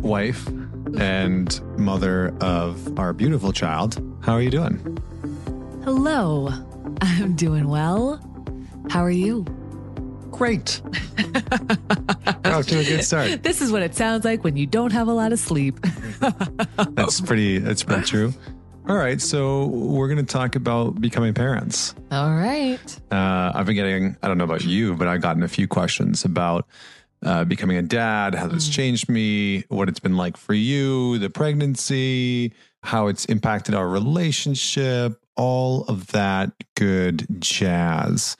wife 0.00 0.46
and 0.98 1.60
mother 1.78 2.34
of 2.40 2.98
our 2.98 3.12
beautiful 3.12 3.52
child. 3.52 4.00
How 4.22 4.32
are 4.34 4.42
you 4.42 4.50
doing? 4.50 4.98
Hello. 5.84 6.48
I'm 7.00 7.34
doing 7.36 7.68
well. 7.68 8.20
How 8.88 9.00
are 9.04 9.10
you? 9.10 9.44
Great. 10.30 10.80
We're 11.16 12.54
off 12.54 12.66
to 12.66 12.78
a 12.78 12.84
good 12.84 13.04
start. 13.04 13.42
This 13.42 13.60
is 13.60 13.72
what 13.72 13.82
it 13.82 13.94
sounds 13.94 14.24
like 14.24 14.44
when 14.44 14.56
you 14.56 14.66
don't 14.66 14.92
have 14.92 15.08
a 15.08 15.12
lot 15.12 15.32
of 15.32 15.38
sleep. 15.38 15.78
That's 16.90 17.20
pretty. 17.20 17.58
That's 17.58 17.82
pretty 17.82 18.02
true. 18.04 18.32
All 18.88 18.96
right, 18.96 19.20
so 19.20 19.66
we're 19.66 20.06
going 20.06 20.24
to 20.24 20.32
talk 20.32 20.54
about 20.54 21.00
becoming 21.00 21.34
parents. 21.34 21.94
All 22.12 22.32
right. 22.32 23.00
Uh, 23.10 23.50
I've 23.52 23.66
been 23.66 23.74
getting, 23.74 24.16
I 24.22 24.28
don't 24.28 24.38
know 24.38 24.44
about 24.44 24.64
you, 24.64 24.94
but 24.94 25.08
I've 25.08 25.20
gotten 25.20 25.42
a 25.42 25.48
few 25.48 25.66
questions 25.66 26.24
about 26.24 26.68
uh, 27.26 27.44
becoming 27.44 27.76
a 27.76 27.82
dad, 27.82 28.34
how 28.34 28.46
it's 28.50 28.68
changed 28.68 29.08
me, 29.08 29.64
what 29.68 29.88
it's 29.88 30.00
been 30.00 30.16
like 30.16 30.36
for 30.36 30.54
you, 30.54 31.18
the 31.18 31.28
pregnancy, 31.30 32.52
how 32.82 33.08
it's 33.08 33.24
impacted 33.26 33.74
our 33.74 33.88
relationship, 33.88 35.20
all 35.36 35.84
of 35.84 36.06
that 36.08 36.52
good 36.76 37.26
jazz. 37.40 38.36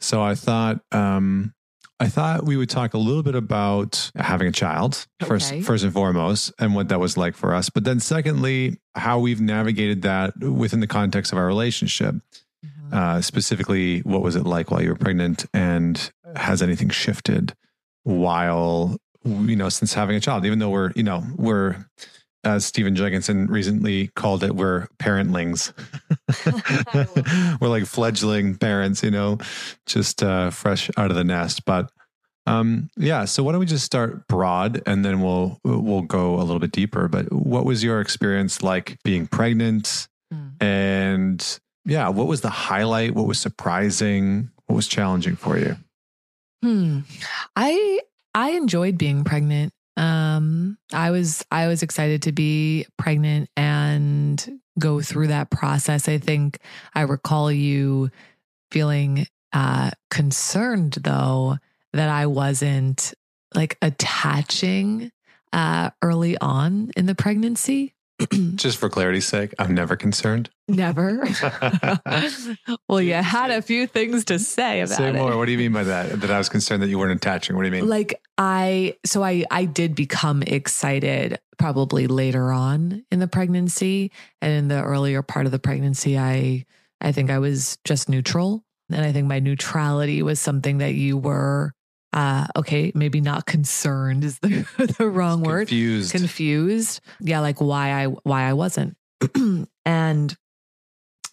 So 0.00 0.22
I 0.22 0.34
thought, 0.34 0.80
um, 0.92 1.54
I 2.00 2.08
thought 2.08 2.44
we 2.44 2.56
would 2.56 2.68
talk 2.68 2.92
a 2.94 2.98
little 2.98 3.22
bit 3.22 3.36
about 3.36 4.10
having 4.16 4.48
a 4.48 4.52
child 4.52 5.06
first, 5.24 5.52
Okay. 5.52 5.62
first 5.62 5.84
and 5.84 5.92
foremost, 5.92 6.52
and 6.58 6.74
what 6.74 6.88
that 6.88 6.98
was 6.98 7.16
like 7.16 7.36
for 7.36 7.54
us. 7.54 7.70
But 7.70 7.84
then, 7.84 8.00
secondly, 8.00 8.78
how 8.96 9.20
we've 9.20 9.40
navigated 9.40 10.02
that 10.02 10.36
within 10.40 10.80
the 10.80 10.86
context 10.88 11.32
of 11.32 11.38
our 11.38 11.46
relationship. 11.46 12.16
Uh, 12.92 13.20
specifically, 13.20 14.00
what 14.00 14.22
was 14.22 14.36
it 14.36 14.44
like 14.44 14.70
while 14.70 14.82
you 14.82 14.88
were 14.90 14.94
pregnant, 14.96 15.46
and 15.54 16.12
has 16.36 16.60
anything 16.62 16.90
shifted 16.90 17.54
while 18.04 18.96
you 19.24 19.56
know 19.56 19.68
since 19.68 19.92
having 19.92 20.16
a 20.16 20.20
child? 20.20 20.46
Even 20.46 20.58
though 20.58 20.70
we're 20.70 20.92
you 20.94 21.02
know 21.02 21.24
we're 21.36 21.84
as 22.44 22.64
Stephen 22.64 22.94
Jenkinson 22.94 23.46
recently 23.46 24.08
called 24.08 24.44
it, 24.44 24.54
we're 24.54 24.86
parentlings. 24.98 25.72
we're 27.60 27.68
like 27.68 27.86
fledgling 27.86 28.56
parents, 28.56 29.02
you 29.02 29.10
know, 29.10 29.38
just 29.86 30.22
uh, 30.22 30.50
fresh 30.50 30.90
out 30.96 31.10
of 31.10 31.16
the 31.16 31.24
nest. 31.24 31.64
But 31.64 31.90
um, 32.46 32.90
yeah, 32.96 33.24
so 33.24 33.42
why 33.42 33.52
don't 33.52 33.60
we 33.60 33.66
just 33.66 33.84
start 33.84 34.28
broad 34.28 34.82
and 34.86 35.04
then 35.04 35.20
we'll 35.20 35.58
we'll 35.64 36.02
go 36.02 36.36
a 36.36 36.44
little 36.44 36.58
bit 36.58 36.72
deeper. 36.72 37.08
But 37.08 37.32
what 37.32 37.64
was 37.64 37.82
your 37.82 38.00
experience 38.00 38.62
like 38.62 38.98
being 39.02 39.26
pregnant? 39.26 40.08
Mm. 40.32 40.62
And 40.62 41.60
yeah, 41.86 42.08
what 42.08 42.26
was 42.26 42.42
the 42.42 42.50
highlight? 42.50 43.14
What 43.14 43.26
was 43.26 43.38
surprising? 43.38 44.50
What 44.66 44.76
was 44.76 44.88
challenging 44.88 45.36
for 45.36 45.58
you? 45.58 45.76
Hmm. 46.64 47.00
I 47.54 48.00
I 48.34 48.52
enjoyed 48.52 48.96
being 48.96 49.22
pregnant. 49.22 49.74
Um 49.98 50.78
I 50.94 51.10
was 51.10 51.44
I 51.50 51.66
was 51.66 51.82
excited 51.82 52.22
to 52.22 52.32
be 52.32 52.86
pregnant 52.96 53.50
and 53.54 54.60
go 54.78 55.02
through 55.02 55.26
that 55.26 55.50
process. 55.50 56.08
I 56.08 56.16
think 56.16 56.58
I 56.94 57.02
recall 57.02 57.52
you 57.52 58.10
feeling 58.70 59.26
uh 59.52 59.90
concerned 60.10 60.96
though 61.02 61.58
that 61.92 62.08
I 62.08 62.26
wasn't 62.26 63.12
like 63.54 63.76
attaching 63.82 65.12
uh 65.52 65.90
early 66.00 66.38
on 66.38 66.92
in 66.96 67.04
the 67.04 67.14
pregnancy. 67.14 67.93
Just 68.54 68.78
for 68.78 68.88
clarity's 68.88 69.26
sake, 69.26 69.54
I'm 69.58 69.74
never 69.74 69.96
concerned. 69.96 70.48
Never. 70.68 71.24
well, 72.88 73.00
you 73.00 73.14
had 73.14 73.50
a 73.50 73.60
few 73.60 73.86
things 73.86 74.24
to 74.26 74.38
say 74.38 74.80
about 74.80 74.92
it. 74.92 74.96
Say 74.96 75.08
it. 75.08 75.14
more. 75.14 75.36
What 75.36 75.46
do 75.46 75.52
you 75.52 75.58
mean 75.58 75.72
by 75.72 75.84
that? 75.84 76.20
That 76.20 76.30
I 76.30 76.38
was 76.38 76.48
concerned 76.48 76.82
that 76.82 76.88
you 76.88 76.98
weren't 76.98 77.12
attaching. 77.12 77.56
What 77.56 77.62
do 77.62 77.66
you 77.66 77.72
mean? 77.72 77.88
like 77.88 78.20
i 78.38 78.96
so 79.04 79.22
i 79.22 79.44
i 79.50 79.64
did 79.64 79.94
become 79.94 80.42
excited 80.42 81.38
probably 81.58 82.06
later 82.06 82.50
on 82.50 83.04
in 83.10 83.20
the 83.20 83.28
pregnancy 83.28 84.10
and 84.40 84.52
in 84.52 84.68
the 84.68 84.82
earlier 84.82 85.22
part 85.22 85.46
of 85.46 85.52
the 85.52 85.58
pregnancy 85.58 86.18
i 86.18 86.64
i 87.00 87.12
think 87.12 87.30
i 87.30 87.38
was 87.38 87.78
just 87.84 88.08
neutral 88.08 88.64
and 88.90 89.04
i 89.04 89.12
think 89.12 89.28
my 89.28 89.38
neutrality 89.38 90.22
was 90.22 90.40
something 90.40 90.78
that 90.78 90.94
you 90.94 91.16
were 91.16 91.72
uh 92.14 92.46
okay 92.56 92.90
maybe 92.94 93.20
not 93.20 93.44
concerned 93.44 94.24
is 94.24 94.38
the, 94.38 94.64
the 94.98 95.08
wrong 95.08 95.42
word 95.42 95.68
Confused. 95.68 96.12
confused 96.12 97.00
yeah 97.20 97.40
like 97.40 97.60
why 97.60 97.90
i 97.92 98.06
why 98.06 98.44
i 98.48 98.52
wasn't 98.54 98.96
and 99.84 100.36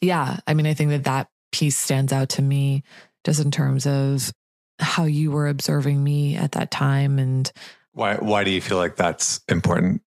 yeah 0.01 0.39
i 0.47 0.53
mean 0.53 0.65
i 0.65 0.73
think 0.73 0.89
that 0.89 1.03
that 1.05 1.27
piece 1.51 1.77
stands 1.77 2.11
out 2.11 2.29
to 2.29 2.41
me 2.41 2.83
just 3.23 3.39
in 3.39 3.51
terms 3.51 3.85
of 3.85 4.33
how 4.79 5.05
you 5.05 5.31
were 5.31 5.47
observing 5.47 6.03
me 6.03 6.35
at 6.35 6.53
that 6.53 6.71
time 6.71 7.19
and 7.19 7.51
Why 7.93 8.15
why 8.15 8.43
do 8.43 8.51
you 8.51 8.61
feel 8.61 8.77
like 8.77 8.95
that's 8.95 9.41
important? 9.47 10.01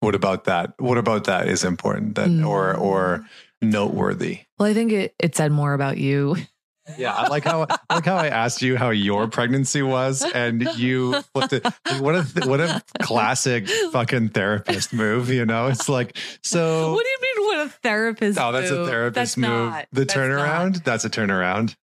What 0.00 0.14
about 0.14 0.44
that? 0.44 0.74
What 0.78 0.98
about 0.98 1.24
that 1.24 1.48
is 1.48 1.64
important 1.64 2.14
that 2.14 2.30
or 2.44 2.76
or 2.76 3.26
noteworthy? 3.62 4.40
well 4.58 4.68
i 4.68 4.74
think 4.74 4.92
it 4.92 5.14
it 5.18 5.34
said 5.34 5.50
more 5.50 5.74
about 5.74 5.96
you 5.98 6.36
Yeah, 6.98 7.14
I 7.14 7.28
like 7.28 7.44
how 7.44 7.66
I 7.88 7.94
like 7.94 8.04
how 8.04 8.16
I 8.16 8.28
asked 8.28 8.60
you 8.60 8.76
how 8.76 8.90
your 8.90 9.26
pregnancy 9.28 9.80
was, 9.82 10.22
and 10.34 10.62
you 10.76 11.20
flipped 11.34 11.52
it. 11.54 11.66
What 12.00 12.14
a 12.14 12.22
what 12.48 12.60
a 12.60 12.82
classic 13.02 13.68
fucking 13.90 14.30
therapist 14.30 14.92
move. 14.92 15.30
You 15.30 15.46
know, 15.46 15.68
it's 15.68 15.88
like 15.88 16.16
so. 16.42 16.92
what 16.92 17.02
do 17.04 17.08
you 17.08 17.18
mean 17.22 17.46
what 17.58 17.66
a 17.66 17.70
therapist 17.82 18.38
Oh, 18.38 18.52
that's 18.52 18.70
a 18.70 18.84
therapist 18.86 19.14
That's 19.14 19.36
move. 19.36 19.70
not- 19.70 19.86
the 19.92 20.00
that's 20.04 20.14
turnaround. 20.14 20.72
not. 20.74 20.84
That's 20.84 21.04
a 21.04 21.10
turnaround. 21.10 21.74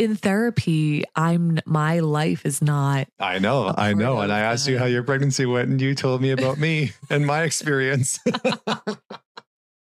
in 0.00 0.16
therapy 0.16 1.04
i'm 1.14 1.58
my 1.66 1.98
life 2.00 2.46
is 2.46 2.62
not 2.62 3.06
I 3.18 3.38
know, 3.38 3.72
I 3.76 3.92
know. 3.92 4.20
And 4.20 4.32
I 4.32 4.40
asked 4.40 4.66
you 4.66 4.78
how 4.78 4.86
your 4.86 5.02
pregnancy 5.02 5.44
went, 5.46 5.68
and 5.68 5.80
you 5.80 5.94
told 5.94 6.20
me 6.22 6.30
about 6.32 6.58
me 6.58 6.92
and 7.10 7.26
my 7.26 7.42
experience. 7.42 8.18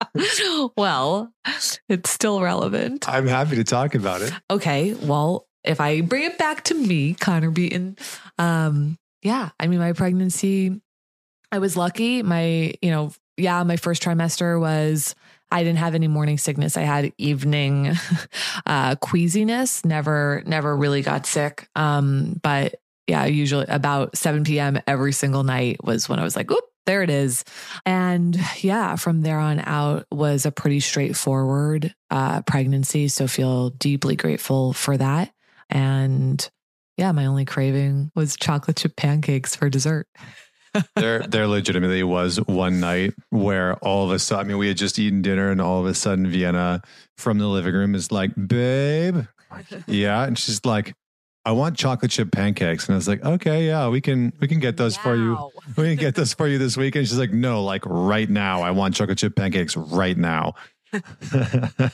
well 0.77 1.31
it's 1.89 2.09
still 2.09 2.41
relevant 2.41 3.07
I'm 3.09 3.27
happy 3.27 3.55
to 3.57 3.63
talk 3.63 3.95
about 3.95 4.21
it. 4.21 4.33
okay, 4.49 4.93
well, 4.93 5.47
if 5.63 5.81
I 5.81 6.01
bring 6.01 6.23
it 6.23 6.37
back 6.37 6.63
to 6.65 6.73
me, 6.73 7.13
Connor 7.13 7.51
Beaton, 7.51 7.97
um, 8.37 8.97
yeah, 9.21 9.49
I 9.59 9.67
mean, 9.67 9.79
my 9.79 9.93
pregnancy, 9.93 10.79
I 11.51 11.59
was 11.59 11.75
lucky. 11.75 12.23
My, 12.23 12.73
you 12.81 12.91
know, 12.91 13.11
yeah, 13.37 13.63
my 13.63 13.75
first 13.75 14.01
trimester 14.01 14.59
was, 14.59 15.15
I 15.51 15.63
didn't 15.63 15.79
have 15.79 15.95
any 15.95 16.07
morning 16.07 16.37
sickness. 16.37 16.77
I 16.77 16.81
had 16.81 17.11
evening 17.17 17.93
uh, 18.65 18.95
queasiness, 18.95 19.83
never, 19.83 20.43
never 20.45 20.75
really 20.75 21.01
got 21.01 21.25
sick. 21.25 21.67
Um, 21.75 22.39
but 22.41 22.75
yeah, 23.07 23.25
usually 23.25 23.65
about 23.67 24.15
7 24.15 24.43
p.m. 24.43 24.79
every 24.85 25.11
single 25.11 25.43
night 25.43 25.83
was 25.83 26.07
when 26.07 26.19
I 26.19 26.23
was 26.23 26.35
like, 26.35 26.51
oop, 26.51 26.63
there 26.85 27.03
it 27.03 27.09
is. 27.09 27.43
And 27.85 28.37
yeah, 28.61 28.95
from 28.95 29.21
there 29.21 29.39
on 29.39 29.59
out 29.59 30.05
was 30.11 30.45
a 30.45 30.51
pretty 30.51 30.79
straightforward 30.79 31.93
uh, 32.09 32.41
pregnancy. 32.41 33.07
So 33.07 33.27
feel 33.27 33.69
deeply 33.71 34.15
grateful 34.15 34.73
for 34.73 34.97
that. 34.97 35.31
And 35.69 36.49
yeah, 36.97 37.11
my 37.11 37.25
only 37.25 37.45
craving 37.45 38.11
was 38.15 38.35
chocolate 38.35 38.77
chip 38.77 38.95
pancakes 38.95 39.55
for 39.55 39.69
dessert. 39.69 40.07
there 40.95 41.21
there 41.21 41.47
legitimately 41.47 42.03
was 42.03 42.37
one 42.37 42.79
night 42.79 43.13
where 43.29 43.73
all 43.75 44.05
of 44.05 44.11
a 44.11 44.19
sudden 44.19 44.45
I 44.45 44.47
mean 44.47 44.57
we 44.59 44.67
had 44.67 44.77
just 44.77 44.99
eaten 44.99 45.21
dinner 45.21 45.49
and 45.49 45.59
all 45.59 45.79
of 45.79 45.87
a 45.87 45.95
sudden 45.95 46.27
Vienna 46.27 46.81
from 47.17 47.39
the 47.39 47.47
living 47.47 47.73
room 47.73 47.95
is 47.95 48.11
like, 48.11 48.31
babe. 48.47 49.25
Yeah. 49.87 50.23
And 50.25 50.37
she's 50.37 50.63
like, 50.63 50.93
I 51.49 51.51
want 51.51 51.75
chocolate 51.77 52.11
chip 52.11 52.31
pancakes. 52.31 52.87
And 52.87 52.93
I 52.93 52.97
was 52.97 53.07
like, 53.07 53.25
okay, 53.25 53.65
yeah, 53.65 53.89
we 53.89 54.01
can 54.01 54.31
we 54.39 54.47
can 54.47 54.59
get 54.59 54.77
those 54.77 54.95
for 54.95 55.15
you. 55.15 55.35
We 55.77 55.83
can 55.89 55.95
get 55.97 56.13
those 56.15 56.33
for 56.33 56.47
you 56.47 56.57
this 56.59 56.77
weekend. 56.77 57.07
She's 57.07 57.17
like, 57.17 57.31
no, 57.33 57.63
like 57.63 57.83
right 57.85 58.29
now. 58.29 58.61
I 58.61 58.71
want 58.71 58.93
chocolate 58.95 59.17
chip 59.17 59.35
pancakes 59.35 59.75
right 59.75 60.17
now. 60.17 60.53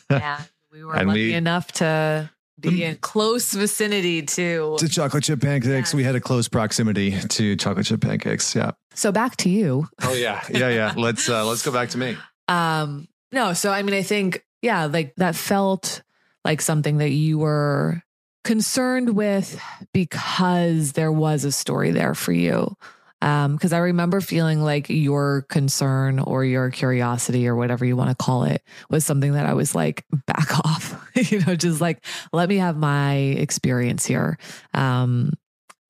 Yeah, 0.10 0.42
we 0.72 0.84
were 0.84 0.96
And 0.96 1.08
lucky 1.08 1.28
we- 1.30 1.34
enough 1.34 1.72
to 1.74 2.30
be 2.60 2.84
in 2.84 2.96
close 2.98 3.54
vicinity 3.54 4.22
to. 4.24 4.76
to 4.80 4.88
chocolate 4.90 5.24
chip 5.24 5.42
pancakes. 5.42 5.94
We 5.94 6.04
had 6.04 6.16
a 6.16 6.22
close 6.22 6.48
proximity 6.48 7.20
to 7.20 7.56
chocolate 7.56 7.86
chip 7.86 8.02
pancakes. 8.02 8.56
Yeah. 8.56 8.72
So 8.94 9.12
back 9.12 9.36
to 9.38 9.50
you. 9.50 9.88
Oh 10.04 10.14
yeah. 10.14 10.42
Yeah, 10.50 10.70
yeah. 10.70 10.94
Let's 10.98 11.30
uh 11.30 11.46
let's 11.46 11.64
go 11.64 11.72
back 11.72 11.90
to 11.90 11.98
me. 11.98 12.18
Um, 12.48 13.08
no, 13.32 13.54
so 13.54 13.72
I 13.72 13.82
mean, 13.82 13.96
I 13.96 14.04
think, 14.04 14.46
yeah, 14.62 14.86
like 14.86 15.16
that 15.18 15.36
felt 15.36 16.04
like 16.44 16.62
something 16.62 17.00
that 17.00 17.10
you 17.10 17.40
were 17.40 18.04
concerned 18.46 19.16
with 19.16 19.60
because 19.92 20.94
there 20.94 21.12
was 21.12 21.44
a 21.44 21.52
story 21.52 21.92
there 21.92 22.16
for 22.16 22.32
you. 22.32 22.74
Um, 23.22 23.56
because 23.56 23.74
I 23.74 23.80
remember 23.80 24.22
feeling 24.22 24.62
like 24.62 24.88
your 24.88 25.48
concern 25.50 26.20
or 26.20 26.46
your 26.46 26.70
curiosity 26.70 27.48
or 27.48 27.56
whatever 27.56 27.84
you 27.84 27.96
want 27.96 28.12
to 28.12 28.16
call 28.16 28.44
it 28.44 28.62
was 28.90 29.04
something 29.04 29.34
that 29.34 29.48
I 29.48 29.54
was 29.54 29.74
like, 29.74 30.06
back 30.28 30.60
off, 30.66 31.10
you 31.16 31.40
know, 31.40 31.56
just 31.56 31.82
like 31.82 32.06
let 32.32 32.48
me 32.48 32.58
have 32.58 32.78
my 32.78 33.16
experience 33.16 34.06
here. 34.06 34.38
Um, 34.74 35.32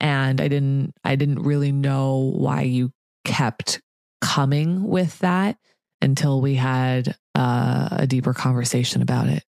and 0.00 0.40
I 0.40 0.48
didn't, 0.48 0.94
I 1.04 1.16
didn't 1.16 1.42
really 1.42 1.72
know 1.72 2.32
why 2.34 2.62
you 2.62 2.92
kept 3.24 3.82
coming 4.22 4.84
with 4.84 5.18
that 5.18 5.58
until 6.00 6.40
we 6.40 6.54
had 6.54 7.16
uh, 7.34 7.88
a 7.92 8.06
deeper 8.06 8.32
conversation 8.32 9.02
about 9.02 9.28
it. 9.28 9.44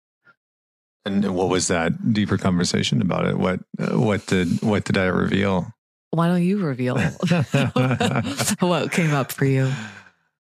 And 1.04 1.34
what 1.34 1.48
was 1.48 1.68
that 1.68 2.12
deeper 2.12 2.38
conversation 2.38 3.02
about 3.02 3.26
it? 3.26 3.36
What 3.36 3.60
what 3.92 4.26
did 4.26 4.62
what 4.62 4.84
did 4.84 4.96
I 4.96 5.06
reveal? 5.06 5.74
why 6.12 6.28
don't 6.28 6.42
you 6.42 6.58
reveal 6.58 6.98
what 8.60 8.92
came 8.92 9.14
up 9.14 9.32
for 9.32 9.46
you? 9.46 9.72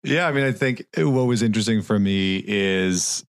Yeah, 0.02 0.28
I 0.28 0.32
mean, 0.32 0.44
I 0.44 0.52
think 0.52 0.84
what 0.96 1.24
was 1.24 1.42
interesting 1.42 1.80
for 1.80 1.98
me 1.98 2.44
is, 2.46 3.24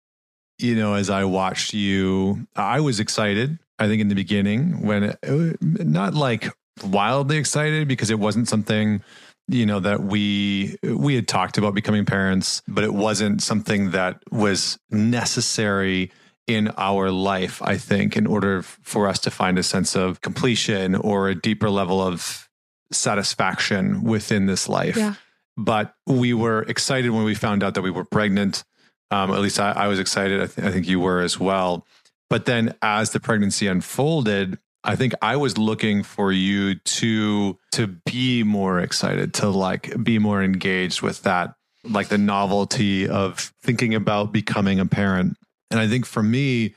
you 0.59 0.75
know, 0.75 0.95
as 0.95 1.11
I 1.11 1.25
watched 1.25 1.73
you, 1.75 2.49
I 2.57 2.81
was 2.81 2.99
excited. 2.99 3.61
I 3.79 3.87
think 3.87 4.01
in 4.01 4.09
the 4.09 4.17
beginning 4.17 4.85
when 4.85 5.17
it, 5.23 5.59
not 5.63 6.15
like 6.15 6.49
wildly 6.83 7.37
excited 7.37 7.87
because 7.87 8.11
it 8.11 8.19
wasn't 8.19 8.49
something 8.49 9.03
you 9.47 9.67
know 9.67 9.79
that 9.79 10.03
we 10.03 10.77
we 10.83 11.15
had 11.15 11.29
talked 11.29 11.59
about 11.59 11.75
becoming 11.75 12.05
parents 12.05 12.63
but 12.67 12.83
it 12.83 12.95
wasn't 12.95 13.43
something 13.43 13.91
that 13.91 14.19
was 14.31 14.79
necessary 14.91 16.11
in 16.47 16.69
our 16.77 17.11
life 17.11 17.63
i 17.63 17.77
think 17.77 18.17
in 18.17 18.27
order 18.27 18.63
for 18.63 19.09
us 19.09 19.19
to 19.19 19.31
find 19.31 19.59
a 19.59 19.63
sense 19.63 19.97
of 19.97 20.21
completion 20.21 20.95
or 20.95 21.29
a 21.29 21.35
deeper 21.35 21.71
level 21.71 22.01
of 22.01 22.49
satisfaction 22.93 24.03
within 24.03 24.47
this 24.47 24.69
life 24.69 24.97
yeah. 24.97 25.15
but 25.57 25.95
we 26.07 26.35
were 26.35 26.63
excited 26.63 27.11
when 27.11 27.25
we 27.25 27.35
found 27.35 27.63
out 27.63 27.75
that 27.75 27.83
we 27.83 27.91
were 27.91 28.05
pregnant 28.05 28.65
um, 29.11 29.31
at 29.31 29.41
least 29.41 29.61
I, 29.61 29.73
I 29.73 29.89
was 29.89 29.99
excited 29.99 30.41
I, 30.43 30.47
th- 30.47 30.67
I 30.67 30.71
think 30.71 30.87
you 30.87 31.01
were 31.01 31.21
as 31.21 31.41
well 31.41 31.87
but 32.29 32.47
then 32.47 32.75
as 32.83 33.11
the 33.11 33.21
pregnancy 33.21 33.67
unfolded 33.67 34.59
I 34.85 34.97
think 34.97 35.15
I 35.23 35.37
was 35.37 35.57
looking 35.57 36.03
for 36.03 36.31
you 36.31 36.75
to 36.75 37.59
to 37.73 37.87
be 37.87 38.43
more 38.43 38.79
excited, 38.79 39.33
to 39.35 39.49
like 39.49 40.05
be 40.05 40.19
more 40.19 40.43
engaged 40.43 41.01
with 41.01 41.23
that, 41.23 41.55
like 41.85 42.09
the 42.09 42.19
novelty 42.19 43.09
of 43.09 43.53
thinking 43.63 43.95
about 43.95 44.31
becoming 44.31 44.79
a 44.79 44.87
parent. 44.87 45.37
And 45.71 45.81
I 45.81 45.89
think 45.89 46.07
for 46.07 46.23
me, 46.23 46.75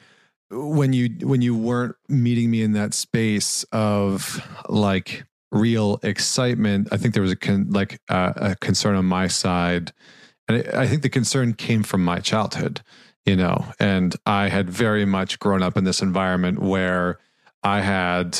when 0.49 0.93
you 0.93 1.09
when 1.27 1.41
you 1.41 1.55
weren't 1.55 1.95
meeting 2.07 2.49
me 2.49 2.61
in 2.61 2.71
that 2.73 2.93
space 2.93 3.63
of 3.71 4.41
like 4.69 5.25
real 5.51 5.99
excitement, 6.03 6.87
I 6.91 6.97
think 6.97 7.13
there 7.13 7.23
was 7.23 7.31
a 7.31 7.35
con, 7.35 7.69
like 7.69 7.99
uh, 8.09 8.33
a 8.35 8.55
concern 8.55 8.95
on 8.95 9.05
my 9.05 9.27
side, 9.27 9.91
and 10.47 10.67
I 10.73 10.87
think 10.87 11.01
the 11.01 11.09
concern 11.09 11.53
came 11.53 11.83
from 11.83 12.03
my 12.03 12.19
childhood, 12.19 12.81
you 13.25 13.35
know, 13.35 13.65
and 13.79 14.15
I 14.25 14.49
had 14.49 14.69
very 14.69 15.05
much 15.05 15.39
grown 15.39 15.61
up 15.61 15.75
in 15.77 15.83
this 15.83 16.01
environment 16.01 16.59
where 16.59 17.19
I 17.63 17.81
had, 17.81 18.39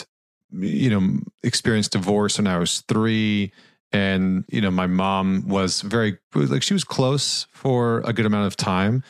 you 0.52 0.90
know, 0.90 1.20
experienced 1.44 1.92
divorce 1.92 2.38
when 2.38 2.48
I 2.48 2.58
was 2.58 2.82
three. 2.82 3.52
And, 3.94 4.44
you 4.50 4.60
know, 4.60 4.72
my 4.72 4.88
mom 4.88 5.48
was 5.48 5.82
very, 5.82 6.18
like, 6.34 6.62
she 6.62 6.74
was 6.74 6.84
close 6.84 7.48
for 7.52 8.02
a 8.02 8.12
good 8.12 8.26
amount 8.26 8.48
of 8.48 8.58
time. 8.58 9.02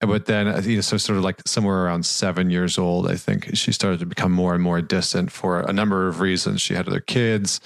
But 0.00 0.24
then, 0.26 0.46
you 0.64 0.76
know, 0.76 0.80
so 0.80 0.96
sort 0.96 1.18
of 1.18 1.24
like 1.24 1.40
somewhere 1.46 1.84
around 1.84 2.06
seven 2.06 2.48
years 2.48 2.78
old, 2.78 3.10
I 3.10 3.16
think 3.16 3.54
she 3.54 3.70
started 3.70 4.00
to 4.00 4.06
become 4.06 4.32
more 4.32 4.54
and 4.54 4.62
more 4.62 4.80
distant 4.80 5.30
for 5.30 5.60
a 5.60 5.72
number 5.72 6.08
of 6.08 6.20
reasons. 6.20 6.62
She 6.62 6.74
had 6.74 6.88
other 6.88 7.00
kids. 7.00 7.60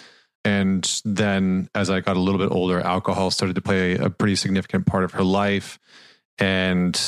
And 0.44 1.00
then 1.04 1.68
as 1.74 1.90
I 1.90 2.00
got 2.00 2.16
a 2.16 2.20
little 2.20 2.40
bit 2.40 2.50
older, 2.50 2.80
alcohol 2.80 3.30
started 3.30 3.54
to 3.54 3.62
play 3.62 3.94
a 3.94 4.10
pretty 4.10 4.34
significant 4.34 4.84
part 4.86 5.04
of 5.04 5.12
her 5.12 5.22
life. 5.22 5.78
And, 6.38 7.00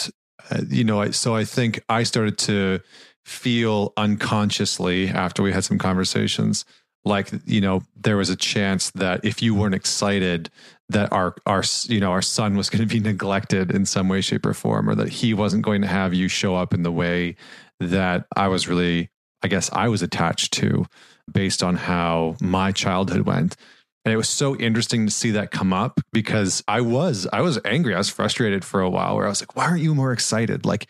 uh, 0.50 0.62
you 0.68 0.84
know, 0.84 1.10
so 1.10 1.34
I 1.34 1.44
think 1.44 1.82
I 1.88 2.04
started 2.04 2.38
to 2.38 2.80
feel 3.24 3.92
unconsciously 3.96 5.08
after 5.08 5.42
we 5.42 5.52
had 5.52 5.64
some 5.64 5.78
conversations 5.78 6.64
like 7.06 7.30
you 7.46 7.60
know 7.60 7.82
there 7.96 8.16
was 8.16 8.28
a 8.28 8.36
chance 8.36 8.90
that 8.90 9.24
if 9.24 9.40
you 9.40 9.54
weren't 9.54 9.74
excited 9.74 10.50
that 10.88 11.10
our 11.12 11.34
our 11.46 11.62
you 11.84 12.00
know 12.00 12.10
our 12.10 12.20
son 12.20 12.56
was 12.56 12.68
going 12.70 12.86
to 12.86 12.92
be 12.92 13.00
neglected 13.00 13.70
in 13.70 13.86
some 13.86 14.08
way 14.08 14.20
shape 14.20 14.44
or 14.44 14.52
form 14.52 14.90
or 14.90 14.94
that 14.94 15.08
he 15.08 15.32
wasn't 15.32 15.64
going 15.64 15.80
to 15.80 15.88
have 15.88 16.12
you 16.12 16.28
show 16.28 16.54
up 16.56 16.74
in 16.74 16.82
the 16.82 16.92
way 16.92 17.36
that 17.80 18.26
I 18.36 18.48
was 18.48 18.68
really 18.68 19.08
I 19.42 19.48
guess 19.48 19.70
I 19.72 19.88
was 19.88 20.02
attached 20.02 20.52
to 20.54 20.86
based 21.30 21.62
on 21.62 21.76
how 21.76 22.36
my 22.40 22.72
childhood 22.72 23.22
went. 23.22 23.56
And 24.04 24.12
it 24.12 24.16
was 24.16 24.28
so 24.28 24.56
interesting 24.56 25.06
to 25.06 25.12
see 25.12 25.32
that 25.32 25.50
come 25.50 25.72
up 25.72 26.00
because 26.12 26.62
I 26.68 26.80
was 26.80 27.26
I 27.32 27.40
was 27.40 27.58
angry. 27.64 27.94
I 27.94 27.98
was 27.98 28.08
frustrated 28.08 28.64
for 28.64 28.80
a 28.80 28.90
while 28.90 29.16
where 29.16 29.26
I 29.26 29.28
was 29.28 29.40
like 29.40 29.56
why 29.56 29.66
aren't 29.66 29.82
you 29.82 29.94
more 29.94 30.12
excited? 30.12 30.64
Like 30.64 30.86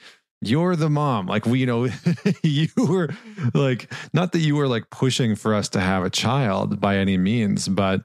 you're 0.48 0.76
the 0.76 0.90
mom. 0.90 1.26
Like 1.26 1.46
we, 1.46 1.60
you 1.60 1.66
know, 1.66 1.88
you 2.42 2.68
were 2.76 3.10
like, 3.54 3.92
not 4.12 4.32
that 4.32 4.40
you 4.40 4.56
were 4.56 4.68
like 4.68 4.90
pushing 4.90 5.36
for 5.36 5.54
us 5.54 5.68
to 5.70 5.80
have 5.80 6.04
a 6.04 6.10
child 6.10 6.80
by 6.80 6.96
any 6.96 7.16
means, 7.16 7.68
but 7.68 8.02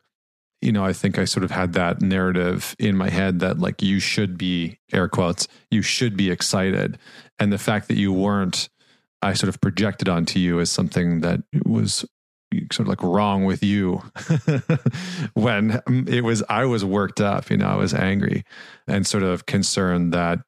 you 0.61 0.71
know, 0.71 0.85
I 0.85 0.93
think 0.93 1.17
I 1.17 1.25
sort 1.25 1.43
of 1.43 1.51
had 1.51 1.73
that 1.73 2.01
narrative 2.01 2.75
in 2.77 2.95
my 2.95 3.09
head 3.09 3.39
that 3.39 3.59
like 3.59 3.81
you 3.81 3.99
should 3.99 4.37
be 4.37 4.77
air 4.93 5.07
quotes, 5.07 5.47
you 5.71 5.81
should 5.81 6.15
be 6.15 6.29
excited. 6.29 6.99
And 7.39 7.51
the 7.51 7.57
fact 7.57 7.87
that 7.87 7.97
you 7.97 8.13
weren't, 8.13 8.69
I 9.23 9.33
sort 9.33 9.49
of 9.49 9.59
projected 9.59 10.07
onto 10.07 10.39
you 10.39 10.59
as 10.59 10.69
something 10.69 11.21
that 11.21 11.41
was 11.65 12.05
sort 12.71 12.81
of 12.81 12.87
like 12.87 13.01
wrong 13.01 13.45
with 13.45 13.63
you 13.63 14.03
when 15.33 15.81
um, 15.87 16.05
it 16.07 16.23
was 16.23 16.43
I 16.49 16.65
was 16.65 16.83
worked 16.83 17.21
up, 17.21 17.49
you 17.49 17.57
know, 17.57 17.67
I 17.67 17.75
was 17.75 17.93
angry 17.93 18.43
and 18.87 19.07
sort 19.07 19.23
of 19.23 19.45
concerned 19.45 20.13
that 20.13 20.39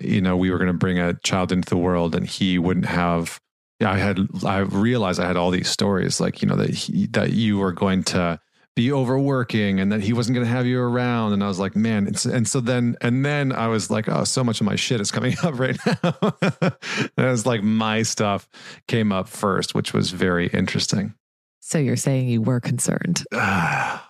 you 0.00 0.20
know, 0.20 0.36
we 0.36 0.50
were 0.50 0.58
going 0.58 0.68
to 0.68 0.78
bring 0.78 0.98
a 0.98 1.14
child 1.14 1.52
into 1.52 1.68
the 1.68 1.76
world 1.76 2.14
and 2.14 2.26
he 2.26 2.58
wouldn't 2.58 2.86
have. 2.86 3.40
I 3.80 3.98
had, 3.98 4.18
I 4.46 4.58
realized 4.58 5.18
I 5.18 5.26
had 5.26 5.36
all 5.36 5.50
these 5.50 5.68
stories 5.68 6.20
like, 6.20 6.40
you 6.40 6.46
know, 6.46 6.54
that 6.54 6.70
he, 6.70 7.06
that 7.08 7.32
you 7.32 7.58
were 7.58 7.72
going 7.72 8.04
to 8.04 8.38
be 8.74 8.92
overworking 8.92 9.80
and 9.80 9.90
that 9.92 10.00
he 10.00 10.12
wasn't 10.12 10.34
going 10.34 10.46
to 10.46 10.52
have 10.52 10.66
you 10.66 10.80
around. 10.80 11.32
And 11.32 11.42
I 11.42 11.48
was 11.48 11.58
like, 11.58 11.74
man. 11.74 12.06
and 12.24 12.46
so 12.46 12.60
then, 12.60 12.96
and 13.00 13.24
then 13.24 13.52
I 13.52 13.66
was 13.66 13.90
like, 13.90 14.08
oh, 14.08 14.24
so 14.24 14.44
much 14.44 14.60
of 14.60 14.66
my 14.66 14.76
shit 14.76 15.00
is 15.00 15.10
coming 15.10 15.34
up 15.42 15.58
right 15.58 15.76
now. 15.84 16.14
and 16.42 16.72
it 17.16 17.30
was 17.30 17.44
like 17.44 17.62
my 17.62 18.02
stuff 18.02 18.48
came 18.86 19.12
up 19.12 19.28
first, 19.28 19.74
which 19.74 19.92
was 19.92 20.10
very 20.10 20.46
interesting. 20.48 21.14
So 21.60 21.78
you're 21.78 21.96
saying 21.96 22.28
you 22.28 22.42
were 22.42 22.60
concerned. 22.60 23.24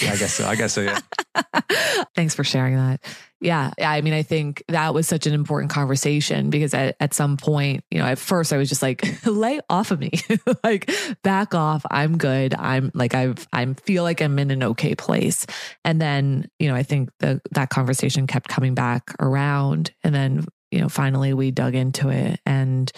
Yeah, 0.00 0.12
I 0.12 0.16
guess 0.16 0.32
so. 0.32 0.46
I 0.46 0.56
guess 0.56 0.72
so. 0.72 0.80
Yeah. 0.80 0.98
Thanks 2.16 2.34
for 2.34 2.44
sharing 2.44 2.76
that. 2.76 3.02
Yeah. 3.42 3.72
I 3.80 4.00
mean, 4.02 4.12
I 4.12 4.22
think 4.22 4.62
that 4.68 4.94
was 4.94 5.08
such 5.08 5.26
an 5.26 5.34
important 5.34 5.72
conversation 5.72 6.48
because 6.48 6.72
at, 6.74 6.94
at 7.00 7.12
some 7.12 7.36
point, 7.36 7.84
you 7.90 7.98
know, 7.98 8.06
at 8.06 8.18
first 8.18 8.52
I 8.52 8.56
was 8.56 8.68
just 8.68 8.82
like, 8.82 9.04
lay 9.26 9.60
off 9.68 9.90
of 9.90 9.98
me, 9.98 10.12
like 10.64 10.88
back 11.24 11.52
off. 11.52 11.84
I'm 11.90 12.18
good. 12.18 12.54
I'm 12.54 12.92
like, 12.94 13.14
I've, 13.14 13.48
I'm 13.52 13.74
feel 13.74 14.04
like 14.04 14.22
I'm 14.22 14.38
in 14.38 14.52
an 14.52 14.62
okay 14.62 14.94
place. 14.94 15.44
And 15.84 16.00
then, 16.00 16.48
you 16.60 16.68
know, 16.68 16.76
I 16.76 16.84
think 16.84 17.10
the, 17.18 17.40
that 17.50 17.70
conversation 17.70 18.28
kept 18.28 18.48
coming 18.48 18.74
back 18.74 19.12
around. 19.18 19.90
And 20.04 20.14
then, 20.14 20.46
you 20.70 20.80
know, 20.80 20.88
finally 20.88 21.34
we 21.34 21.50
dug 21.50 21.74
into 21.74 22.10
it 22.10 22.38
and, 22.46 22.92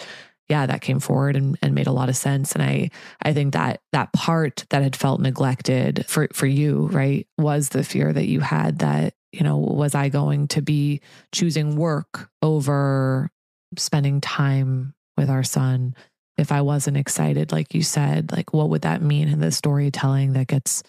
yeah, 0.49 0.65
that 0.65 0.81
came 0.81 0.99
forward 0.99 1.35
and, 1.35 1.57
and 1.61 1.73
made 1.73 1.87
a 1.87 1.91
lot 1.91 2.09
of 2.09 2.15
sense. 2.15 2.53
And 2.53 2.61
I 2.61 2.91
I 3.21 3.33
think 3.33 3.53
that 3.53 3.81
that 3.91 4.13
part 4.13 4.65
that 4.69 4.83
had 4.83 4.95
felt 4.95 5.21
neglected 5.21 6.05
for 6.07 6.27
for 6.33 6.45
you, 6.45 6.87
right, 6.87 7.27
was 7.37 7.69
the 7.69 7.83
fear 7.83 8.13
that 8.13 8.27
you 8.27 8.39
had 8.41 8.79
that, 8.79 9.13
you 9.31 9.41
know, 9.41 9.57
was 9.57 9.95
I 9.95 10.09
going 10.09 10.47
to 10.49 10.61
be 10.61 11.01
choosing 11.31 11.75
work 11.75 12.29
over 12.41 13.29
spending 13.77 14.21
time 14.21 14.93
with 15.17 15.29
our 15.29 15.43
son 15.43 15.95
if 16.37 16.51
I 16.51 16.61
wasn't 16.61 16.97
excited, 16.97 17.51
like 17.51 17.73
you 17.73 17.81
said, 17.81 18.31
like 18.31 18.53
what 18.53 18.69
would 18.69 18.81
that 18.81 19.01
mean 19.01 19.29
in 19.29 19.39
the 19.39 19.51
storytelling 19.51 20.33
that 20.33 20.47
gets, 20.47 20.83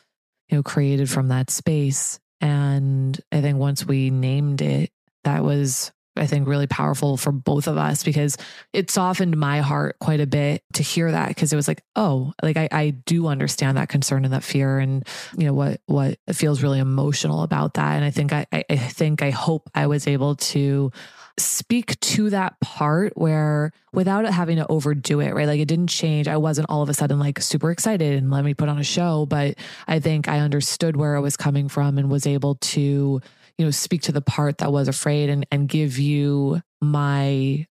you 0.49 0.57
know, 0.57 0.63
created 0.63 1.09
from 1.09 1.29
that 1.29 1.51
space? 1.51 2.19
And 2.41 3.19
I 3.31 3.41
think 3.41 3.59
once 3.59 3.87
we 3.87 4.11
named 4.11 4.61
it, 4.61 4.91
that 5.25 5.45
was 5.45 5.93
I 6.17 6.27
think 6.27 6.49
really 6.49 6.67
powerful 6.67 7.17
for 7.17 7.33
both 7.33 7.67
of 7.67 7.77
us 7.77 8.03
because 8.03 8.37
it 8.73 8.91
softened 8.91 9.37
my 9.37 9.61
heart 9.61 9.99
quite 9.99 10.21
a 10.21 10.27
bit 10.27 10.63
to 10.75 10.83
hear 10.83 11.11
that 11.11 11.29
because 11.29 11.53
it 11.53 11.57
was 11.57 11.69
like, 11.69 11.83
oh, 11.95 12.33
like 12.43 12.57
I, 12.57 12.69
I 12.73 12.91
do 12.91 13.27
understand 13.27 13.77
that 13.77 13.89
concern 13.89 14.25
and 14.25 14.33
that 14.33 14.45
fear 14.45 14.79
and 14.79 15.07
you 15.37 15.47
know 15.47 15.55
what 15.55 15.81
what 15.87 16.19
feels 16.33 16.63
really 16.63 16.79
emotional 16.79 17.43
about 17.43 17.75
that. 17.75 17.97
And 17.97 18.05
I 18.05 18.11
think 18.11 18.33
I 18.33 18.47
I 18.53 18.77
think 18.77 19.23
I 19.23 19.31
hope 19.31 19.69
I 19.75 19.87
was 19.87 20.07
able 20.07 20.37
to 20.37 20.93
speak 21.39 21.99
to 22.01 22.31
that 22.31 22.59
part 22.61 23.17
where 23.17 23.73
without 23.93 24.25
it 24.25 24.33
having 24.33 24.57
to 24.57 24.67
overdo 24.69 25.21
it, 25.21 25.35
right? 25.35 25.47
Like 25.47 25.61
it 25.61 25.69
didn't 25.69 25.89
change. 25.89 26.29
I 26.29 26.39
wasn't 26.39 26.71
all 26.71 26.83
of 26.83 26.89
a 26.89 26.95
sudden 26.95 27.19
like 27.19 27.41
super 27.41 27.71
excited 27.71 28.15
and 28.15 28.31
let 28.31 28.45
me 28.45 28.55
put 28.55 28.69
on 28.69 28.79
a 28.79 28.85
show, 28.85 29.27
but 29.27 29.57
I 29.87 30.01
think 30.01 30.29
I 30.29 30.41
understood 30.41 30.97
where 30.97 31.15
it 31.15 31.21
was 31.21 31.37
coming 31.37 31.69
from 31.69 31.99
and 31.99 32.11
was 32.11 32.27
able 32.27 32.55
to 32.57 33.21
you 33.59 33.65
know, 33.65 33.71
speak 33.71 34.03
to 34.03 34.13
the 34.13 34.21
part 34.21 34.59
that 34.59 34.73
was 34.73 34.89
afraid 34.89 35.31
and, 35.31 35.47
and 35.51 35.69
give 35.69 35.99
you 35.99 36.63
my 36.81 37.67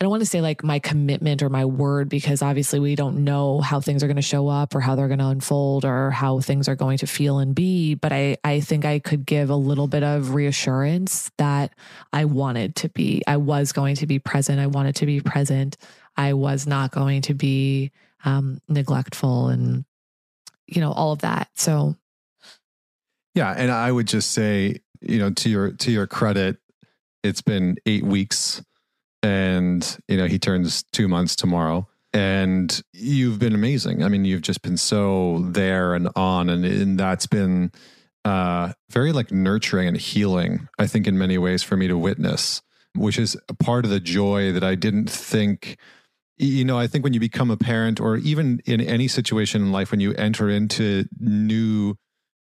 I 0.00 0.04
don't 0.04 0.10
want 0.10 0.22
to 0.22 0.28
say 0.28 0.40
like 0.40 0.64
my 0.64 0.80
commitment 0.80 1.40
or 1.40 1.48
my 1.48 1.64
word 1.64 2.08
because 2.08 2.42
obviously 2.42 2.80
we 2.80 2.96
don't 2.96 3.22
know 3.22 3.60
how 3.60 3.80
things 3.80 4.02
are 4.02 4.08
going 4.08 4.16
to 4.16 4.22
show 4.22 4.48
up 4.48 4.74
or 4.74 4.80
how 4.80 4.96
they're 4.96 5.06
going 5.06 5.20
to 5.20 5.28
unfold 5.28 5.84
or 5.84 6.10
how 6.10 6.40
things 6.40 6.68
are 6.68 6.74
going 6.74 6.98
to 6.98 7.06
feel 7.06 7.38
and 7.38 7.54
be. 7.54 7.94
But 7.94 8.12
I, 8.12 8.36
I 8.42 8.58
think 8.58 8.84
I 8.84 8.98
could 8.98 9.24
give 9.24 9.50
a 9.50 9.56
little 9.56 9.86
bit 9.86 10.02
of 10.02 10.34
reassurance 10.34 11.30
that 11.38 11.74
I 12.12 12.24
wanted 12.24 12.74
to 12.76 12.88
be, 12.88 13.22
I 13.28 13.36
was 13.36 13.70
going 13.72 13.94
to 13.96 14.06
be 14.06 14.18
present. 14.18 14.58
I 14.58 14.66
wanted 14.66 14.96
to 14.96 15.06
be 15.06 15.20
present. 15.20 15.76
I 16.16 16.32
was 16.32 16.66
not 16.66 16.90
going 16.90 17.22
to 17.22 17.34
be 17.34 17.92
um, 18.24 18.60
neglectful 18.68 19.48
and, 19.48 19.84
you 20.66 20.80
know, 20.80 20.90
all 20.90 21.12
of 21.12 21.20
that. 21.20 21.50
So, 21.54 21.94
yeah. 23.34 23.54
And 23.56 23.70
I 23.70 23.92
would 23.92 24.08
just 24.08 24.32
say, 24.32 24.80
you 25.06 25.18
know, 25.18 25.30
to 25.30 25.50
your 25.50 25.72
to 25.72 25.90
your 25.90 26.06
credit, 26.06 26.58
it's 27.22 27.42
been 27.42 27.76
eight 27.86 28.04
weeks, 28.04 28.62
and 29.22 29.98
you 30.08 30.16
know 30.16 30.26
he 30.26 30.38
turns 30.38 30.84
two 30.92 31.08
months 31.08 31.36
tomorrow, 31.36 31.86
and 32.12 32.82
you've 32.92 33.38
been 33.38 33.54
amazing. 33.54 34.02
I 34.02 34.08
mean, 34.08 34.24
you've 34.24 34.42
just 34.42 34.62
been 34.62 34.76
so 34.76 35.40
there 35.48 35.94
and 35.94 36.08
on, 36.16 36.48
and, 36.48 36.64
and 36.64 36.98
that's 36.98 37.26
been 37.26 37.72
uh, 38.24 38.72
very 38.90 39.12
like 39.12 39.30
nurturing 39.30 39.88
and 39.88 39.96
healing, 39.96 40.68
I 40.78 40.86
think, 40.86 41.06
in 41.06 41.18
many 41.18 41.38
ways 41.38 41.62
for 41.62 41.76
me 41.76 41.88
to 41.88 41.98
witness, 41.98 42.62
which 42.94 43.18
is 43.18 43.36
a 43.48 43.54
part 43.54 43.84
of 43.84 43.90
the 43.90 44.00
joy 44.00 44.52
that 44.52 44.64
I 44.64 44.74
didn't 44.74 45.10
think. 45.10 45.76
You 46.36 46.64
know, 46.64 46.78
I 46.78 46.88
think 46.88 47.04
when 47.04 47.12
you 47.12 47.20
become 47.20 47.50
a 47.50 47.56
parent, 47.56 48.00
or 48.00 48.16
even 48.16 48.60
in 48.64 48.80
any 48.80 49.06
situation 49.08 49.62
in 49.62 49.72
life, 49.72 49.90
when 49.90 50.00
you 50.00 50.12
enter 50.14 50.48
into 50.48 51.04
new 51.20 51.96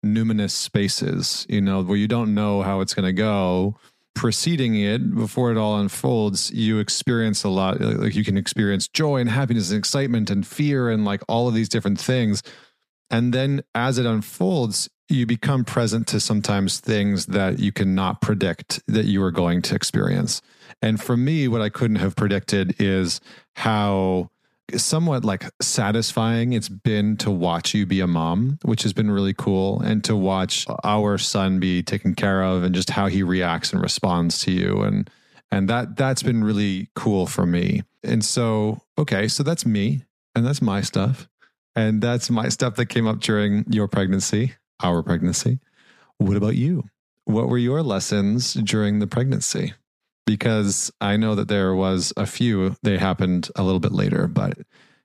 numinous 0.05 0.51
spaces, 0.51 1.47
you 1.49 1.61
know, 1.61 1.83
where 1.83 1.97
you 1.97 2.09
don't 2.09 2.35
know 2.35 2.63
how 2.63 2.81
it's 2.81 2.95
going 2.95 3.07
to 3.07 3.13
go, 3.13 3.77
preceding 4.17 4.75
it 4.75 5.15
before 5.15 5.53
it 5.53 5.59
all 5.59 5.79
unfolds 5.79 6.51
you 6.51 6.79
experience 6.79 7.45
a 7.45 7.51
lot 7.51 7.79
like 7.81 8.15
you 8.15 8.25
can 8.25 8.39
experience 8.39 8.89
joy 8.89 9.19
and 9.19 9.29
happiness 9.29 9.71
and 9.71 9.79
excitement 9.79 10.31
and 10.31 10.47
fear 10.47 10.89
and 10.91 11.05
like 11.05 11.21
all 11.29 11.47
of 11.47 11.55
these 11.55 11.69
different 11.69 12.01
things. 12.01 12.43
And 13.11 13.33
then 13.33 13.63
as 13.75 13.99
it 13.99 14.07
unfolds 14.07 14.89
you 15.09 15.27
become 15.27 15.65
present 15.65 16.09
to 16.09 16.19
sometimes 16.19 16.81
things 16.81 17.27
that 17.27 17.61
you 17.61 17.71
cannot 17.71 18.21
predict 18.21 18.81
that 18.89 19.05
you 19.05 19.23
are 19.23 19.31
going 19.31 19.63
to 19.63 19.75
experience. 19.77 20.43
And 20.81 21.01
for 21.01 21.17
me 21.17 21.47
what 21.47 21.61
i 21.61 21.69
couldn't 21.69 21.97
have 21.97 22.17
predicted 22.17 22.75
is 22.81 23.21
how 23.57 24.31
somewhat 24.75 25.25
like 25.25 25.45
satisfying 25.61 26.53
it's 26.53 26.69
been 26.69 27.17
to 27.19 27.31
watch 27.31 27.75
you 27.75 27.87
be 27.87 28.01
a 28.01 28.07
mom, 28.07 28.59
which 28.63 28.83
has 28.83 28.93
been 28.93 29.11
really 29.11 29.35
cool, 29.35 29.81
and 29.81 30.03
to 30.05 30.17
watch 30.17 30.67
our 30.85 31.19
son 31.19 31.61
be 31.61 31.83
taken 31.83 32.15
care 32.15 32.43
of 32.43 32.63
and 32.63 32.75
just 32.75 32.91
how 32.91 33.07
he 33.07 33.23
reacts 33.23 33.73
and 33.73 33.81
responds 33.81 34.39
to 34.41 34.51
you. 34.51 34.83
And 34.83 35.11
and 35.51 35.69
that 35.71 35.97
that's 35.97 36.23
been 36.23 36.43
really 36.43 36.89
cool 36.95 37.27
for 37.27 37.47
me. 37.47 37.83
And 38.03 38.25
so, 38.25 38.83
okay, 38.99 39.29
so 39.29 39.43
that's 39.43 39.65
me 39.65 40.03
and 40.35 40.45
that's 40.45 40.63
my 40.63 40.81
stuff. 40.81 41.29
And 41.75 42.03
that's 42.03 42.31
my 42.31 42.49
stuff 42.49 42.77
that 42.77 42.87
came 42.87 43.07
up 43.07 43.21
during 43.21 43.65
your 43.71 43.87
pregnancy, 43.87 44.55
our 44.83 45.03
pregnancy. 45.03 45.61
What 46.19 46.37
about 46.37 46.57
you? 46.57 46.85
What 47.25 47.49
were 47.49 47.59
your 47.59 47.83
lessons 47.83 48.55
during 48.55 48.99
the 48.99 49.07
pregnancy? 49.07 49.75
Because 50.27 50.93
I 51.01 51.17
know 51.17 51.35
that 51.37 51.49
there 51.49 51.75
was 51.75 52.13
a 52.17 52.27
few. 52.27 52.77
They 52.83 52.99
happened 52.99 53.49
a 53.55 53.63
little 53.63 53.81
bit 53.81 53.93
later, 53.93 54.27
but 54.27 54.59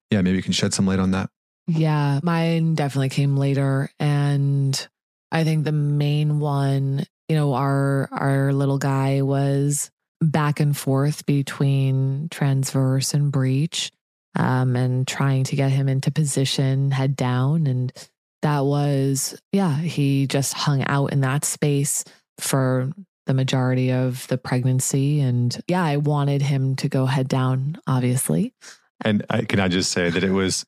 yeah, 0.10 0.22
maybe 0.22 0.38
you 0.38 0.44
can 0.44 0.52
shed 0.52 0.74
some 0.74 0.88
light 0.88 1.00
on 1.00 1.12
that. 1.12 1.30
Yeah, 1.68 2.20
mine 2.24 2.76
definitely 2.76 3.10
came 3.10 3.38
later, 3.38 3.90
and 4.00 4.88
I 5.32 5.44
think 5.44 5.64
the 5.64 5.72
main 5.72 6.40
one, 6.40 7.06
you 7.30 7.36
know, 7.36 7.54
our 7.54 8.10
our 8.12 8.52
little 8.52 8.78
guy 8.78 9.22
was 9.22 9.92
back 10.20 10.60
and 10.60 10.76
forth 10.76 11.26
between 11.26 12.28
transverse 12.30 13.14
and 13.14 13.32
breech, 13.32 13.92
um, 14.36 14.76
and 14.76 15.08
trying 15.08 15.44
to 15.46 15.56
get 15.56 15.72
him 15.72 15.88
into 15.88 16.12
position, 16.12 16.92
head 16.92 17.16
down, 17.16 17.68
and 17.68 17.94
that 18.42 18.62
was 18.62 19.40
yeah, 19.52 19.78
he 19.78 20.28
just 20.28 20.54
hung 20.54 20.84
out 20.88 21.14
in 21.14 21.22
that 21.22 21.46
space 21.46 22.04
for 22.40 22.92
the 23.32 23.36
majority 23.36 23.94
of 23.94 24.28
the 24.28 24.38
pregnancy. 24.38 25.22
And 25.22 25.58
yeah, 25.66 25.86
I 25.86 25.96
wanted 25.96 26.42
him 26.42 26.76
to 26.76 26.90
go 26.90 27.06
head 27.06 27.30
down, 27.30 27.78
obviously. 27.88 28.54
And 29.00 29.26
I, 29.30 29.44
can 29.44 29.62
I 29.62 29.70
just 29.70 29.94
say 29.94 30.10
that 30.10 30.22
it 30.22 30.32
was 30.32 30.66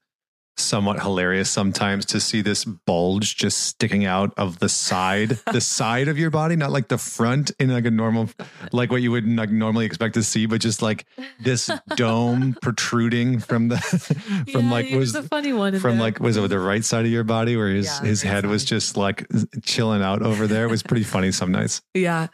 somewhat 0.57 1.01
hilarious 1.01 1.50
sometimes 1.50 2.05
to 2.05 2.19
see 2.19 2.41
this 2.41 2.65
bulge 2.65 3.36
just 3.36 3.60
sticking 3.60 4.05
out 4.05 4.33
of 4.38 4.60
the 4.60 4.69
side, 4.69 5.39
the 5.51 5.62
side 5.77 6.07
of 6.07 6.17
your 6.17 6.29
body, 6.29 6.55
not 6.55 6.72
like 6.72 6.88
the 6.88 6.98
front 6.98 7.51
in 7.60 7.72
like 7.72 7.86
a 7.86 7.91
normal, 7.91 8.29
like 8.72 8.91
what 8.91 9.01
you 9.01 9.12
would 9.12 9.27
like 9.27 9.50
normally 9.50 9.86
expect 9.86 10.13
to 10.13 10.24
see, 10.24 10.45
but 10.45 10.62
just 10.62 10.81
like 10.81 11.05
this 11.39 11.69
dome 11.95 12.55
protruding 12.62 13.39
from 13.39 13.69
the, 13.69 13.77
from 14.51 14.65
yeah, 14.65 14.72
like 14.72 14.91
was 14.91 15.15
a 15.15 15.24
funny 15.24 15.53
one 15.53 15.79
from 15.79 15.98
like 15.98 16.19
was 16.19 16.38
it 16.38 16.50
the 16.50 16.60
right 16.60 16.83
side 16.83 17.05
of 17.05 17.12
your 17.12 17.24
body 17.24 17.55
where 17.55 17.69
his 17.69 17.86
Yeah, 17.86 18.01
his 18.01 18.22
head 18.22 18.45
was 18.45 18.63
just 18.65 18.98
like 18.98 19.25
chilling 19.63 20.01
out 20.01 20.22
over 20.22 20.48
there. 20.48 20.65
It 20.65 20.72
was 20.72 20.83
pretty 20.83 21.03
funny 21.03 21.31
some 21.31 21.51
nights. 21.51 21.81
Yeah. 21.93 22.27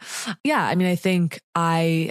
Yeah. 0.44 0.64
I 0.64 0.74
mean, 0.74 0.88
I 0.88 0.96
think 0.96 1.40
I, 1.54 2.10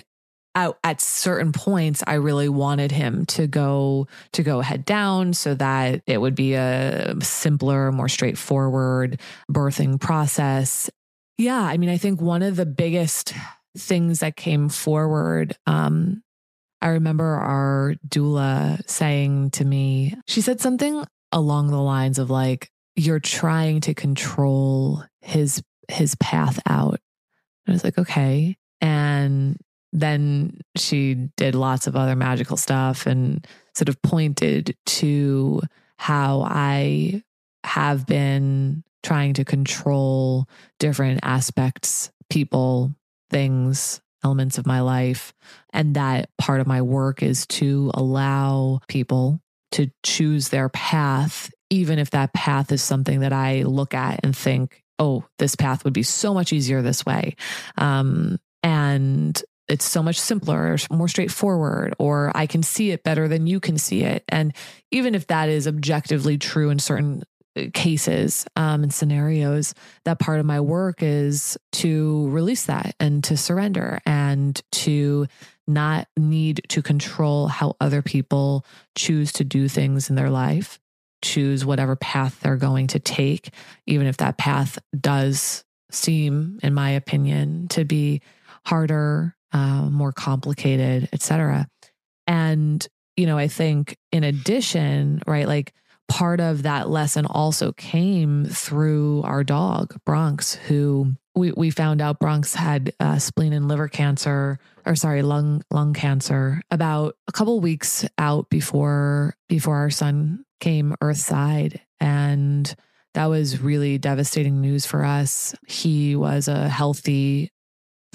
at, 0.56 0.78
at 0.84 1.02
certain 1.02 1.52
points, 1.52 2.04
I 2.08 2.16
really 2.16 2.50
wanted 2.50 2.92
him 2.92 3.26
to 3.28 3.48
go 3.48 4.08
to 4.34 4.44
go 4.44 4.62
head 4.62 4.86
down 4.86 5.34
so 5.34 5.54
that 5.56 6.02
it 6.08 6.20
would 6.20 6.36
be 6.36 6.54
a 6.54 7.16
simpler, 7.22 7.92
more 7.92 8.10
straightforward 8.10 9.20
birthing 9.52 10.00
process. 10.00 10.90
Yeah. 11.38 11.62
I 11.62 11.78
mean, 11.78 11.90
I 11.90 11.98
think 11.98 12.22
one 12.22 12.42
of 12.42 12.56
the 12.56 12.66
biggest 12.66 13.34
things 13.78 14.20
that 14.20 14.36
came 14.36 14.70
forward, 14.70 15.56
um, 15.66 16.24
I 16.82 16.90
remember 16.90 17.26
our 17.26 17.96
doula 18.08 18.82
saying 18.90 19.52
to 19.52 19.66
me, 19.66 20.16
she 20.28 20.42
said 20.42 20.60
something 20.60 21.06
along 21.32 21.68
the 21.68 21.82
lines 21.82 22.20
of 22.20 22.30
like, 22.30 22.72
you're 22.96 23.20
trying 23.20 23.82
to 23.82 23.94
control 23.94 25.04
his 25.22 25.62
his 25.88 26.16
path 26.16 26.60
out. 26.68 27.00
I 27.68 27.72
was 27.72 27.84
like, 27.84 27.98
okay. 27.98 28.58
And 28.82 29.58
then 29.92 30.60
she 30.76 31.16
did 31.36 31.56
lots 31.56 31.88
of 31.88 31.96
other 31.96 32.16
magical 32.16 32.58
stuff 32.58 33.06
and 33.06 33.46
sort 33.74 33.90
of 33.90 34.02
pointed 34.02 34.76
to 34.86 35.62
how 35.98 36.42
I 36.42 37.24
have 37.64 38.06
been 38.06 38.84
trying 39.04 39.34
to 39.34 39.46
control 39.46 40.48
different 40.80 41.22
aspects, 41.24 42.12
people, 42.30 42.94
things, 43.30 44.02
elements 44.24 44.58
of 44.58 44.66
my 44.66 44.82
life. 44.82 45.34
And 45.72 45.96
that 45.96 46.30
part 46.38 46.62
of 46.62 46.68
my 46.68 46.82
work 46.82 47.24
is 47.24 47.48
to 47.48 47.92
allow 47.94 48.82
people 48.88 49.42
to 49.72 49.90
choose 50.04 50.50
their 50.50 50.70
path, 50.70 51.52
even 51.70 52.00
if 52.00 52.12
that 52.12 52.34
path 52.34 52.72
is 52.72 52.82
something 52.82 53.22
that 53.22 53.34
I 53.34 53.64
look 53.64 53.94
at 53.94 54.20
and 54.24 54.36
think, 54.36 54.84
oh, 54.98 55.24
this 55.38 55.56
path 55.56 55.84
would 55.84 55.94
be 55.94 56.04
so 56.04 56.34
much 56.34 56.52
easier 56.52 56.82
this 56.82 57.06
way. 57.06 57.36
Um, 57.78 58.40
and 58.64 59.42
it's 59.70 59.86
so 59.86 60.02
much 60.02 60.20
simpler, 60.20 60.74
or 60.74 60.78
more 60.96 61.08
straightforward, 61.08 61.94
or 62.00 62.32
I 62.36 62.48
can 62.48 62.64
see 62.64 62.92
it 62.92 63.04
better 63.04 63.28
than 63.28 63.48
you 63.48 63.60
can 63.60 63.78
see 63.78 64.04
it. 64.04 64.24
And 64.28 64.54
even 64.92 65.16
if 65.16 65.28
that 65.28 65.50
is 65.50 65.68
objectively 65.68 66.38
true 66.38 66.70
in 66.70 66.80
certain 66.80 67.24
uh, 67.56 67.64
cases 67.74 68.46
um, 68.56 68.84
and 68.84 68.94
scenarios, 68.94 69.74
that 70.06 70.20
part 70.20 70.40
of 70.40 70.46
my 70.46 70.60
work 70.60 71.04
is 71.04 71.58
to 71.74 72.30
release 72.30 72.66
that 72.66 72.96
and 73.00 73.24
to 73.26 73.38
surrender 73.38 74.00
and 74.06 74.62
to 74.72 75.28
not 75.68 76.08
need 76.18 76.62
to 76.70 76.82
control 76.82 77.48
how 77.48 77.76
other 77.80 78.02
people 78.02 78.66
choose 78.96 79.32
to 79.34 79.44
do 79.44 79.68
things 79.68 80.10
in 80.10 80.16
their 80.16 80.32
life, 80.32 80.80
choose 81.22 81.64
whatever 81.64 81.96
path 81.96 82.40
they're 82.40 82.58
going 82.58 82.88
to 82.88 83.00
take, 83.00 83.54
even 83.86 84.08
if 84.08 84.18
that 84.18 84.38
path 84.38 84.80
does 85.00 85.64
seem, 85.92 86.60
in 86.64 86.74
my 86.74 86.90
opinion, 86.90 87.68
to 87.68 87.86
be 87.86 88.22
harder, 88.66 89.36
uh, 89.52 89.90
more 89.90 90.12
complicated, 90.12 91.10
etc. 91.14 91.68
And, 92.28 92.86
you 93.18 93.26
know, 93.26 93.38
I 93.38 93.48
think 93.48 93.98
in 94.12 94.24
addition, 94.24 95.22
right, 95.26 95.48
like 95.48 95.74
part 96.08 96.40
of 96.40 96.64
that 96.64 96.90
lesson 96.90 97.26
also 97.26 97.72
came 97.72 98.46
through 98.46 99.22
our 99.24 99.44
dog, 99.44 99.96
Bronx, 100.06 100.56
who 100.56 101.14
we, 101.36 101.52
we 101.54 101.70
found 101.70 102.02
out 102.02 102.20
Bronx 102.20 102.54
had 102.54 102.94
uh, 103.00 103.18
spleen 103.18 103.54
and 103.54 103.68
liver 103.68 103.88
cancer, 103.88 104.60
or 104.86 104.96
sorry, 104.96 105.22
lung 105.22 105.64
lung 105.72 105.94
cancer, 105.94 106.62
about 106.70 107.16
a 107.28 107.32
couple 107.32 107.60
weeks 107.60 108.06
out 108.18 108.50
before 108.50 109.36
before 109.48 109.78
our 109.78 109.90
son 109.90 110.44
came 110.60 110.96
earthside, 111.02 111.80
and 112.00 112.76
that 113.14 113.28
was 113.28 113.62
really 113.62 113.98
devastating 113.98 114.62
news 114.62 114.86
for 114.86 115.04
us. 115.06 115.56
He 115.68 116.16
was 116.16 116.48
a 116.48 116.68
healthy, 116.68 117.52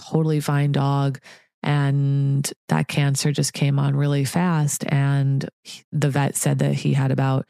totally 0.01 0.41
fine 0.41 0.73
dog, 0.73 1.21
and 1.63 2.51
that 2.69 2.89
cancer 2.89 3.33
just 3.33 3.53
came 3.53 3.79
on 3.79 3.97
really 3.97 4.25
fast. 4.25 4.85
And 4.89 5.49
the 5.93 6.11
vet 6.11 6.37
said 6.37 6.59
that 6.59 6.75
he 6.75 6.93
had 6.93 7.11
about 7.11 7.47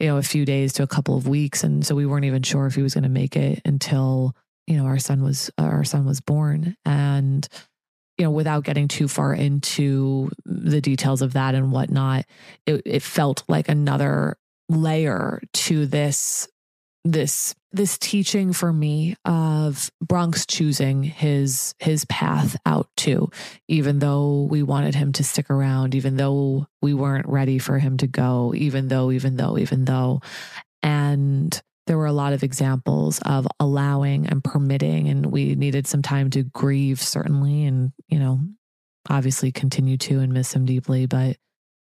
you 0.00 0.08
know 0.08 0.16
a 0.16 0.22
few 0.22 0.44
days 0.44 0.72
to 0.74 0.82
a 0.82 0.88
couple 0.88 1.16
of 1.16 1.28
weeks, 1.28 1.64
and 1.64 1.84
so 1.84 1.94
we 1.94 2.06
weren't 2.06 2.24
even 2.24 2.42
sure 2.42 2.66
if 2.66 2.74
he 2.74 2.82
was 2.82 2.94
going 2.94 3.04
to 3.04 3.10
make 3.10 3.36
it 3.36 3.60
until 3.64 4.34
you 4.66 4.76
know 4.76 4.84
our 4.84 4.98
son 4.98 5.22
was 5.22 5.50
our 5.58 5.84
son 5.84 6.04
was 6.04 6.20
born 6.20 6.76
and 6.84 7.48
you 8.18 8.24
know 8.24 8.30
without 8.30 8.64
getting 8.64 8.88
too 8.88 9.08
far 9.08 9.34
into 9.34 10.30
the 10.44 10.80
details 10.80 11.22
of 11.22 11.34
that 11.34 11.54
and 11.54 11.72
whatnot 11.72 12.24
it, 12.66 12.82
it 12.86 13.02
felt 13.02 13.44
like 13.48 13.68
another 13.68 14.36
layer 14.68 15.42
to 15.52 15.86
this 15.86 16.48
this 17.04 17.54
this 17.70 17.98
teaching 17.98 18.52
for 18.52 18.72
me 18.72 19.14
of 19.24 19.90
Bronx 20.00 20.46
choosing 20.46 21.02
his 21.02 21.74
his 21.78 22.04
path 22.06 22.56
out 22.64 22.88
too 22.96 23.30
even 23.68 23.98
though 23.98 24.46
we 24.50 24.62
wanted 24.62 24.94
him 24.94 25.12
to 25.12 25.24
stick 25.24 25.50
around 25.50 25.94
even 25.94 26.16
though 26.16 26.66
we 26.80 26.94
weren't 26.94 27.28
ready 27.28 27.58
for 27.58 27.78
him 27.78 27.98
to 27.98 28.06
go 28.06 28.54
even 28.56 28.88
though 28.88 29.10
even 29.10 29.36
though 29.36 29.58
even 29.58 29.84
though. 29.84 30.20
And 30.82 31.60
there 31.86 31.98
were 31.98 32.06
a 32.06 32.12
lot 32.12 32.32
of 32.32 32.42
examples 32.42 33.20
of 33.26 33.46
allowing 33.60 34.26
and 34.26 34.42
permitting 34.42 35.08
and 35.08 35.26
we 35.26 35.54
needed 35.54 35.86
some 35.86 36.00
time 36.00 36.30
to 36.30 36.42
grieve 36.42 37.00
certainly 37.00 37.64
and 37.66 37.92
you 38.08 38.18
know 38.18 38.40
obviously 39.10 39.52
continue 39.52 39.98
to 39.98 40.20
and 40.20 40.32
miss 40.32 40.54
him 40.54 40.64
deeply. 40.64 41.06
But 41.06 41.36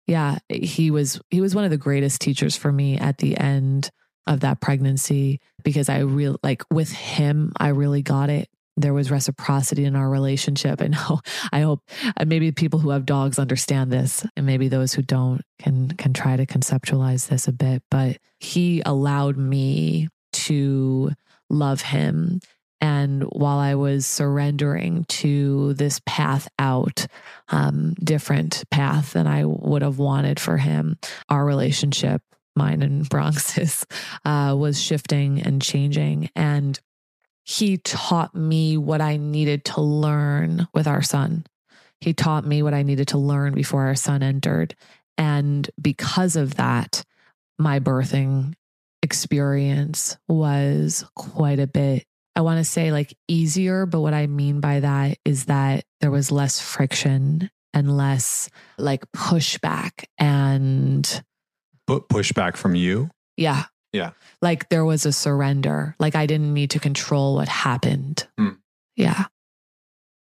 yeah, 0.06 0.39
he 0.50 0.92
was 0.92 1.20
he 1.30 1.42
was 1.42 1.56
one 1.56 1.63
of 1.63 1.72
the 1.72 1.78
greatest 1.78 2.22
teachers 2.22 2.56
for 2.56 2.72
me 2.72 2.98
at 2.98 3.18
the 3.18 3.38
end 3.38 3.89
of 4.28 4.42
that 4.42 4.62
pregnancy 4.62 5.40
because 5.64 5.90
I 5.90 6.00
really 6.00 6.38
like 6.44 6.64
with 6.72 6.92
him, 6.92 7.54
I 7.58 7.70
really 7.70 8.02
got 8.02 8.30
it. 8.30 8.50
There 8.78 8.94
was 8.94 9.12
reciprocity 9.12 9.84
in 9.84 9.96
our 9.96 10.10
relationship. 10.10 10.80
And 10.80 10.96
I 11.52 11.62
hope 11.62 11.82
uh, 12.18 12.26
maybe 12.26 12.52
people 12.52 12.80
who 12.80 12.92
have 12.92 13.06
dogs 13.06 13.40
understand 13.40 13.92
this, 13.92 14.26
and 14.38 14.46
maybe 14.46 14.68
those 14.68 14.94
who 14.94 15.02
don't 15.02 15.42
can 15.60 15.90
can 15.92 16.14
try 16.14 16.38
to 16.38 16.46
conceptualize 16.46 17.28
this 17.28 17.48
a 17.48 17.52
bit. 17.52 17.84
But 17.92 18.18
he 18.40 18.82
allowed 18.86 19.38
me 19.38 20.08
to 20.32 21.12
love 21.50 21.82
him 21.82 22.40
and 22.82 23.24
while 23.24 23.58
I 23.58 23.76
was 23.76 24.06
surrendering 24.06 25.04
to 25.06 25.74
this 25.74 26.00
path 26.06 26.48
out, 26.58 27.08
um, 27.50 27.94
different 27.96 28.64
path 28.72 29.14
than 29.14 29.28
I 29.28 29.44
would 29.46 29.82
have 29.82 30.00
wanted 30.00 30.40
for 30.40 30.58
him, 30.58 30.98
our 31.28 31.46
relationship, 31.46 32.22
mine 32.60 32.84
and 32.84 33.08
Bronx's, 33.10 33.86
uh, 34.25 34.56
was 34.58 34.82
shifting 34.82 35.42
and 35.42 35.62
changing. 35.62 36.30
And 36.36 36.80
he 37.44 37.78
taught 37.78 38.36
me 38.36 38.78
what 38.78 39.01
I 39.01 39.18
needed 39.18 39.66
to 39.66 39.82
learn 39.82 40.68
with 40.74 40.88
our 40.88 41.01
son. 41.01 41.46
He 42.01 42.13
taught 42.13 42.46
me 42.46 42.62
what 42.62 42.74
I 42.74 42.84
needed 42.84 43.08
to 43.10 43.18
learn 43.18 43.54
before 43.54 43.86
our 43.88 43.96
son 43.96 44.22
entered. 44.22 44.75
And 45.18 45.70
because 45.82 46.36
of 46.36 46.56
that, 46.56 47.04
my 47.58 47.80
birthing 47.80 48.54
experience 49.01 50.18
was 50.28 51.06
quite 51.16 51.60
a 51.60 51.68
bit 51.68 52.06
I 52.36 52.42
want 52.42 52.60
to 52.60 52.63
say 52.63 52.94
like 52.94 53.18
easier, 53.28 53.86
but 53.86 54.00
what 54.00 54.13
I 54.13 54.28
mean 54.28 54.62
by 54.62 54.80
that 54.80 55.18
is 55.25 55.46
that 55.46 55.84
there 56.00 56.10
was 56.10 56.32
less 56.32 56.62
friction 56.62 57.50
and 57.74 57.98
less 57.98 58.50
like 58.78 59.04
pushback 59.12 60.06
and 60.18 61.24
pushback 61.89 62.58
from 62.58 62.75
you. 62.75 63.10
Yeah. 63.38 63.65
Yeah. 63.91 64.12
Like 64.41 64.69
there 64.69 64.86
was 64.86 65.05
a 65.05 65.12
surrender. 65.12 65.96
Like 66.00 66.15
I 66.15 66.25
didn't 66.25 66.53
need 66.53 66.72
to 66.72 66.79
control 66.79 67.36
what 67.36 67.48
happened. 67.48 68.27
Hmm. 68.38 68.50
Yeah. 68.96 69.25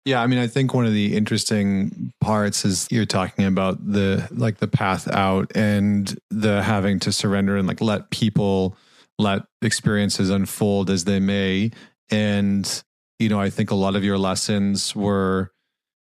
Yeah, 0.04 0.22
I 0.22 0.28
mean, 0.28 0.40
I 0.40 0.48
think 0.48 0.74
one 0.74 0.88
of 0.88 0.94
the 0.94 1.16
interesting 1.16 2.12
parts 2.22 2.66
is 2.66 2.88
you're 2.90 3.06
talking 3.06 3.46
about 3.46 3.78
the 3.86 4.28
like 4.32 4.58
the 4.58 4.68
path 4.68 5.08
out 5.08 5.52
and 5.54 6.18
the 6.32 6.64
having 6.64 7.00
to 7.02 7.12
surrender 7.12 7.56
and 7.56 7.68
like 7.68 7.82
let 7.82 8.10
people 8.10 8.76
let 9.20 9.44
experiences 9.62 10.32
unfold 10.32 10.90
as 10.90 11.04
they 11.04 11.20
may 11.20 11.70
and, 12.12 12.84
you 13.20 13.30
know, 13.30 13.40
I 13.40 13.50
think 13.50 13.72
a 13.72 13.76
lot 13.76 13.96
of 13.96 14.04
your 14.04 14.18
lessons 14.18 14.96
were 14.96 15.52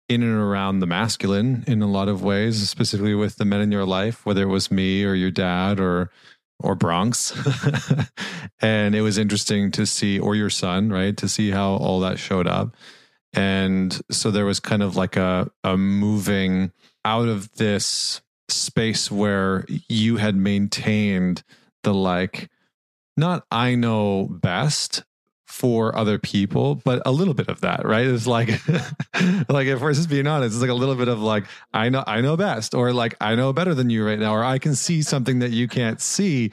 in 0.08 0.22
and 0.22 0.32
around 0.32 0.80
the 0.80 0.86
masculine 0.86 1.64
in 1.66 1.82
a 1.82 1.86
lot 1.86 2.08
of 2.08 2.22
ways, 2.22 2.68
specifically 2.68 3.14
with 3.14 3.36
the 3.36 3.44
men 3.44 3.60
in 3.60 3.72
your 3.72 3.86
life, 3.86 4.24
whether 4.24 4.42
it 4.42 4.46
was 4.46 4.70
me 4.70 5.04
or 5.04 5.14
your 5.14 5.30
dad 5.30 5.80
or 5.80 6.10
or 6.60 6.74
Bronx. 6.74 7.34
and 8.60 8.94
it 8.94 9.02
was 9.02 9.18
interesting 9.18 9.70
to 9.72 9.86
see, 9.86 10.18
or 10.18 10.34
your 10.34 10.50
son, 10.50 10.90
right? 10.90 11.16
To 11.18 11.28
see 11.28 11.50
how 11.50 11.72
all 11.72 12.00
that 12.00 12.18
showed 12.18 12.46
up. 12.46 12.74
And 13.34 14.00
so 14.10 14.30
there 14.30 14.46
was 14.46 14.60
kind 14.60 14.82
of 14.82 14.96
like 14.96 15.16
a, 15.16 15.50
a 15.62 15.76
moving 15.76 16.72
out 17.04 17.28
of 17.28 17.52
this 17.56 18.22
space 18.48 19.10
where 19.10 19.66
you 19.88 20.16
had 20.16 20.36
maintained 20.36 21.42
the 21.82 21.92
like, 21.92 22.48
not 23.16 23.44
I 23.50 23.74
know 23.74 24.28
best, 24.30 25.04
for 25.56 25.96
other 25.96 26.18
people, 26.18 26.74
but 26.74 27.00
a 27.06 27.10
little 27.10 27.32
bit 27.32 27.48
of 27.48 27.62
that, 27.62 27.86
right? 27.86 28.06
It's 28.06 28.26
like, 28.26 28.50
like 29.48 29.66
if 29.66 29.80
we're 29.80 29.94
just 29.94 30.10
being 30.10 30.26
honest, 30.26 30.54
it's 30.54 30.60
like 30.60 30.68
a 30.68 30.74
little 30.74 30.94
bit 30.94 31.08
of 31.08 31.18
like, 31.18 31.46
I 31.72 31.88
know, 31.88 32.04
I 32.06 32.20
know 32.20 32.36
best, 32.36 32.74
or 32.74 32.92
like, 32.92 33.16
I 33.22 33.34
know 33.36 33.54
better 33.54 33.74
than 33.74 33.88
you 33.88 34.04
right 34.04 34.18
now, 34.18 34.34
or 34.34 34.44
I 34.44 34.58
can 34.58 34.74
see 34.74 35.00
something 35.00 35.38
that 35.38 35.52
you 35.52 35.66
can't 35.66 35.98
see. 35.98 36.52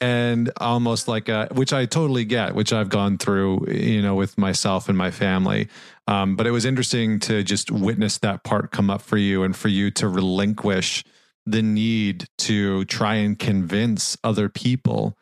And 0.00 0.50
almost 0.56 1.06
like 1.06 1.28
a, 1.28 1.46
which 1.52 1.72
I 1.72 1.86
totally 1.86 2.24
get, 2.24 2.56
which 2.56 2.72
I've 2.72 2.88
gone 2.88 3.18
through, 3.18 3.70
you 3.70 4.02
know, 4.02 4.16
with 4.16 4.36
myself 4.36 4.88
and 4.88 4.98
my 4.98 5.12
family. 5.12 5.68
Um, 6.08 6.34
but 6.34 6.46
it 6.46 6.50
was 6.50 6.64
interesting 6.64 7.20
to 7.20 7.44
just 7.44 7.70
witness 7.70 8.18
that 8.18 8.42
part 8.42 8.72
come 8.72 8.90
up 8.90 9.02
for 9.02 9.16
you 9.16 9.44
and 9.44 9.54
for 9.54 9.68
you 9.68 9.92
to 9.92 10.08
relinquish 10.08 11.04
the 11.46 11.62
need 11.62 12.26
to 12.38 12.84
try 12.86 13.14
and 13.14 13.38
convince 13.38 14.16
other 14.24 14.48
people 14.48 15.16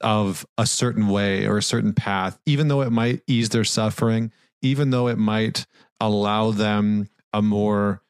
of 0.00 0.46
a 0.58 0.66
certain 0.66 1.08
way 1.08 1.46
or 1.46 1.58
a 1.58 1.62
certain 1.62 1.92
path, 1.92 2.38
even 2.46 2.68
though 2.68 2.82
it 2.82 2.90
might 2.90 3.22
ease 3.26 3.50
their 3.50 3.64
suffering, 3.64 4.32
even 4.62 4.90
though 4.90 5.08
it 5.08 5.18
might 5.18 5.66
allow 6.00 6.50
them 6.50 7.08
a 7.32 7.42
more 7.42 8.02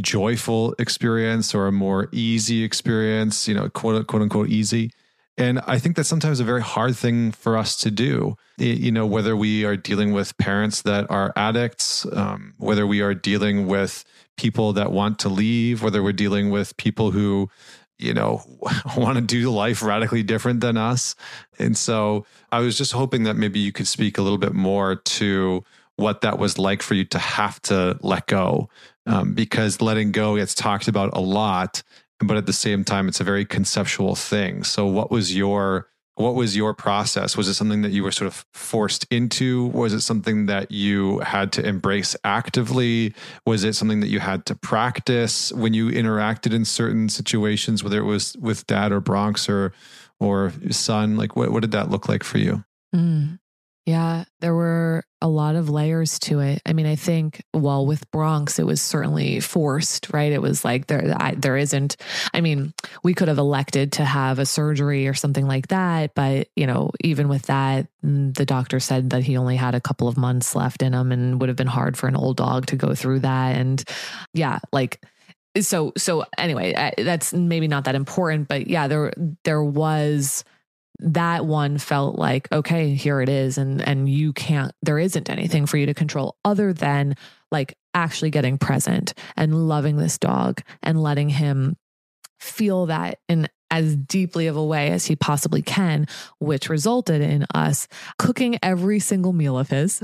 joyful 0.00 0.74
experience 0.78 1.54
or 1.54 1.66
a 1.66 1.72
more 1.72 2.08
easy 2.12 2.62
experience, 2.62 3.48
you 3.48 3.54
know, 3.54 3.68
quote, 3.68 4.06
quote 4.06 4.22
unquote 4.22 4.48
easy. 4.48 4.92
And 5.36 5.60
I 5.68 5.78
think 5.78 5.94
that's 5.94 6.08
sometimes 6.08 6.40
a 6.40 6.44
very 6.44 6.62
hard 6.62 6.96
thing 6.96 7.30
for 7.30 7.56
us 7.56 7.76
to 7.76 7.92
do. 7.92 8.36
You 8.58 8.90
know, 8.90 9.06
whether 9.06 9.36
we 9.36 9.64
are 9.64 9.76
dealing 9.76 10.12
with 10.12 10.36
parents 10.36 10.82
that 10.82 11.08
are 11.10 11.32
addicts, 11.36 12.04
um, 12.12 12.54
whether 12.58 12.86
we 12.86 13.00
are 13.02 13.14
dealing 13.14 13.68
with 13.68 14.04
people 14.36 14.72
that 14.72 14.90
want 14.90 15.20
to 15.20 15.28
leave, 15.28 15.80
whether 15.80 16.02
we're 16.02 16.12
dealing 16.12 16.50
with 16.50 16.76
people 16.76 17.12
who 17.12 17.48
you 17.98 18.14
know, 18.14 18.42
want 18.96 19.16
to 19.16 19.22
do 19.22 19.50
life 19.50 19.82
radically 19.82 20.22
different 20.22 20.60
than 20.60 20.76
us. 20.76 21.14
And 21.58 21.76
so 21.76 22.26
I 22.50 22.60
was 22.60 22.78
just 22.78 22.92
hoping 22.92 23.24
that 23.24 23.36
maybe 23.36 23.58
you 23.58 23.72
could 23.72 23.88
speak 23.88 24.18
a 24.18 24.22
little 24.22 24.38
bit 24.38 24.54
more 24.54 24.96
to 24.96 25.64
what 25.96 26.20
that 26.20 26.38
was 26.38 26.58
like 26.58 26.80
for 26.80 26.94
you 26.94 27.04
to 27.04 27.18
have 27.18 27.60
to 27.62 27.98
let 28.02 28.26
go. 28.26 28.68
Um, 29.06 29.32
because 29.32 29.80
letting 29.80 30.12
go 30.12 30.36
gets 30.36 30.54
talked 30.54 30.86
about 30.86 31.16
a 31.16 31.20
lot, 31.20 31.82
but 32.20 32.36
at 32.36 32.44
the 32.44 32.52
same 32.52 32.84
time, 32.84 33.08
it's 33.08 33.20
a 33.20 33.24
very 33.24 33.46
conceptual 33.46 34.14
thing. 34.14 34.64
So, 34.64 34.84
what 34.84 35.10
was 35.10 35.34
your 35.34 35.88
what 36.18 36.34
was 36.34 36.56
your 36.56 36.74
process? 36.74 37.36
Was 37.36 37.46
it 37.48 37.54
something 37.54 37.82
that 37.82 37.92
you 37.92 38.02
were 38.02 38.10
sort 38.10 38.26
of 38.26 38.44
forced 38.52 39.06
into? 39.10 39.66
Was 39.66 39.92
it 39.92 40.00
something 40.00 40.46
that 40.46 40.72
you 40.72 41.20
had 41.20 41.52
to 41.52 41.64
embrace 41.64 42.16
actively? 42.24 43.14
Was 43.46 43.62
it 43.62 43.74
something 43.74 44.00
that 44.00 44.08
you 44.08 44.18
had 44.18 44.44
to 44.46 44.56
practice 44.56 45.52
when 45.52 45.74
you 45.74 45.90
interacted 45.90 46.52
in 46.52 46.64
certain 46.64 47.08
situations, 47.08 47.84
whether 47.84 48.00
it 48.00 48.04
was 48.04 48.36
with 48.38 48.66
dad 48.66 48.90
or 48.90 49.00
Bronx 49.00 49.48
or 49.48 49.72
or 50.18 50.52
son? 50.70 51.16
Like 51.16 51.36
what, 51.36 51.52
what 51.52 51.60
did 51.60 51.70
that 51.70 51.88
look 51.88 52.08
like 52.08 52.24
for 52.24 52.38
you? 52.38 52.64
Mm. 52.92 53.38
Yeah, 53.88 54.24
there 54.40 54.54
were 54.54 55.02
a 55.22 55.28
lot 55.28 55.56
of 55.56 55.70
layers 55.70 56.18
to 56.18 56.40
it. 56.40 56.60
I 56.66 56.74
mean, 56.74 56.84
I 56.84 56.94
think 56.94 57.42
well 57.54 57.86
with 57.86 58.10
Bronx, 58.10 58.58
it 58.58 58.66
was 58.66 58.82
certainly 58.82 59.40
forced, 59.40 60.12
right? 60.12 60.30
It 60.30 60.42
was 60.42 60.62
like 60.62 60.88
there, 60.88 61.14
I, 61.16 61.36
there 61.36 61.56
isn't. 61.56 61.96
I 62.34 62.42
mean, 62.42 62.74
we 63.02 63.14
could 63.14 63.28
have 63.28 63.38
elected 63.38 63.92
to 63.92 64.04
have 64.04 64.38
a 64.38 64.44
surgery 64.44 65.08
or 65.08 65.14
something 65.14 65.46
like 65.46 65.68
that, 65.68 66.14
but 66.14 66.48
you 66.54 66.66
know, 66.66 66.90
even 67.02 67.28
with 67.28 67.46
that, 67.46 67.86
mm, 68.04 68.36
the 68.36 68.44
doctor 68.44 68.78
said 68.78 69.08
that 69.08 69.22
he 69.22 69.38
only 69.38 69.56
had 69.56 69.74
a 69.74 69.80
couple 69.80 70.06
of 70.06 70.18
months 70.18 70.54
left 70.54 70.82
in 70.82 70.92
him, 70.92 71.10
and 71.10 71.40
would 71.40 71.48
have 71.48 71.56
been 71.56 71.66
hard 71.66 71.96
for 71.96 72.08
an 72.08 72.16
old 72.16 72.36
dog 72.36 72.66
to 72.66 72.76
go 72.76 72.94
through 72.94 73.20
that. 73.20 73.56
And 73.56 73.82
yeah, 74.34 74.58
like 74.70 75.02
so. 75.58 75.94
So 75.96 76.26
anyway, 76.36 76.74
that's 76.98 77.32
maybe 77.32 77.68
not 77.68 77.84
that 77.84 77.94
important, 77.94 78.48
but 78.48 78.66
yeah, 78.66 78.86
there 78.86 79.14
there 79.44 79.64
was 79.64 80.44
that 81.00 81.46
one 81.46 81.78
felt 81.78 82.18
like 82.18 82.50
okay 82.52 82.94
here 82.94 83.20
it 83.20 83.28
is. 83.28 83.58
And 83.58 83.80
and 83.86 84.08
you 84.08 84.32
can't 84.32 84.72
there 84.82 84.98
isn't 84.98 85.30
anything 85.30 85.66
for 85.66 85.76
you 85.76 85.86
to 85.86 85.94
control 85.94 86.36
other 86.44 86.72
than 86.72 87.14
like 87.50 87.76
actually 87.94 88.30
getting 88.30 88.58
present 88.58 89.14
and 89.36 89.68
loving 89.68 89.96
this 89.96 90.18
dog 90.18 90.60
and 90.82 91.02
letting 91.02 91.28
him 91.28 91.76
feel 92.38 92.86
that 92.86 93.18
in 93.28 93.48
as 93.70 93.96
deeply 93.96 94.46
of 94.46 94.56
a 94.56 94.64
way 94.64 94.90
as 94.90 95.06
he 95.06 95.16
possibly 95.16 95.60
can 95.60 96.06
which 96.38 96.70
resulted 96.70 97.20
in 97.20 97.44
us 97.54 97.88
cooking 98.18 98.58
every 98.62 98.98
single 99.00 99.32
meal 99.32 99.58
of 99.58 99.68
his 99.68 100.02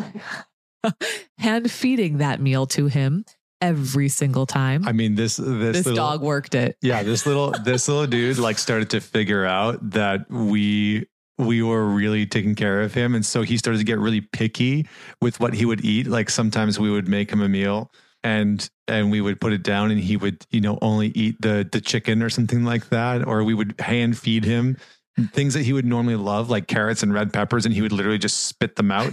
hand 1.38 1.70
feeding 1.70 2.18
that 2.18 2.40
meal 2.40 2.66
to 2.66 2.86
him 2.88 3.24
every 3.60 4.08
single 4.08 4.46
time. 4.46 4.86
I 4.86 4.92
mean, 4.92 5.14
this 5.14 5.36
this, 5.36 5.76
this 5.76 5.86
little, 5.86 5.96
dog 5.96 6.22
worked 6.22 6.54
it. 6.54 6.76
Yeah, 6.82 7.02
this 7.02 7.26
little 7.26 7.52
this 7.64 7.88
little 7.88 8.06
dude 8.06 8.38
like 8.38 8.58
started 8.58 8.90
to 8.90 9.00
figure 9.00 9.44
out 9.44 9.90
that 9.90 10.30
we 10.30 11.06
we 11.38 11.62
were 11.62 11.86
really 11.86 12.26
taking 12.26 12.54
care 12.54 12.82
of 12.82 12.94
him, 12.94 13.14
and 13.14 13.24
so 13.24 13.42
he 13.42 13.56
started 13.56 13.78
to 13.78 13.84
get 13.84 13.98
really 13.98 14.20
picky 14.20 14.86
with 15.20 15.40
what 15.40 15.54
he 15.54 15.64
would 15.64 15.84
eat. 15.84 16.06
Like 16.06 16.30
sometimes 16.30 16.78
we 16.78 16.90
would 16.90 17.08
make 17.08 17.30
him 17.30 17.40
a 17.40 17.48
meal. 17.48 17.90
And 18.26 18.66
and 18.88 19.10
we 19.10 19.20
would 19.20 19.38
put 19.38 19.52
it 19.52 19.62
down, 19.62 19.90
and 19.90 20.00
he 20.00 20.16
would, 20.16 20.46
you 20.50 20.62
know, 20.62 20.78
only 20.80 21.08
eat 21.08 21.36
the 21.42 21.68
the 21.70 21.78
chicken 21.78 22.22
or 22.22 22.30
something 22.30 22.64
like 22.64 22.88
that, 22.88 23.26
or 23.26 23.44
we 23.44 23.52
would 23.52 23.74
hand 23.78 24.16
feed 24.16 24.46
him 24.46 24.78
things 25.34 25.52
that 25.52 25.62
he 25.62 25.74
would 25.74 25.84
normally 25.84 26.16
love, 26.16 26.48
like 26.48 26.66
carrots 26.66 27.02
and 27.02 27.12
red 27.12 27.34
peppers, 27.34 27.66
and 27.66 27.74
he 27.74 27.82
would 27.82 27.92
literally 27.92 28.16
just 28.16 28.46
spit 28.46 28.76
them 28.76 28.90
out 28.90 29.12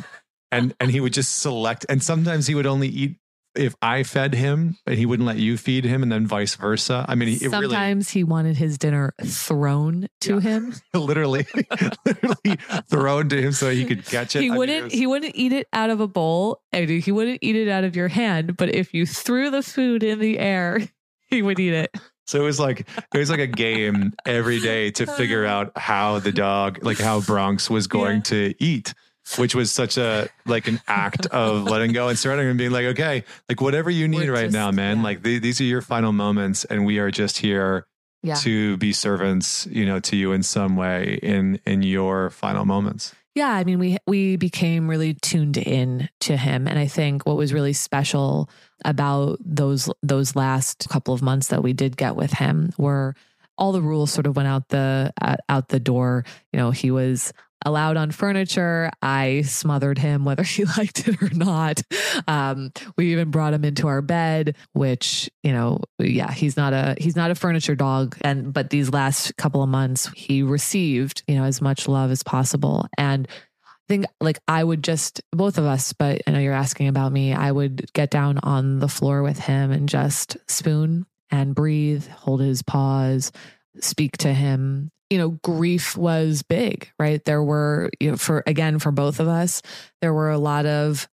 and 0.52 0.74
and 0.80 0.92
he 0.92 1.00
would 1.00 1.14
just 1.14 1.40
select 1.40 1.86
and 1.90 2.04
sometimes 2.04 2.48
he 2.48 2.56
would 2.56 2.66
only 2.66 2.88
eat 2.88 3.18
if 3.56 3.76
I 3.82 4.04
fed 4.04 4.34
him 4.34 4.78
and 4.86 4.98
he 4.98 5.06
wouldn't 5.06 5.28
let 5.28 5.38
you 5.38 5.58
feed 5.58 5.84
him, 5.84 6.04
and 6.04 6.12
then 6.12 6.26
vice 6.26 6.56
versa. 6.56 7.06
I 7.08 7.16
mean, 7.16 7.38
sometimes 7.38 8.14
really, 8.14 8.20
he 8.20 8.24
wanted 8.24 8.58
his 8.58 8.78
dinner 8.78 9.14
thrown 9.24 10.08
to 10.22 10.36
yeah. 10.36 10.42
him, 10.42 10.74
literally, 10.94 11.46
literally 12.06 12.58
thrown 12.90 13.30
to 13.30 13.42
him 13.42 13.52
so 13.52 13.70
he 13.70 13.86
could 13.86 14.06
catch 14.06 14.36
it. 14.36 14.42
He 14.42 14.52
I 14.52 14.58
wouldn't. 14.58 14.78
Mean, 14.78 14.84
was, 14.86 14.94
he 14.94 15.08
wouldn't 15.08 15.36
eat 15.36 15.54
it 15.54 15.68
out 15.74 15.90
of 15.90 16.00
a 16.00 16.08
bowl. 16.08 16.62
and 16.72 16.90
He 16.90 17.12
wouldn't 17.12 17.40
eat 17.42 17.56
it 17.56 17.68
out 17.68 17.84
of 17.84 17.96
your 17.96 18.08
hand. 18.08 18.58
But 18.58 18.74
if 18.74 18.94
you 18.94 19.06
threw 19.06 19.50
the 19.50 19.64
food 19.64 20.04
in 20.04 20.20
the 20.20 20.40
air, 20.40 20.80
he 21.30 21.42
would 21.42 21.60
eat 21.60 21.74
it. 21.74 21.96
So 22.28 22.40
it 22.40 22.44
was 22.44 22.60
like 22.60 22.88
it 23.14 23.18
was 23.18 23.30
like 23.30 23.40
a 23.40 23.48
game 23.48 24.14
every 24.26 24.60
day 24.60 24.92
to 24.92 25.06
figure 25.06 25.46
out 25.46 25.78
how 25.78 26.20
the 26.20 26.32
dog, 26.32 26.80
like 26.84 26.98
how 26.98 27.20
Bronx 27.20 27.70
was 27.70 27.88
going 27.88 28.18
yeah. 28.18 28.24
to 28.24 28.54
eat, 28.60 28.94
which 29.38 29.56
was 29.56 29.72
such 29.72 29.98
a 29.98 30.30
like 30.46 30.68
an 30.68 30.82
act 30.88 31.26
of 31.28 31.64
letting 31.64 31.94
go 31.94 32.08
and 32.08 32.18
surrendering 32.18 32.50
and 32.50 32.58
being 32.58 32.72
like, 32.72 32.86
okay, 32.86 33.24
like 33.48 33.62
whatever 33.62 33.90
you 33.90 34.08
need 34.08 34.28
We're 34.28 34.34
right 34.34 34.44
just, 34.44 34.54
now, 34.54 34.72
man. 34.72 34.98
Yeah. 34.98 35.04
Like 35.04 35.24
th- 35.24 35.42
these 35.42 35.62
are 35.62 35.66
your 35.66 35.82
final 35.82 36.12
moments, 36.12 36.66
and 36.66 36.86
we 36.86 37.00
are 37.00 37.12
just 37.12 37.38
here 37.38 37.86
yeah. 38.24 38.36
to 38.36 38.78
be 38.78 38.94
servants, 38.94 39.68
you 39.68 39.86
know, 39.86 40.00
to 40.02 40.16
you 40.16 40.32
in 40.32 40.44
some 40.44 40.76
way 40.76 41.20
in 41.22 41.60
in 41.66 41.82
your 41.82 42.30
final 42.30 42.66
moments. 42.66 43.14
Yeah, 43.34 43.50
I 43.50 43.64
mean, 43.64 43.80
we 43.80 43.98
we 44.06 44.36
became 44.36 44.90
really 44.90 45.14
tuned 45.14 45.56
in 45.56 46.10
to 46.22 46.36
him, 46.36 46.68
and 46.68 46.78
I 46.78 46.88
think 46.88 47.26
what 47.26 47.38
was 47.38 47.54
really 47.54 47.74
special 47.74 48.50
about 48.84 49.38
those 49.40 49.90
those 50.04 50.36
last 50.36 50.90
couple 50.90 51.14
of 51.14 51.22
months 51.22 51.48
that 51.48 51.64
we 51.64 51.72
did 51.72 51.96
get 51.96 52.16
with 52.16 52.34
him 52.34 52.74
were 52.78 53.16
all 53.58 53.72
the 53.72 53.82
rules 53.82 54.12
sort 54.12 54.28
of 54.28 54.36
went 54.36 54.50
out 54.50 54.68
the 54.70 55.14
uh, 55.22 55.38
out 55.48 55.70
the 55.70 55.80
door. 55.80 56.26
You 56.52 56.60
know, 56.60 56.72
he 56.72 56.92
was 56.92 57.32
allowed 57.66 57.98
on 57.98 58.12
furniture. 58.12 58.92
I 59.02 59.42
smothered 59.44 59.98
him 59.98 60.26
whether 60.26 60.44
he 60.44 60.66
liked 60.66 61.08
it 61.08 61.22
or 61.22 61.30
not. 61.34 61.82
Um, 62.28 62.72
we 62.98 63.12
even 63.12 63.32
brought 63.32 63.54
him 63.54 63.66
into 63.66 63.88
our 63.88 64.02
bed, 64.02 64.56
which, 64.74 65.30
you 65.44 65.52
know, 65.52 65.82
yeah, 66.00 66.32
he's 66.32 66.58
not 66.58 66.74
a 66.74 66.96
he's 67.00 67.16
not 67.16 67.32
a 67.32 67.36
furniture 67.36 67.76
dog. 67.76 68.18
And 68.22 68.54
but 68.54 68.70
these 68.70 68.92
last 68.92 69.36
couple 69.38 69.64
of 69.64 69.70
months 69.70 70.10
he 70.16 70.44
received, 70.44 71.24
you 71.28 71.36
know, 71.36 71.44
as 71.44 71.62
much 71.62 71.88
love 71.88 72.12
as 72.12 72.24
possible. 72.24 72.88
And 72.98 73.28
I 73.66 73.74
think 73.88 74.06
like 74.20 74.40
I 74.48 74.64
would 74.64 74.84
just 74.84 75.22
both 75.32 75.58
of 75.58 75.66
us, 75.66 75.94
but 75.94 76.22
I 76.26 76.32
know 76.32 76.40
you're 76.40 76.54
asking 76.54 76.88
about 76.88 77.12
me, 77.12 77.34
I 77.34 77.52
would 77.52 77.92
get 77.94 78.10
down 78.10 78.40
on 78.44 78.80
the 78.80 78.88
floor 78.88 79.24
with 79.24 79.40
him 79.40 79.72
and 79.72 79.90
just 79.90 80.38
spoon 80.48 81.06
and 81.30 81.56
breathe, 81.56 82.08
hold 82.08 82.42
his 82.42 82.62
paws, 82.62 83.32
speak 83.80 84.18
to 84.18 84.34
him 84.34 84.92
you 85.12 85.18
know, 85.18 85.32
grief 85.44 85.98
was 85.98 86.42
big, 86.42 86.90
right? 86.98 87.24
There 87.26 87.44
were, 87.44 87.90
you 88.00 88.12
know, 88.12 88.18
for 88.18 88.44
again, 88.48 88.80
for 88.80 88.94
both 88.94 89.20
of 89.20 89.28
us, 89.28 89.62
there 90.00 90.14
were 90.14 90.30
a 90.30 90.38
lot 90.38 90.66
of 90.66 91.10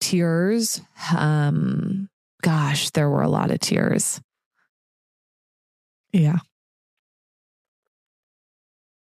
tears. 0.00 0.82
Um, 1.16 2.10
gosh, 2.42 2.90
there 2.90 3.08
were 3.08 3.22
a 3.22 3.28
lot 3.28 3.50
of 3.50 3.58
tears. 3.60 4.20
Yeah. 6.12 6.40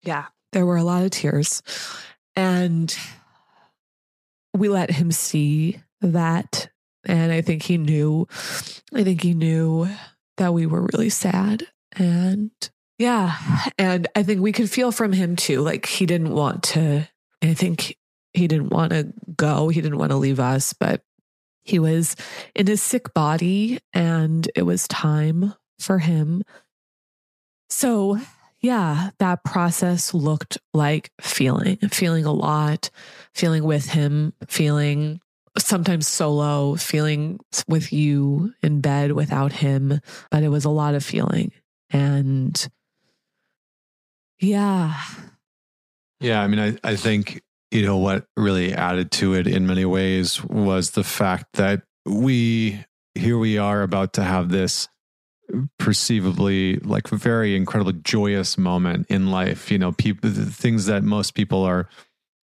Yeah, 0.03 0.27
there 0.53 0.65
were 0.65 0.77
a 0.77 0.83
lot 0.83 1.03
of 1.03 1.11
tears. 1.11 1.61
And 2.37 2.97
we 4.53 4.69
let 4.69 4.89
him 4.89 5.11
see 5.11 5.81
that. 5.99 6.69
And 7.05 7.33
I 7.33 7.41
think 7.41 7.63
he 7.63 7.77
knew, 7.77 8.25
I 8.93 9.03
think 9.03 9.21
he 9.21 9.33
knew 9.33 9.89
that 10.37 10.53
we 10.53 10.65
were 10.65 10.87
really 10.93 11.09
sad. 11.09 11.67
And 11.97 12.51
yeah. 12.99 13.35
And 13.77 14.07
I 14.15 14.23
think 14.23 14.41
we 14.41 14.51
could 14.51 14.69
feel 14.69 14.91
from 14.91 15.13
him 15.13 15.35
too. 15.37 15.61
Like 15.61 15.85
he 15.85 16.05
didn't 16.05 16.33
want 16.33 16.63
to, 16.63 17.07
I 17.41 17.53
think 17.53 17.97
he 18.33 18.47
didn't 18.47 18.69
want 18.69 18.91
to 18.91 19.11
go. 19.35 19.69
He 19.69 19.81
didn't 19.81 19.97
want 19.97 20.11
to 20.11 20.17
leave 20.17 20.39
us, 20.39 20.73
but 20.73 21.01
he 21.63 21.79
was 21.79 22.15
in 22.53 22.67
his 22.67 22.81
sick 22.81 23.13
body 23.13 23.79
and 23.93 24.47
it 24.53 24.63
was 24.63 24.87
time 24.87 25.53
for 25.79 25.99
him. 25.99 26.43
So, 27.69 28.19
yeah, 28.59 29.11
that 29.19 29.45
process 29.45 30.13
looked 30.13 30.57
like 30.73 31.11
feeling, 31.21 31.77
feeling 31.91 32.25
a 32.25 32.33
lot, 32.33 32.89
feeling 33.33 33.63
with 33.63 33.89
him, 33.89 34.33
feeling 34.47 35.21
sometimes 35.57 36.07
solo, 36.07 36.75
feeling 36.75 37.39
with 37.67 37.93
you 37.93 38.53
in 38.61 38.81
bed 38.81 39.13
without 39.13 39.53
him. 39.53 40.01
But 40.31 40.43
it 40.43 40.49
was 40.49 40.65
a 40.65 40.69
lot 40.69 40.95
of 40.95 41.05
feeling. 41.05 41.53
And 41.91 42.67
yeah. 44.39 44.95
Yeah. 46.19 46.41
I 46.41 46.47
mean, 46.47 46.59
I, 46.59 46.89
I 46.89 46.95
think, 46.95 47.41
you 47.71 47.85
know, 47.85 47.97
what 47.97 48.25
really 48.35 48.73
added 48.73 49.11
to 49.11 49.33
it 49.35 49.47
in 49.47 49.67
many 49.67 49.85
ways 49.85 50.43
was 50.43 50.91
the 50.91 51.03
fact 51.03 51.53
that 51.53 51.83
we, 52.05 52.83
here 53.15 53.37
we 53.37 53.57
are 53.57 53.81
about 53.81 54.13
to 54.13 54.23
have 54.23 54.49
this 54.49 54.87
perceivably 55.77 56.77
like 56.77 57.07
very 57.09 57.55
incredibly 57.55 57.93
joyous 58.03 58.57
moment 58.57 59.07
in 59.09 59.31
life. 59.31 59.71
You 59.71 59.79
know, 59.79 59.91
people, 59.91 60.29
things 60.29 60.85
that 60.85 61.03
most 61.03 61.33
people 61.33 61.63
are, 61.63 61.89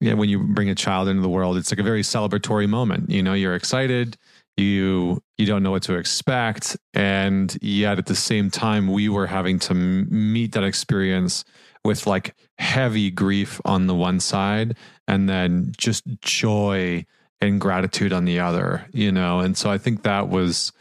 yeah, 0.01 0.15
when 0.15 0.29
you 0.29 0.41
bring 0.41 0.69
a 0.69 0.75
child 0.75 1.09
into 1.09 1.23
the 1.23 1.29
world, 1.29 1.57
it's 1.57 1.71
like 1.73 1.79
a 1.79 1.85
very 1.85 2.03
celebratory 2.03 2.69
moment. 2.69 3.11
You 3.11 3.23
know, 3.23 3.33
you're 3.33 3.55
excited, 3.55 4.17
you 4.57 5.23
you 5.39 5.47
don't 5.47 5.63
know 5.63 5.71
what 5.71 5.83
to 5.85 5.95
expect, 5.95 6.77
and 6.95 7.57
yet 7.63 7.99
at 7.99 8.07
the 8.07 8.15
same 8.15 8.51
time, 8.51 8.89
we 8.89 9.09
were 9.09 9.27
having 9.27 9.59
to 9.61 9.75
meet 9.75 10.53
that 10.53 10.65
experience 10.65 11.45
with 11.87 12.07
like 12.07 12.35
heavy 12.59 13.11
grief 13.11 13.61
on 13.64 13.87
the 13.87 13.94
one 13.94 14.20
side 14.20 14.77
and 15.09 15.29
then 15.29 15.72
just 15.77 16.05
joy 16.20 17.05
and 17.40 17.61
gratitude 17.61 18.12
on 18.12 18.25
the 18.25 18.40
other, 18.40 18.87
you 18.92 19.12
know? 19.12 19.40
And 19.40 19.57
so 19.57 19.70
I 19.70 19.79
think 19.79 20.03
that 20.03 20.29
was 20.29 20.72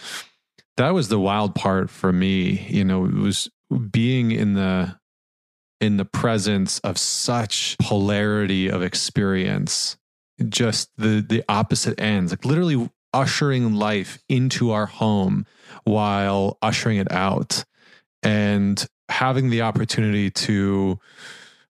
that 0.78 0.90
was 0.90 1.08
the 1.08 1.20
wild 1.20 1.56
part 1.56 1.90
for 1.90 2.12
me, 2.12 2.68
you 2.70 2.84
know, 2.84 3.06
it 3.06 3.14
was 3.14 3.50
being 3.92 4.32
in 4.32 4.54
the 4.54 5.00
in 5.82 5.98
the 5.98 6.06
presence 6.06 6.80
of 6.80 6.98
such 6.98 7.78
polarity 7.80 8.70
of 8.70 8.82
experience, 8.82 9.98
just 10.50 10.90
the 10.98 11.26
the 11.28 11.44
opposite 11.48 12.00
ends, 12.00 12.32
like 12.32 12.46
literally 12.46 12.90
ushering 13.14 13.74
life 13.74 14.20
into 14.28 14.72
our 14.72 14.86
home 14.86 15.46
while 15.86 16.58
ushering 16.62 16.98
it 16.98 17.12
out. 17.12 17.64
And 18.22 18.86
having 19.10 19.50
the 19.50 19.62
opportunity 19.62 20.30
to 20.32 21.00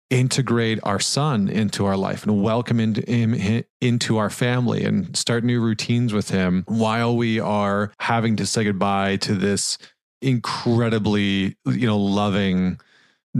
integrate 0.09 0.79
our 0.83 0.99
son 0.99 1.49
into 1.49 1.85
our 1.85 1.97
life 1.97 2.23
and 2.23 2.41
welcome 2.41 2.79
into 2.79 3.01
him 3.01 3.63
into 3.81 4.17
our 4.17 4.29
family 4.29 4.85
and 4.85 5.17
start 5.17 5.43
new 5.43 5.59
routines 5.59 6.13
with 6.13 6.29
him 6.29 6.63
while 6.67 7.15
we 7.17 7.39
are 7.41 7.91
having 7.99 8.37
to 8.37 8.45
say 8.45 8.63
goodbye 8.63 9.17
to 9.17 9.35
this 9.35 9.77
incredibly 10.21 11.57
you 11.65 11.85
know 11.85 11.97
loving 11.97 12.79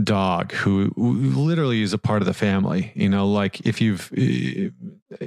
dog 0.02 0.52
who, 0.52 0.92
literally 0.96 1.82
is 1.82 1.92
a 1.92 1.98
part 1.98 2.22
of 2.22 2.26
the 2.26 2.34
family. 2.34 2.92
You 2.94 3.08
know, 3.08 3.28
like 3.28 3.66
if 3.66 3.80
you've, 3.80 4.12
eh, 4.16 4.70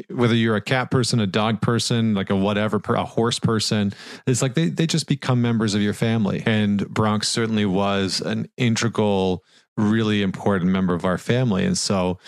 whether 0.10 0.36
you're 0.36 0.56
a 0.56 0.62
cat 0.62 0.92
person, 0.92 1.20
a 1.20 1.28
dog 1.28 1.62
person, 1.62 2.14
like 2.14 2.30
a 2.30 2.36
whatever, 2.36 2.82
a 2.90 3.06
horse 3.06 3.40
person, 3.40 3.94
it's 4.26 4.42
like 4.42 4.54
they, 4.54 4.70
they 4.70 4.88
just 4.88 5.08
become 5.08 5.42
members 5.42 5.76
of 5.76 5.82
your 5.82 5.94
family. 5.94 6.44
And 6.46 6.88
Bronx 6.90 7.28
certainly 7.28 7.66
was 7.66 8.22
an 8.22 8.50
integral, 8.58 9.44
really 9.78 10.22
important 10.22 10.72
member 10.72 10.94
of 10.94 11.06
our 11.06 11.18
family. 11.18 11.66
And 11.66 11.78
so, 11.78 12.20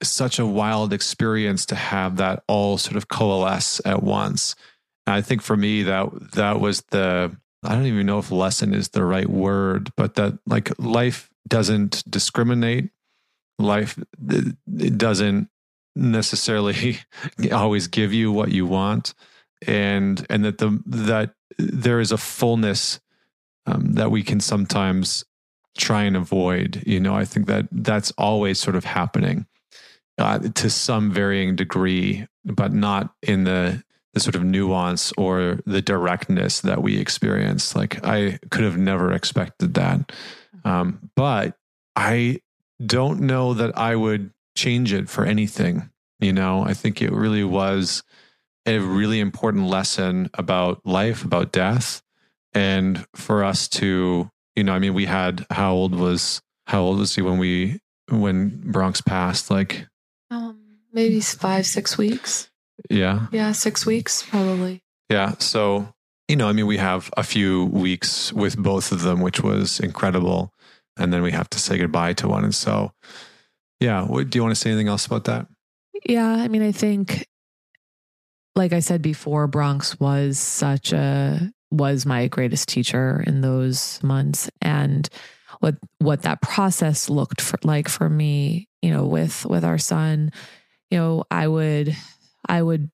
such 0.00 0.38
a 0.38 0.46
wild 0.46 0.92
experience 0.92 1.66
to 1.66 1.74
have 1.74 2.18
that 2.18 2.44
all 2.46 2.78
sort 2.78 2.96
of 2.96 3.08
coalesce 3.08 3.80
at 3.84 4.00
once. 4.00 4.54
And 5.06 5.16
I 5.16 5.22
think 5.22 5.42
for 5.42 5.56
me, 5.56 5.82
that 5.82 6.32
that 6.32 6.60
was 6.60 6.82
the 6.90 7.36
I 7.64 7.74
don't 7.74 7.86
even 7.86 8.06
know 8.06 8.18
if 8.18 8.30
lesson 8.30 8.72
is 8.72 8.90
the 8.90 9.04
right 9.04 9.28
word, 9.28 9.90
but 9.96 10.14
that 10.14 10.38
like 10.46 10.70
life 10.78 11.28
doesn't 11.48 12.04
discriminate. 12.08 12.90
Life 13.58 13.98
it 14.28 14.98
doesn't 14.98 15.48
necessarily 15.96 16.98
always 17.52 17.88
give 17.88 18.12
you 18.12 18.30
what 18.30 18.50
you 18.50 18.66
want, 18.66 19.14
and 19.66 20.24
and 20.30 20.44
that 20.44 20.58
the 20.58 20.80
that 20.86 21.34
there 21.58 22.00
is 22.00 22.12
a 22.12 22.18
fullness 22.18 23.00
um, 23.66 23.94
that 23.94 24.10
we 24.10 24.22
can 24.22 24.40
sometimes 24.40 25.24
try 25.76 26.04
and 26.04 26.16
avoid. 26.16 26.82
You 26.86 27.00
know, 27.00 27.14
I 27.14 27.24
think 27.24 27.46
that 27.46 27.66
that's 27.72 28.12
always 28.12 28.60
sort 28.60 28.76
of 28.76 28.84
happening 28.84 29.46
uh, 30.18 30.38
to 30.38 30.70
some 30.70 31.10
varying 31.10 31.56
degree, 31.56 32.26
but 32.44 32.72
not 32.72 33.14
in 33.22 33.44
the 33.44 33.82
the 34.14 34.20
sort 34.20 34.34
of 34.34 34.42
nuance 34.44 35.12
or 35.18 35.60
the 35.66 35.82
directness 35.82 36.60
that 36.60 36.82
we 36.82 36.98
experience. 36.98 37.76
Like 37.76 38.04
I 38.04 38.38
could 38.50 38.64
have 38.64 38.78
never 38.78 39.12
expected 39.12 39.74
that. 39.74 40.12
Um, 40.64 41.10
but 41.16 41.56
I 41.96 42.40
don't 42.84 43.20
know 43.20 43.54
that 43.54 43.76
I 43.76 43.96
would 43.96 44.32
change 44.56 44.92
it 44.92 45.08
for 45.08 45.24
anything. 45.24 45.90
You 46.20 46.32
know, 46.32 46.64
I 46.64 46.74
think 46.74 47.00
it 47.00 47.12
really 47.12 47.44
was 47.44 48.02
a 48.66 48.78
really 48.78 49.20
important 49.20 49.66
lesson 49.66 50.30
about 50.34 50.84
life, 50.84 51.24
about 51.24 51.52
death. 51.52 52.02
And 52.52 53.06
for 53.14 53.44
us 53.44 53.68
to, 53.68 54.30
you 54.56 54.64
know, 54.64 54.72
I 54.72 54.78
mean, 54.78 54.94
we 54.94 55.06
had 55.06 55.46
how 55.50 55.72
old 55.72 55.94
was 55.94 56.42
how 56.66 56.82
old 56.82 56.98
was 56.98 57.14
he 57.14 57.22
when 57.22 57.38
we 57.38 57.80
when 58.10 58.60
Bronx 58.70 59.00
passed? 59.00 59.50
Like 59.50 59.86
um 60.30 60.58
maybe 60.92 61.20
five, 61.20 61.66
six 61.66 61.96
weeks. 61.96 62.50
Yeah. 62.90 63.26
Yeah, 63.32 63.52
six 63.52 63.86
weeks 63.86 64.22
probably. 64.22 64.82
Yeah. 65.08 65.34
So, 65.38 65.94
you 66.28 66.36
know, 66.36 66.48
I 66.48 66.52
mean, 66.52 66.66
we 66.66 66.76
have 66.76 67.10
a 67.16 67.22
few 67.22 67.64
weeks 67.66 68.32
with 68.32 68.56
both 68.56 68.92
of 68.92 69.02
them, 69.02 69.20
which 69.20 69.42
was 69.42 69.80
incredible 69.80 70.52
and 70.98 71.12
then 71.12 71.22
we 71.22 71.32
have 71.32 71.48
to 71.50 71.58
say 71.58 71.78
goodbye 71.78 72.12
to 72.14 72.28
one. 72.28 72.44
And 72.44 72.54
so, 72.54 72.92
yeah, 73.80 74.06
do 74.06 74.28
you 74.36 74.42
want 74.42 74.54
to 74.54 74.60
say 74.60 74.70
anything 74.70 74.88
else 74.88 75.06
about 75.06 75.24
that? 75.24 75.46
Yeah, 76.04 76.28
I 76.28 76.48
mean, 76.48 76.62
I 76.62 76.72
think, 76.72 77.26
like 78.54 78.72
I 78.72 78.80
said 78.80 79.00
before, 79.00 79.46
Bronx 79.46 79.98
was 80.00 80.38
such 80.38 80.92
a 80.92 81.52
was 81.70 82.06
my 82.06 82.28
greatest 82.28 82.68
teacher 82.68 83.22
in 83.26 83.40
those 83.42 84.02
months 84.02 84.50
and 84.62 85.08
what 85.60 85.76
what 85.98 86.22
that 86.22 86.40
process 86.40 87.10
looked 87.10 87.40
for, 87.42 87.58
like 87.62 87.88
for 87.90 88.08
me 88.08 88.68
you 88.80 88.90
know 88.90 89.04
with 89.04 89.44
with 89.44 89.66
our 89.66 89.76
son 89.76 90.32
you 90.90 90.96
know 90.96 91.24
i 91.30 91.46
would 91.46 91.94
i 92.48 92.62
would 92.62 92.90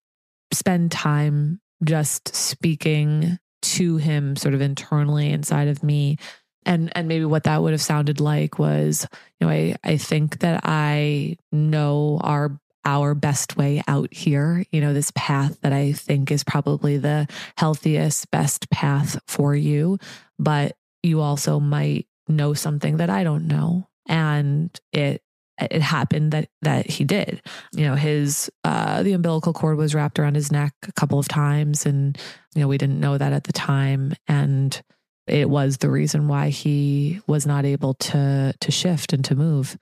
spend 0.53 0.91
time 0.91 1.61
just 1.85 2.35
speaking 2.35 3.39
to 3.63 3.97
him 3.97 4.37
sort 4.37 4.55
of 4.55 4.61
internally 4.61 5.31
inside 5.31 5.69
of 5.69 5.83
me. 5.83 6.19
And 6.67 6.91
and 6.97 7.09
maybe 7.09 7.25
what 7.25 7.45
that 7.45 7.63
would 7.63 7.73
have 7.73 7.83
sounded 7.83 8.21
like 8.21 8.59
was 8.59 9.07
you 9.39 9.47
know 9.47 9.53
i 9.53 9.77
i 9.85 9.99
think 9.99 10.39
that 10.39 10.63
i 10.65 11.37
know 11.53 12.19
our 12.25 12.59
our 12.87 13.15
best 13.15 13.59
way 13.59 13.83
out 13.87 14.13
here 14.15 14.65
you 14.73 14.81
know 14.81 14.95
this 14.95 15.13
path 15.15 15.61
that 15.61 15.75
i 15.75 15.93
think 15.93 16.31
is 16.31 16.43
probably 16.43 16.97
the 16.97 17.27
healthiest 17.59 18.31
best 18.31 18.71
path 18.71 19.21
for 19.27 19.55
you. 19.55 19.99
But 20.39 20.75
you 21.03 21.21
also 21.21 21.61
might 21.61 22.07
know 22.29 22.55
something 22.55 22.97
that 22.97 23.11
i 23.11 23.25
don't 23.25 23.47
know. 23.47 23.87
And 24.07 24.71
it 24.93 25.23
it 25.59 25.83
happened 25.83 26.33
that 26.33 26.49
that 26.63 26.89
he 26.89 27.05
did 27.05 27.41
you 27.73 27.85
know 27.85 27.95
his 27.95 28.51
uh 28.65 29.03
the 29.03 29.13
umbilical 29.13 29.53
cord 29.53 29.77
was 29.77 29.95
wrapped 29.95 30.19
around 30.19 30.35
his 30.35 30.51
neck 30.51 30.73
a 30.89 30.93
couple 30.93 31.19
of 31.19 31.29
times 31.29 31.87
and 31.87 32.19
you 32.55 32.61
know 32.61 32.69
we 32.69 32.79
didn't 32.79 33.01
know 33.01 33.17
that 33.17 33.33
at 33.33 33.45
the 33.45 33.53
time 33.53 34.15
and 34.27 34.83
it 35.27 35.49
was 35.49 35.79
the 35.79 35.91
reason 35.91 36.29
why 36.29 36.49
he 36.49 37.21
was 37.27 37.47
not 37.47 37.65
able 37.65 37.95
to 37.95 38.53
to 38.61 38.71
shift 38.71 39.13
and 39.13 39.25
to 39.25 39.35
move 39.35 39.79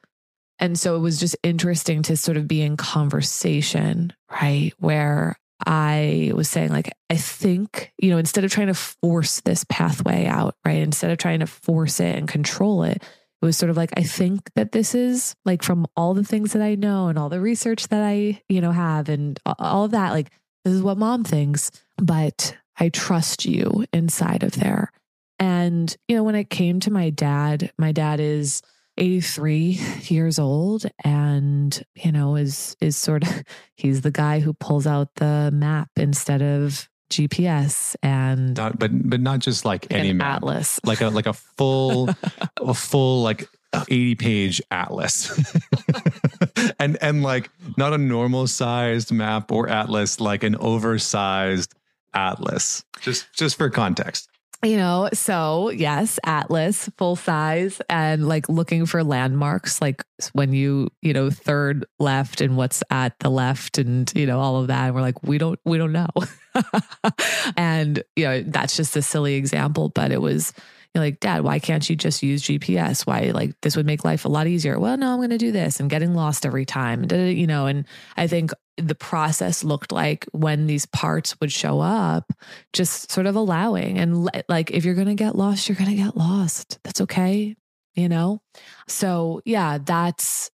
and 0.59 0.79
so 0.79 0.95
it 0.95 1.01
was 1.01 1.19
just 1.19 1.37
interesting 1.43 2.03
to 2.03 2.17
sort 2.17 2.37
of 2.37 2.47
be 2.47 2.63
in 2.63 2.77
conversation 2.77 4.13
right 4.31 4.73
where 4.79 5.37
I 5.65 6.33
was 6.35 6.49
saying, 6.49 6.71
like, 6.71 6.93
I 7.09 7.17
think, 7.17 7.93
you 7.99 8.11
know, 8.11 8.19
instead 8.19 8.45
of 8.45 8.51
trying 8.51 8.67
to 8.69 8.75
force 8.75 9.41
this 9.41 9.65
pathway 9.69 10.27
out, 10.27 10.57
right? 10.65 10.79
Instead 10.83 11.11
of 11.11 11.19
trying 11.19 11.41
to 11.41 11.47
force 11.47 12.01
it 12.01 12.17
and 12.17 12.29
control 12.29 12.83
it, 12.83 13.03
it 13.43 13.47
was 13.47 13.57
sort 13.57 13.71
of 13.71 13.77
like, 13.77 13.91
I 13.97 14.05
think 14.05 14.53
that 14.55 14.71
this 14.71 14.95
is 14.95 15.35
like 15.45 15.65
from 15.65 15.87
all 15.97 16.15
the 16.15 16.23
things 16.23 16.53
that 16.53 16.63
I 16.63 16.77
know 16.77 17.09
and 17.09 17.19
all 17.19 17.29
the 17.29 17.41
research 17.41 17.89
that 17.89 18.03
I, 18.03 18.41
you 18.49 18.61
know, 18.61 18.71
have 18.71 19.09
and 19.09 19.39
all 19.45 19.85
of 19.85 19.91
that, 19.91 20.13
like, 20.13 20.31
this 20.65 20.73
is 20.73 20.83
what 20.83 20.97
mom 20.97 21.25
thinks, 21.25 21.73
but 21.97 22.57
I 22.79 22.89
trust 22.89 23.45
you 23.45 23.85
inside 23.93 24.45
of 24.45 24.53
there. 24.53 24.93
And, 25.41 25.95
you 26.07 26.15
know, 26.15 26.23
when 26.23 26.37
it 26.37 26.51
came 26.51 26.79
to 26.81 26.93
my 26.93 27.11
dad, 27.11 27.73
my 27.77 27.91
dad 27.91 28.21
is 28.21 28.63
83 28.97 29.81
years 30.03 30.39
old 30.39 30.87
and, 31.03 31.83
you 31.97 32.13
know, 32.13 32.37
is, 32.37 32.77
is 32.81 32.97
sort 32.97 33.27
of, 33.27 33.43
he's 33.75 34.03
the 34.03 34.13
guy 34.13 34.39
who 34.39 34.53
pulls 34.53 34.87
out 34.87 35.17
the 35.17 35.51
map 35.53 35.91
instead 35.97 36.43
of 36.43 36.89
GPS 37.13 37.95
and 38.03 38.57
not, 38.57 38.79
but 38.79 38.91
but 39.09 39.21
not 39.21 39.41
just 39.41 39.65
like 39.65 39.87
any 39.91 40.13
map. 40.13 40.37
atlas, 40.37 40.81
like 40.85 41.01
a 41.01 41.09
like 41.09 41.27
a 41.27 41.33
full 41.33 42.09
a 42.57 42.75
full 42.75 43.23
like 43.23 43.49
80 43.89 44.15
page 44.17 44.63
atlas. 44.71 45.31
And 46.79 46.99
and 47.01 47.23
like 47.23 47.49
not 47.77 47.93
a 47.93 47.99
normal 47.99 48.47
sized 48.47 49.13
map 49.13 49.51
or 49.53 49.69
atlas 49.69 50.21
like 50.21 50.43
an 50.43 50.57
oversized 50.57 51.75
atlas. 52.15 52.85
Just 53.01 53.33
just 53.35 53.57
for 53.57 53.71
context 53.71 54.29
you 54.65 54.77
know, 54.77 55.09
so 55.13 55.71
yes, 55.71 56.21
Atlas, 56.25 56.89
full 56.97 57.17
size, 57.17 57.81
and 57.91 58.29
like 58.29 58.49
looking 58.49 58.87
for 58.87 59.03
landmarks, 59.03 59.81
like 59.81 60.05
when 60.35 60.53
you, 60.53 60.89
you 61.03 61.13
know, 61.13 61.31
third 61.31 61.85
left 61.99 62.41
and 62.41 62.57
what's 62.57 62.83
at 62.91 63.19
the 63.19 63.29
left 63.29 63.79
and, 63.79 64.13
you 64.15 64.27
know, 64.27 64.39
all 64.39 64.59
of 64.61 64.69
that. 64.69 64.87
And 64.87 64.95
we're 64.95 65.01
like, 65.01 65.23
we 65.25 65.39
don't, 65.39 65.59
we 65.65 65.79
don't 65.79 65.93
know. 65.93 66.09
and, 67.57 68.03
you 68.15 68.25
know, 68.25 68.43
that's 68.43 68.77
just 68.77 68.97
a 68.97 69.03
silly 69.03 69.35
example, 69.35 69.89
but 69.89 70.13
it 70.13 70.21
was, 70.21 70.53
you're 70.95 71.05
like, 71.05 71.21
Dad, 71.21 71.43
why 71.43 71.59
can't 71.59 71.89
you 71.89 71.97
just 71.97 72.23
use 72.23 72.43
GPS? 72.43 73.07
Why, 73.07 73.31
like, 73.35 73.59
this 73.63 73.77
would 73.77 73.87
make 73.87 74.05
life 74.05 74.27
a 74.27 74.29
lot 74.29 74.47
easier. 74.47 74.79
Well, 74.79 74.97
no, 74.99 75.13
I'm 75.13 75.19
going 75.19 75.31
to 75.31 75.39
do 75.39 75.51
this. 75.51 75.81
I'm 75.81 75.89
getting 75.89 76.15
lost 76.15 76.45
every 76.45 76.67
time. 76.67 77.07
You 77.11 77.47
know, 77.47 77.67
and 77.67 77.87
I 78.17 78.27
think 78.27 78.51
the 78.77 78.95
process 78.95 79.65
looked 79.65 79.91
like 79.91 80.27
when 80.33 80.67
these 80.67 80.85
parts 80.85 81.39
would 81.41 81.51
show 81.51 81.81
up, 81.81 82.31
just 82.75 83.11
sort 83.11 83.27
of 83.27 83.37
allowing 83.37 83.99
and 83.99 84.29
like, 84.49 84.71
if 84.71 84.85
you're 84.85 84.95
going 84.95 85.07
to 85.07 85.15
get 85.15 85.35
lost, 85.35 85.69
you're 85.69 85.77
going 85.77 85.91
to 85.91 85.97
get 85.97 86.17
lost. 86.17 86.79
That's 86.85 87.01
okay. 87.03 87.57
You 87.95 88.09
know? 88.09 88.43
So, 88.87 89.41
yeah, 89.47 89.79
that's, 89.79 90.51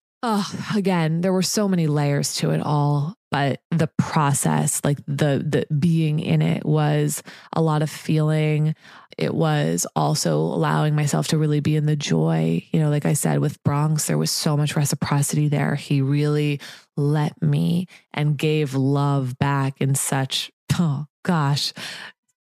again, 0.74 1.20
there 1.20 1.33
were 1.33 1.42
so 1.42 1.68
many 1.68 1.88
layers 1.88 2.35
to 2.35 2.51
it 2.51 2.61
all 2.61 3.18
but 3.31 3.61
the 3.70 3.88
process 3.98 4.81
like 4.85 4.98
the 5.07 5.44
the 5.46 5.66
being 5.74 6.20
in 6.20 6.42
it 6.42 6.64
was 6.64 7.22
a 7.53 7.61
lot 7.61 7.83
of 7.83 7.90
feeling 7.90 8.74
it 9.19 9.35
was 9.35 9.87
also 9.97 10.37
allowing 10.37 10.95
myself 10.95 11.29
to 11.29 11.39
really 11.39 11.61
be 11.61 11.77
in 11.77 11.87
the 11.87 11.97
joy. 11.97 12.63
You 12.73 12.81
know 12.81 12.91
like 12.91 13.07
i 13.07 13.13
said 13.13 13.41
with 13.41 13.63
bronx 13.63 14.07
there 14.07 14.19
was 14.19 14.31
so 14.31 14.57
much 14.57 14.77
reciprocity 14.77 15.49
there. 15.49 15.75
He 15.75 16.01
really 16.01 16.61
let 16.97 17.41
me 17.43 17.87
and 18.13 18.37
gave 18.37 18.75
love 18.75 19.39
back 19.39 19.81
in 19.81 19.95
such 19.95 20.51
oh 20.79 21.07
gosh 21.25 21.73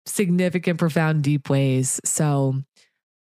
significant 0.06 0.78
profound 0.78 1.22
deep 1.22 1.48
ways. 1.48 2.00
So 2.04 2.56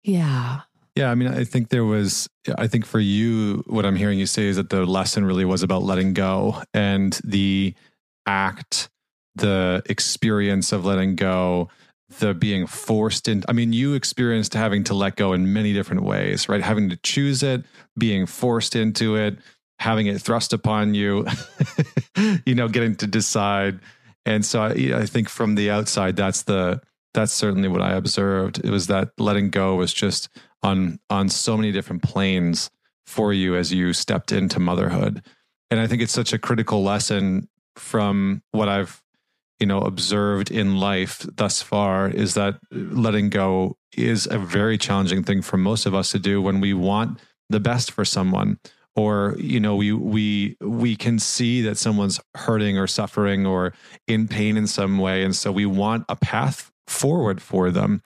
yeah. 0.02 0.62
Yeah, 0.94 1.10
I 1.10 1.14
mean, 1.14 1.28
I 1.28 1.44
think 1.44 1.68
there 1.68 1.84
was, 1.84 2.26
I 2.56 2.68
think 2.68 2.86
for 2.86 3.00
you, 3.00 3.62
what 3.66 3.84
I'm 3.84 3.96
hearing 3.96 4.18
you 4.18 4.24
say 4.24 4.44
is 4.44 4.56
that 4.56 4.70
the 4.70 4.86
lesson 4.86 5.26
really 5.26 5.44
was 5.44 5.62
about 5.62 5.82
letting 5.82 6.14
go 6.14 6.62
and 6.72 7.18
the 7.22 7.74
act, 8.24 8.88
the 9.34 9.82
experience 9.90 10.72
of 10.72 10.86
letting 10.86 11.14
go, 11.14 11.68
the 12.18 12.34
being 12.34 12.66
forced 12.66 13.28
in. 13.28 13.42
I 13.48 13.52
mean, 13.52 13.72
you 13.72 13.94
experienced 13.94 14.54
having 14.54 14.84
to 14.84 14.94
let 14.94 15.16
go 15.16 15.32
in 15.32 15.52
many 15.52 15.72
different 15.72 16.02
ways, 16.02 16.48
right? 16.48 16.62
Having 16.62 16.90
to 16.90 16.96
choose 16.98 17.42
it, 17.42 17.64
being 17.98 18.26
forced 18.26 18.76
into 18.76 19.16
it, 19.16 19.38
having 19.78 20.06
it 20.06 20.20
thrust 20.20 20.52
upon 20.52 20.94
you, 20.94 21.26
you 22.46 22.54
know, 22.54 22.68
getting 22.68 22.94
to 22.96 23.06
decide. 23.06 23.80
And 24.24 24.44
so 24.44 24.62
I, 24.62 25.00
I 25.00 25.06
think 25.06 25.28
from 25.28 25.54
the 25.54 25.70
outside, 25.70 26.16
that's 26.16 26.42
the, 26.42 26.80
that's 27.12 27.32
certainly 27.32 27.68
what 27.68 27.82
I 27.82 27.92
observed. 27.94 28.60
It 28.64 28.70
was 28.70 28.86
that 28.86 29.10
letting 29.18 29.50
go 29.50 29.76
was 29.76 29.92
just 29.92 30.28
on 30.62 30.98
on 31.10 31.28
so 31.28 31.56
many 31.56 31.72
different 31.72 32.02
planes 32.02 32.70
for 33.06 33.32
you 33.32 33.56
as 33.56 33.72
you 33.72 33.92
stepped 33.92 34.32
into 34.32 34.60
motherhood. 34.60 35.22
And 35.70 35.80
I 35.80 35.86
think 35.86 36.02
it's 36.02 36.12
such 36.12 36.32
a 36.32 36.38
critical 36.38 36.82
lesson 36.82 37.48
from 37.76 38.42
what 38.52 38.68
I've 38.68 39.02
you 39.58 39.66
know 39.66 39.80
observed 39.80 40.50
in 40.50 40.78
life 40.78 41.26
thus 41.34 41.62
far 41.62 42.08
is 42.08 42.34
that 42.34 42.58
letting 42.70 43.30
go 43.30 43.76
is 43.96 44.28
a 44.30 44.38
very 44.38 44.76
challenging 44.76 45.22
thing 45.22 45.42
for 45.42 45.56
most 45.56 45.86
of 45.86 45.94
us 45.94 46.12
to 46.12 46.18
do 46.18 46.42
when 46.42 46.60
we 46.60 46.74
want 46.74 47.18
the 47.48 47.60
best 47.60 47.90
for 47.90 48.04
someone. 48.04 48.58
Or 48.94 49.36
you 49.38 49.60
know 49.60 49.76
we 49.76 49.92
we 49.92 50.56
we 50.60 50.96
can 50.96 51.18
see 51.18 51.60
that 51.62 51.76
someone's 51.76 52.18
hurting 52.34 52.78
or 52.78 52.86
suffering 52.86 53.44
or 53.44 53.74
in 54.06 54.26
pain 54.26 54.56
in 54.56 54.66
some 54.66 54.98
way. 54.98 55.22
And 55.22 55.36
so 55.36 55.52
we 55.52 55.66
want 55.66 56.06
a 56.08 56.16
path 56.16 56.70
forward 56.86 57.42
for 57.42 57.70
them. 57.70 58.02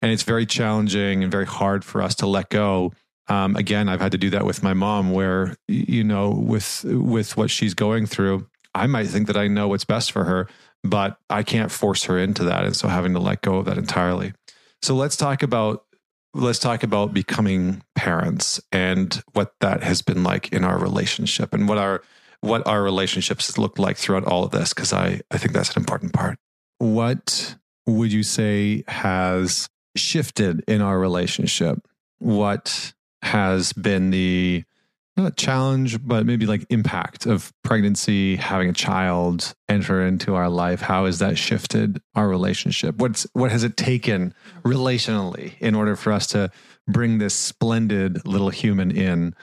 And 0.00 0.12
it's 0.12 0.22
very 0.22 0.46
challenging 0.46 1.24
and 1.24 1.32
very 1.32 1.46
hard 1.46 1.84
for 1.84 2.02
us 2.02 2.14
to 2.16 2.26
let 2.26 2.50
go. 2.50 2.92
Um, 3.30 3.56
again 3.56 3.90
i've 3.90 4.00
had 4.00 4.12
to 4.12 4.16
do 4.16 4.30
that 4.30 4.46
with 4.46 4.62
my 4.62 4.72
mom 4.72 5.12
where 5.12 5.54
you 5.66 6.02
know 6.02 6.30
with 6.30 6.82
with 6.84 7.36
what 7.36 7.50
she's 7.50 7.74
going 7.74 8.06
through 8.06 8.48
i 8.74 8.86
might 8.86 9.08
think 9.08 9.26
that 9.26 9.36
i 9.36 9.48
know 9.48 9.68
what's 9.68 9.84
best 9.84 10.12
for 10.12 10.24
her 10.24 10.48
but 10.84 11.18
i 11.30 11.42
can't 11.42 11.70
force 11.70 12.04
her 12.04 12.18
into 12.18 12.44
that. 12.44 12.64
And 12.64 12.76
so 12.76 12.88
having 12.88 13.14
to 13.14 13.20
let 13.20 13.42
go 13.42 13.56
of 13.56 13.66
that 13.66 13.78
entirely. 13.78 14.32
So 14.82 14.94
let's 14.94 15.16
talk 15.16 15.42
about 15.42 15.84
let's 16.34 16.58
talk 16.58 16.82
about 16.82 17.12
becoming 17.12 17.82
parents 17.94 18.60
and 18.70 19.22
what 19.32 19.54
that 19.60 19.82
has 19.82 20.02
been 20.02 20.22
like 20.22 20.52
in 20.52 20.64
our 20.64 20.78
relationship 20.78 21.52
and 21.52 21.68
what 21.68 21.78
our 21.78 22.02
what 22.40 22.66
our 22.66 22.82
relationships 22.82 23.48
has 23.48 23.58
looked 23.58 23.78
like 23.78 23.96
throughout 23.96 24.24
all 24.24 24.44
of 24.44 24.50
this 24.52 24.72
because 24.72 24.92
i 24.92 25.20
i 25.30 25.38
think 25.38 25.52
that's 25.52 25.74
an 25.74 25.82
important 25.82 26.12
part. 26.12 26.38
What 26.78 27.56
would 27.86 28.12
you 28.12 28.22
say 28.22 28.84
has 28.86 29.68
shifted 29.96 30.62
in 30.68 30.80
our 30.80 30.98
relationship? 30.98 31.78
What 32.18 32.92
has 33.22 33.72
been 33.72 34.10
the 34.10 34.64
not 35.18 35.36
challenge, 35.36 36.04
but 36.06 36.24
maybe 36.24 36.46
like 36.46 36.64
impact 36.70 37.26
of 37.26 37.52
pregnancy, 37.62 38.36
having 38.36 38.68
a 38.68 38.72
child 38.72 39.54
enter 39.68 40.04
into 40.06 40.34
our 40.34 40.48
life? 40.48 40.80
How 40.80 41.06
has 41.06 41.18
that 41.18 41.36
shifted 41.36 42.00
our 42.14 42.28
relationship? 42.28 42.96
What's 42.96 43.26
what 43.32 43.50
has 43.50 43.64
it 43.64 43.76
taken 43.76 44.34
relationally 44.64 45.52
in 45.60 45.74
order 45.74 45.96
for 45.96 46.12
us 46.12 46.26
to 46.28 46.50
bring 46.86 47.18
this 47.18 47.34
splendid 47.34 48.26
little 48.26 48.50
human 48.50 48.90
in? 48.90 49.34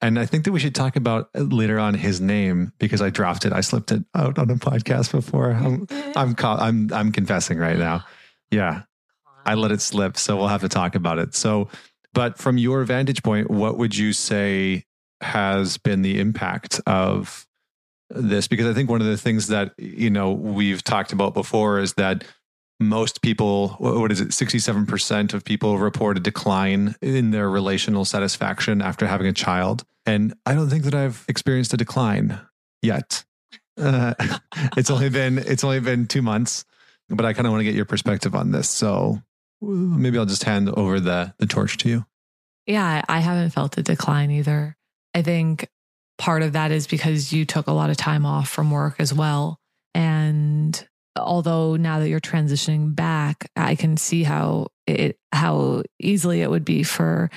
And 0.00 0.18
I 0.18 0.26
think 0.26 0.44
that 0.44 0.52
we 0.52 0.60
should 0.60 0.74
talk 0.74 0.96
about 0.96 1.30
later 1.34 1.78
on 1.78 1.94
his 1.94 2.20
name 2.20 2.72
because 2.78 3.02
I 3.02 3.10
dropped 3.10 3.44
it. 3.44 3.52
I 3.52 3.60
slipped 3.60 3.92
it 3.92 4.04
out 4.14 4.38
on 4.38 4.50
a 4.50 4.54
podcast 4.54 5.12
before. 5.12 5.50
I'm 5.50 5.86
I'm 6.16 6.34
I'm 6.38 6.92
I'm 6.92 7.12
confessing 7.12 7.58
right 7.58 7.78
now. 7.78 8.04
Yeah. 8.50 8.82
I 9.44 9.54
let 9.54 9.70
it 9.70 9.80
slip. 9.80 10.16
So 10.16 10.36
we'll 10.36 10.48
have 10.48 10.62
to 10.62 10.68
talk 10.68 10.96
about 10.96 11.18
it. 11.18 11.34
So, 11.34 11.68
but 12.12 12.36
from 12.36 12.58
your 12.58 12.82
vantage 12.84 13.22
point, 13.22 13.50
what 13.50 13.78
would 13.78 13.96
you 13.96 14.12
say 14.12 14.85
has 15.20 15.78
been 15.78 16.02
the 16.02 16.20
impact 16.20 16.80
of 16.86 17.46
this? 18.10 18.48
Because 18.48 18.66
I 18.66 18.74
think 18.74 18.90
one 18.90 19.00
of 19.00 19.06
the 19.06 19.16
things 19.16 19.48
that, 19.48 19.72
you 19.78 20.10
know, 20.10 20.32
we've 20.32 20.82
talked 20.82 21.12
about 21.12 21.34
before 21.34 21.78
is 21.78 21.94
that 21.94 22.24
most 22.78 23.22
people, 23.22 23.68
what 23.78 24.12
is 24.12 24.20
it, 24.20 24.28
67% 24.28 25.34
of 25.34 25.44
people 25.44 25.78
report 25.78 26.16
a 26.16 26.20
decline 26.20 26.94
in 27.00 27.30
their 27.30 27.48
relational 27.48 28.04
satisfaction 28.04 28.82
after 28.82 29.06
having 29.06 29.26
a 29.26 29.32
child. 29.32 29.84
And 30.04 30.34
I 30.44 30.54
don't 30.54 30.68
think 30.68 30.84
that 30.84 30.94
I've 30.94 31.24
experienced 31.28 31.72
a 31.72 31.76
decline 31.76 32.38
yet. 32.82 33.24
Uh, 33.78 34.14
it's 34.76 34.90
only 34.90 35.08
been 35.08 35.38
it's 35.38 35.64
only 35.64 35.80
been 35.80 36.06
two 36.06 36.22
months, 36.22 36.64
but 37.08 37.24
I 37.24 37.32
kind 37.32 37.46
of 37.46 37.52
want 37.52 37.60
to 37.60 37.64
get 37.64 37.74
your 37.74 37.84
perspective 37.84 38.34
on 38.34 38.52
this. 38.52 38.68
So 38.68 39.20
maybe 39.60 40.18
I'll 40.18 40.26
just 40.26 40.44
hand 40.44 40.68
over 40.70 41.00
the 41.00 41.34
the 41.38 41.46
torch 41.46 41.78
to 41.78 41.88
you. 41.88 42.06
Yeah, 42.66 43.02
I 43.08 43.20
haven't 43.20 43.50
felt 43.50 43.78
a 43.78 43.82
decline 43.82 44.30
either. 44.30 44.75
I 45.16 45.22
think 45.22 45.66
part 46.18 46.42
of 46.42 46.52
that 46.52 46.70
is 46.72 46.86
because 46.86 47.32
you 47.32 47.46
took 47.46 47.68
a 47.68 47.72
lot 47.72 47.88
of 47.88 47.96
time 47.96 48.26
off 48.26 48.50
from 48.50 48.70
work 48.70 48.96
as 48.98 49.14
well. 49.14 49.58
And 49.94 50.86
although 51.16 51.76
now 51.76 52.00
that 52.00 52.10
you're 52.10 52.20
transitioning 52.20 52.94
back, 52.94 53.50
I 53.56 53.76
can 53.76 53.96
see 53.96 54.24
how 54.24 54.66
it 54.86 55.18
how 55.32 55.84
easily 55.98 56.42
it 56.42 56.50
would 56.50 56.66
be 56.66 56.82
for 56.82 57.30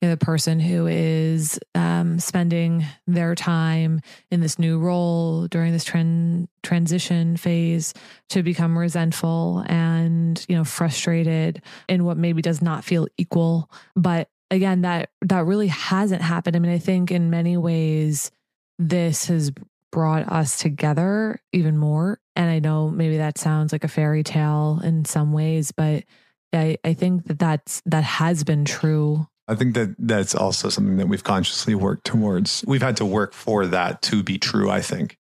you 0.00 0.08
know, 0.08 0.14
the 0.14 0.24
person 0.24 0.60
who 0.60 0.86
is 0.86 1.60
um, 1.74 2.18
spending 2.20 2.86
their 3.06 3.34
time 3.34 4.00
in 4.30 4.40
this 4.40 4.58
new 4.58 4.78
role 4.78 5.46
during 5.46 5.72
this 5.72 5.84
trend 5.84 6.48
transition 6.62 7.36
phase 7.36 7.92
to 8.30 8.42
become 8.42 8.78
resentful 8.78 9.62
and 9.66 10.44
you 10.48 10.56
know 10.56 10.64
frustrated 10.64 11.60
in 11.86 12.04
what 12.04 12.16
maybe 12.16 12.40
does 12.40 12.62
not 12.62 12.82
feel 12.82 13.06
equal. 13.18 13.70
But 13.94 14.30
again, 14.50 14.82
that 14.82 15.10
that 15.22 15.44
really 15.44 15.68
hasn't 15.68 16.22
happened. 16.22 16.56
I 16.56 16.58
mean, 16.58 16.72
I 16.72 16.78
think 16.78 17.10
in 17.10 17.30
many 17.30 17.56
ways 17.56 18.30
this 18.78 19.26
has 19.26 19.52
brought 19.92 20.30
us 20.30 20.58
together 20.58 21.40
even 21.52 21.78
more. 21.78 22.20
And 22.34 22.50
I 22.50 22.58
know 22.58 22.90
maybe 22.90 23.16
that 23.16 23.38
sounds 23.38 23.72
like 23.72 23.84
a 23.84 23.88
fairy 23.88 24.22
tale 24.22 24.80
in 24.84 25.04
some 25.04 25.32
ways, 25.32 25.72
but 25.72 26.04
I, 26.52 26.76
I 26.84 26.94
think 26.94 27.26
that 27.26 27.38
that's 27.38 27.82
that 27.86 28.04
has 28.04 28.44
been 28.44 28.64
true 28.64 29.26
I 29.48 29.54
think 29.54 29.74
that 29.74 29.94
that's 29.98 30.34
also 30.34 30.68
something 30.68 30.96
that 30.96 31.08
we've 31.08 31.22
consciously 31.22 31.74
worked 31.74 32.04
towards. 32.04 32.64
We've 32.66 32.82
had 32.82 32.96
to 32.96 33.04
work 33.04 33.32
for 33.32 33.66
that 33.66 34.02
to 34.02 34.22
be 34.22 34.38
true, 34.38 34.70
I 34.70 34.80
think. 34.80 35.18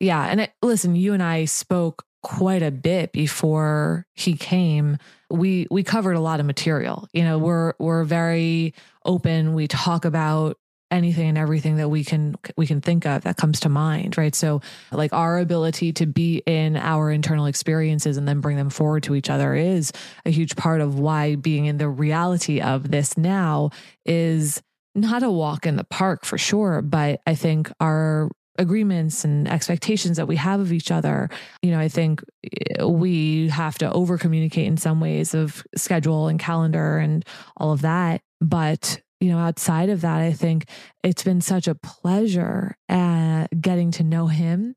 Yeah. 0.00 0.24
And 0.24 0.40
it, 0.42 0.52
listen, 0.62 0.96
you 0.96 1.12
and 1.12 1.22
I 1.22 1.44
spoke 1.44 2.04
quite 2.22 2.62
a 2.62 2.70
bit 2.70 3.12
before 3.12 4.06
he 4.14 4.34
came. 4.34 4.96
We 5.30 5.66
we 5.70 5.82
covered 5.82 6.14
a 6.14 6.20
lot 6.20 6.40
of 6.40 6.46
material. 6.46 7.08
You 7.12 7.24
know, 7.24 7.36
mm-hmm. 7.36 7.46
we're 7.46 7.72
we're 7.78 8.04
very 8.04 8.74
open. 9.04 9.54
We 9.54 9.68
talk 9.68 10.04
about 10.04 10.56
anything 10.90 11.28
and 11.28 11.38
everything 11.38 11.76
that 11.76 11.88
we 11.88 12.02
can 12.02 12.36
we 12.56 12.66
can 12.66 12.80
think 12.80 13.04
of 13.04 13.22
that 13.22 13.36
comes 13.36 13.60
to 13.60 13.68
mind 13.68 14.16
right 14.16 14.34
so 14.34 14.60
like 14.90 15.12
our 15.12 15.38
ability 15.38 15.92
to 15.92 16.06
be 16.06 16.42
in 16.46 16.76
our 16.76 17.10
internal 17.10 17.46
experiences 17.46 18.16
and 18.16 18.26
then 18.26 18.40
bring 18.40 18.56
them 18.56 18.70
forward 18.70 19.02
to 19.02 19.14
each 19.14 19.28
other 19.28 19.54
is 19.54 19.92
a 20.24 20.30
huge 20.30 20.56
part 20.56 20.80
of 20.80 20.98
why 20.98 21.34
being 21.36 21.66
in 21.66 21.76
the 21.76 21.88
reality 21.88 22.60
of 22.60 22.90
this 22.90 23.18
now 23.18 23.70
is 24.06 24.62
not 24.94 25.22
a 25.22 25.30
walk 25.30 25.66
in 25.66 25.76
the 25.76 25.84
park 25.84 26.24
for 26.24 26.38
sure 26.38 26.80
but 26.80 27.20
i 27.26 27.34
think 27.34 27.70
our 27.80 28.30
agreements 28.58 29.24
and 29.24 29.48
expectations 29.48 30.16
that 30.16 30.26
we 30.26 30.36
have 30.36 30.60
of 30.60 30.72
each 30.72 30.90
other 30.90 31.30
you 31.62 31.70
know 31.70 31.78
i 31.78 31.88
think 31.88 32.22
eh, 32.44 32.84
we 32.84 33.48
have 33.48 33.78
to 33.78 33.90
over 33.92 34.18
communicate 34.18 34.66
in 34.66 34.76
some 34.76 35.00
ways 35.00 35.34
of 35.34 35.64
schedule 35.76 36.28
and 36.28 36.38
calendar 36.38 36.98
and 36.98 37.24
all 37.56 37.72
of 37.72 37.82
that. 37.82 38.20
But 38.40 39.00
you 39.20 39.30
know, 39.30 39.38
outside 39.38 39.88
of 39.88 40.02
that, 40.02 40.20
I 40.20 40.32
think 40.32 40.68
it's 41.02 41.24
been 41.24 41.40
such 41.40 41.66
a 41.66 41.74
pleasure 41.74 42.76
at 42.88 43.48
getting 43.60 43.90
to 43.92 44.04
know 44.04 44.28
him 44.28 44.76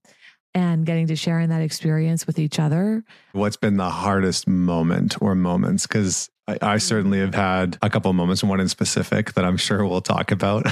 and 0.54 0.86
getting 0.86 1.08
to 1.08 1.16
sharing 1.16 1.50
that 1.50 1.62
experience 1.62 2.28
with 2.28 2.38
each 2.38 2.60
other. 2.60 3.04
What's 3.32 3.58
been 3.58 3.78
the 3.78 3.90
hardest 3.90 4.48
moment 4.48 5.22
or 5.22 5.36
moments? 5.36 5.88
Because 5.88 6.30
I, 6.48 6.58
I, 6.62 6.78
certainly 6.78 7.20
have 7.20 7.36
had 7.36 7.78
a 7.82 7.90
couple 7.90 8.12
moments, 8.14 8.44
one 8.44 8.60
in 8.60 8.68
specific 8.68 9.34
that 9.34 9.46
I'm 9.46 9.58
sure 9.58 9.86
we'll 9.86 10.02
talk 10.02 10.32
about. 10.32 10.66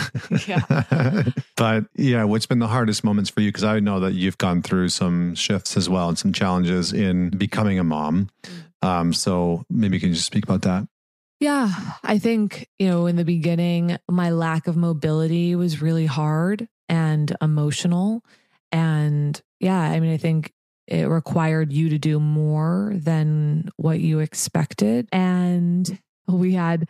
Yeah. 0.48 1.24
but 1.56 1.86
yeah, 1.96 2.24
what's 2.24 2.46
been 2.46 2.60
the 2.60 2.68
hardest 2.68 3.04
moments 3.04 3.30
for 3.30 3.42
you? 3.42 3.50
Because 3.50 3.64
I 3.64 3.80
know 3.80 4.00
that 4.02 4.14
you've 4.14 4.38
gone 4.38 4.62
through 4.62 4.90
some 4.90 5.36
shifts 5.36 5.78
as 5.78 5.90
well 5.90 6.10
and 6.10 6.18
some 6.18 6.34
challenges 6.34 6.92
in 6.92 7.30
becoming 7.30 7.80
a 7.80 7.84
mom. 7.84 8.30
Mm. 8.44 8.88
Um, 8.88 9.14
so 9.14 9.64
maybe 9.70 9.98
you 9.98 10.02
can 10.02 10.14
just 10.14 10.26
speak 10.26 10.44
about 10.44 10.64
that. 10.64 10.88
Yeah, 11.40 11.72
I 12.04 12.18
think, 12.18 12.68
you 12.80 12.88
know, 12.88 13.06
in 13.06 13.16
the 13.16 13.24
beginning, 13.24 13.98
my 14.10 14.32
lack 14.32 14.68
of 14.68 14.76
mobility 14.76 15.56
was 15.56 15.82
really 15.82 16.06
hard 16.06 16.68
and 16.90 17.34
emotional. 17.42 18.24
And 18.74 19.42
yeah, 19.60 19.80
I 19.80 20.00
mean, 20.00 20.14
I 20.14 20.18
think 20.18 20.54
it 20.88 21.08
required 21.08 21.72
you 21.72 21.90
to 21.90 21.98
do 21.98 22.20
more 22.20 22.94
than 22.96 23.70
what 23.78 24.00
you 24.00 24.20
expected. 24.20 25.08
And 25.12 26.00
we 26.28 26.54
had, 26.54 26.90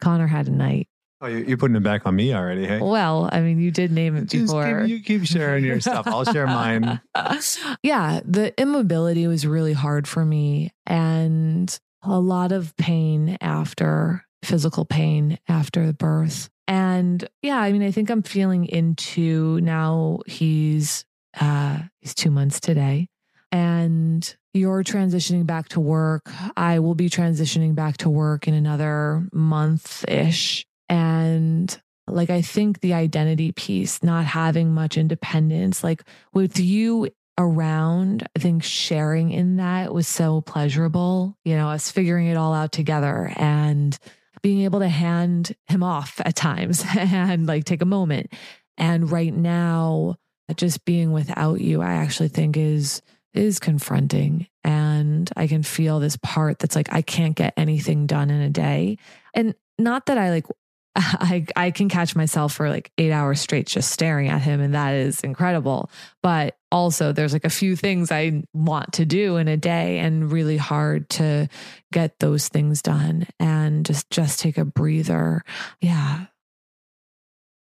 Connor 0.00 0.26
had 0.26 0.46
a 0.48 0.52
night. 0.52 0.88
Oh, 1.20 1.26
you're 1.26 1.56
putting 1.56 1.76
it 1.76 1.84
back 1.84 2.04
on 2.04 2.16
me 2.16 2.34
already, 2.34 2.66
hey? 2.66 2.80
Well, 2.80 3.28
I 3.30 3.42
mean, 3.42 3.60
you 3.60 3.70
did 3.70 3.92
name 3.92 4.16
it 4.16 4.26
Just 4.26 4.46
before. 4.46 4.80
Keep, 4.82 4.90
you 4.90 5.00
keep 5.00 5.24
sharing 5.24 5.64
your 5.64 5.80
stuff. 5.80 6.06
I'll 6.08 6.24
share 6.24 6.46
mine. 6.48 7.00
yeah, 7.82 8.20
the 8.24 8.52
immobility 8.60 9.28
was 9.28 9.46
really 9.46 9.72
hard 9.72 10.08
for 10.08 10.24
me. 10.24 10.72
And 10.84 11.78
a 12.02 12.18
lot 12.18 12.50
of 12.50 12.76
pain 12.76 13.38
after 13.40 14.24
physical 14.42 14.84
pain 14.84 15.38
after 15.48 15.86
the 15.86 15.94
birth. 15.94 16.50
And 16.66 17.28
yeah, 17.42 17.58
I 17.58 17.70
mean, 17.70 17.84
I 17.84 17.92
think 17.92 18.10
I'm 18.10 18.22
feeling 18.22 18.66
into 18.66 19.60
now 19.60 20.20
he's 20.26 21.04
uh 21.40 21.80
he's 22.00 22.14
2 22.14 22.30
months 22.30 22.60
today 22.60 23.08
and 23.52 24.34
you're 24.54 24.82
transitioning 24.82 25.46
back 25.46 25.68
to 25.70 25.80
work. 25.80 26.30
I 26.56 26.78
will 26.78 26.94
be 26.94 27.08
transitioning 27.08 27.74
back 27.74 27.98
to 27.98 28.10
work 28.10 28.48
in 28.48 28.54
another 28.54 29.28
month 29.32 30.08
ish. 30.08 30.66
And 30.88 31.80
like, 32.06 32.30
I 32.30 32.42
think 32.42 32.80
the 32.80 32.94
identity 32.94 33.52
piece, 33.52 34.02
not 34.02 34.24
having 34.24 34.72
much 34.72 34.96
independence, 34.96 35.84
like 35.84 36.02
with 36.32 36.58
you 36.58 37.08
around, 37.38 38.26
I 38.36 38.40
think 38.40 38.62
sharing 38.62 39.30
in 39.30 39.56
that 39.56 39.94
was 39.94 40.08
so 40.08 40.40
pleasurable. 40.40 41.36
You 41.44 41.56
know, 41.56 41.68
us 41.68 41.90
figuring 41.90 42.26
it 42.26 42.36
all 42.36 42.54
out 42.54 42.72
together 42.72 43.32
and 43.36 43.96
being 44.42 44.62
able 44.62 44.80
to 44.80 44.88
hand 44.88 45.54
him 45.68 45.82
off 45.82 46.20
at 46.24 46.36
times 46.36 46.84
and 46.98 47.46
like 47.46 47.64
take 47.64 47.82
a 47.82 47.86
moment. 47.86 48.32
And 48.76 49.10
right 49.10 49.32
now, 49.32 50.16
just 50.56 50.84
being 50.84 51.12
without 51.12 51.60
you, 51.60 51.82
I 51.82 51.94
actually 51.94 52.28
think 52.28 52.56
is 52.56 53.02
is 53.34 53.58
confronting 53.58 54.46
and 54.62 55.30
I 55.36 55.46
can 55.46 55.62
feel 55.62 56.00
this 56.00 56.16
part 56.18 56.58
that's 56.58 56.76
like 56.76 56.92
I 56.92 57.02
can't 57.02 57.34
get 57.34 57.54
anything 57.56 58.06
done 58.06 58.30
in 58.30 58.40
a 58.40 58.50
day. 58.50 58.98
And 59.34 59.54
not 59.78 60.06
that 60.06 60.18
I 60.18 60.30
like 60.30 60.46
I 60.96 61.46
I 61.56 61.70
can 61.70 61.88
catch 61.88 62.14
myself 62.14 62.52
for 62.52 62.68
like 62.68 62.92
8 62.98 63.10
hours 63.10 63.40
straight 63.40 63.66
just 63.66 63.90
staring 63.90 64.28
at 64.28 64.42
him 64.42 64.60
and 64.60 64.74
that 64.74 64.94
is 64.94 65.20
incredible. 65.20 65.90
But 66.22 66.56
also 66.70 67.12
there's 67.12 67.32
like 67.32 67.44
a 67.44 67.50
few 67.50 67.76
things 67.76 68.12
I 68.12 68.42
want 68.52 68.94
to 68.94 69.06
do 69.06 69.36
in 69.36 69.48
a 69.48 69.56
day 69.56 69.98
and 69.98 70.30
really 70.30 70.58
hard 70.58 71.08
to 71.10 71.48
get 71.92 72.18
those 72.18 72.48
things 72.48 72.82
done 72.82 73.26
and 73.40 73.86
just 73.86 74.10
just 74.10 74.40
take 74.40 74.58
a 74.58 74.64
breather. 74.64 75.42
Yeah. 75.80 76.26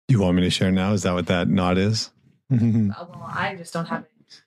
You 0.09 0.21
want 0.21 0.37
me 0.37 0.43
to 0.43 0.51
share 0.51 0.71
now? 0.71 0.93
Is 0.93 1.03
that 1.03 1.15
what 1.15 1.27
that 1.27 1.49
nod 1.49 1.79
is? 1.79 2.11
Well, 2.51 3.31
I 3.35 3.55
just 3.57 3.73
don't 3.73 3.87
have 3.87 4.05
it. 4.05 4.43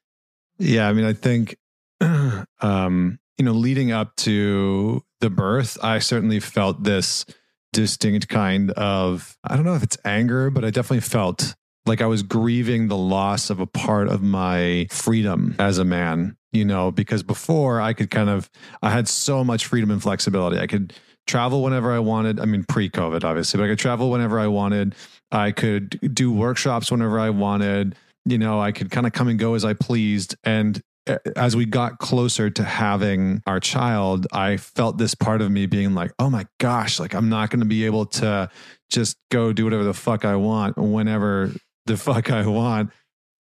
Yeah, 0.57 0.87
I 0.87 0.93
mean 0.93 1.05
I 1.05 1.13
think 1.13 1.57
um 2.61 3.19
you 3.37 3.45
know 3.45 3.53
leading 3.53 3.91
up 3.91 4.15
to 4.17 5.03
the 5.19 5.29
birth, 5.29 5.77
I 5.83 5.99
certainly 5.99 6.39
felt 6.39 6.83
this 6.83 7.25
distinct 7.73 8.27
kind 8.29 8.71
of, 8.71 9.37
I 9.43 9.55
don't 9.55 9.65
know 9.65 9.75
if 9.75 9.83
it's 9.83 9.97
anger, 10.05 10.49
but 10.49 10.65
I 10.65 10.69
definitely 10.69 11.01
felt 11.01 11.55
like 11.85 12.01
I 12.01 12.05
was 12.05 12.23
grieving 12.23 12.87
the 12.87 12.97
loss 12.97 13.49
of 13.49 13.59
a 13.59 13.65
part 13.65 14.09
of 14.09 14.21
my 14.21 14.87
freedom 14.91 15.55
as 15.59 15.77
a 15.77 15.85
man, 15.85 16.37
you 16.51 16.65
know, 16.65 16.91
because 16.91 17.23
before 17.23 17.81
I 17.81 17.93
could 17.93 18.11
kind 18.11 18.29
of, 18.29 18.49
I 18.81 18.91
had 18.91 19.07
so 19.07 19.43
much 19.43 19.65
freedom 19.65 19.91
and 19.91 20.01
flexibility. 20.01 20.59
I 20.59 20.67
could 20.67 20.93
travel 21.27 21.63
whenever 21.63 21.91
I 21.91 21.99
wanted. 21.99 22.39
I 22.39 22.45
mean, 22.45 22.63
pre 22.63 22.89
COVID, 22.89 23.23
obviously, 23.23 23.57
but 23.57 23.65
I 23.65 23.67
could 23.69 23.79
travel 23.79 24.09
whenever 24.09 24.39
I 24.39 24.47
wanted. 24.47 24.95
I 25.31 25.51
could 25.51 25.99
do 26.13 26.31
workshops 26.31 26.91
whenever 26.91 27.19
I 27.19 27.29
wanted. 27.29 27.95
You 28.25 28.37
know, 28.37 28.59
I 28.59 28.71
could 28.71 28.91
kind 28.91 29.07
of 29.07 29.13
come 29.13 29.27
and 29.27 29.39
go 29.39 29.53
as 29.53 29.63
I 29.63 29.73
pleased. 29.73 30.35
And 30.43 30.81
eh, 31.07 31.17
as 31.35 31.55
we 31.55 31.65
got 31.65 31.99
closer 31.99 32.49
to 32.49 32.63
having 32.63 33.41
our 33.45 33.59
child, 33.59 34.27
I 34.31 34.57
felt 34.57 34.97
this 34.97 35.15
part 35.15 35.41
of 35.41 35.51
me 35.51 35.65
being 35.65 35.93
like, 35.93 36.11
oh 36.19 36.29
my 36.29 36.45
gosh, 36.59 36.99
like 36.99 37.13
I'm 37.13 37.29
not 37.29 37.49
going 37.49 37.61
to 37.61 37.65
be 37.65 37.85
able 37.85 38.05
to 38.05 38.49
just 38.89 39.17
go 39.31 39.53
do 39.53 39.63
whatever 39.63 39.83
the 39.83 39.93
fuck 39.93 40.25
I 40.25 40.35
want 40.35 40.77
whenever 40.77 41.51
the 41.85 41.97
fuck 41.97 42.31
I 42.31 42.45
want. 42.45 42.91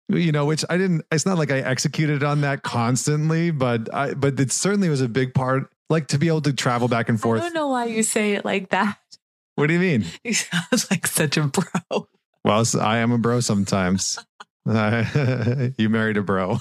You 0.08 0.32
know, 0.32 0.46
which 0.46 0.64
I 0.70 0.78
didn't, 0.78 1.04
it's 1.12 1.26
not 1.26 1.40
like 1.40 1.52
I 1.52 1.60
executed 1.62 2.24
on 2.24 2.42
that 2.42 2.62
constantly, 2.62 3.50
but 3.50 3.92
I, 3.92 4.14
but 4.14 4.40
it 4.40 4.52
certainly 4.52 4.88
was 4.88 5.02
a 5.02 5.10
big 5.10 5.34
part, 5.34 5.72
like 5.90 6.08
to 6.10 6.20
be 6.20 6.28
able 6.28 6.42
to 6.42 6.54
travel 6.54 6.88
back 6.88 7.10
and 7.10 7.20
forth. 7.20 7.42
I 7.42 7.46
don't 7.46 7.56
know 7.56 7.70
why 7.70 7.86
you 7.86 8.04
say 8.04 8.34
it 8.34 8.46
like 8.46 8.70
that. 8.70 9.00
What 9.56 9.68
do 9.68 9.74
you 9.74 9.80
mean? 9.80 10.06
You 10.24 10.34
sound 10.34 10.86
like 10.92 11.08
such 11.08 11.38
a 11.38 11.44
bro. 11.44 12.08
Well, 12.44 12.64
I 12.80 12.98
am 12.98 13.12
a 13.12 13.18
bro 13.18 13.40
sometimes. 13.40 14.20
you 14.66 15.90
married 15.90 16.18
a 16.18 16.24
bro. 16.24 16.60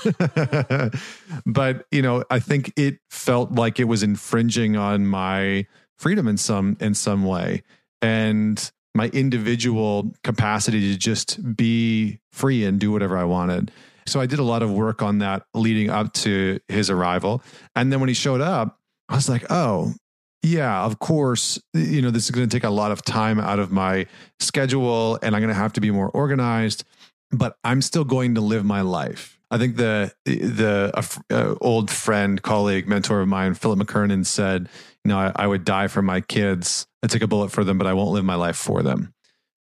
but, 1.46 1.86
you 1.90 2.02
know, 2.02 2.24
I 2.30 2.38
think 2.38 2.72
it 2.76 2.98
felt 3.10 3.52
like 3.52 3.80
it 3.80 3.84
was 3.84 4.02
infringing 4.02 4.76
on 4.76 5.06
my 5.06 5.66
freedom 5.98 6.28
in 6.28 6.36
some 6.36 6.76
in 6.80 6.94
some 6.94 7.24
way 7.24 7.62
and 8.02 8.70
my 8.94 9.08
individual 9.08 10.12
capacity 10.22 10.92
to 10.92 10.98
just 10.98 11.56
be 11.56 12.18
free 12.32 12.64
and 12.64 12.78
do 12.78 12.92
whatever 12.92 13.16
I 13.16 13.24
wanted. 13.24 13.70
So 14.06 14.20
I 14.20 14.26
did 14.26 14.38
a 14.38 14.44
lot 14.44 14.62
of 14.62 14.70
work 14.70 15.02
on 15.02 15.18
that 15.18 15.44
leading 15.54 15.88
up 15.90 16.12
to 16.14 16.60
his 16.68 16.90
arrival. 16.90 17.42
And 17.74 17.90
then 17.90 18.00
when 18.00 18.08
he 18.08 18.14
showed 18.14 18.42
up, 18.42 18.78
I 19.08 19.14
was 19.14 19.28
like, 19.28 19.50
"Oh, 19.50 19.94
yeah, 20.44 20.82
of 20.84 20.98
course, 20.98 21.58
you 21.72 22.02
know, 22.02 22.10
this 22.10 22.24
is 22.24 22.30
going 22.30 22.46
to 22.46 22.54
take 22.54 22.64
a 22.64 22.70
lot 22.70 22.92
of 22.92 23.02
time 23.02 23.40
out 23.40 23.58
of 23.58 23.72
my 23.72 24.06
schedule 24.38 25.18
and 25.22 25.34
I'm 25.34 25.40
going 25.40 25.48
to 25.48 25.58
have 25.58 25.72
to 25.72 25.80
be 25.80 25.90
more 25.90 26.10
organized, 26.10 26.84
but 27.30 27.56
I'm 27.64 27.80
still 27.80 28.04
going 28.04 28.34
to 28.34 28.42
live 28.42 28.64
my 28.64 28.82
life. 28.82 29.40
I 29.50 29.56
think 29.56 29.76
the 29.76 30.12
the 30.24 30.92
uh, 31.30 31.54
old 31.60 31.90
friend, 31.90 32.42
colleague, 32.42 32.86
mentor 32.86 33.20
of 33.20 33.28
mine, 33.28 33.54
Philip 33.54 33.78
McKernan 33.78 34.26
said, 34.26 34.68
you 35.04 35.08
know, 35.08 35.18
I, 35.18 35.32
I 35.34 35.46
would 35.46 35.64
die 35.64 35.86
for 35.86 36.02
my 36.02 36.20
kids. 36.20 36.86
I 37.02 37.06
take 37.06 37.22
a 37.22 37.26
bullet 37.26 37.50
for 37.50 37.64
them, 37.64 37.78
but 37.78 37.86
I 37.86 37.94
won't 37.94 38.10
live 38.10 38.24
my 38.24 38.34
life 38.34 38.56
for 38.56 38.82
them. 38.82 39.14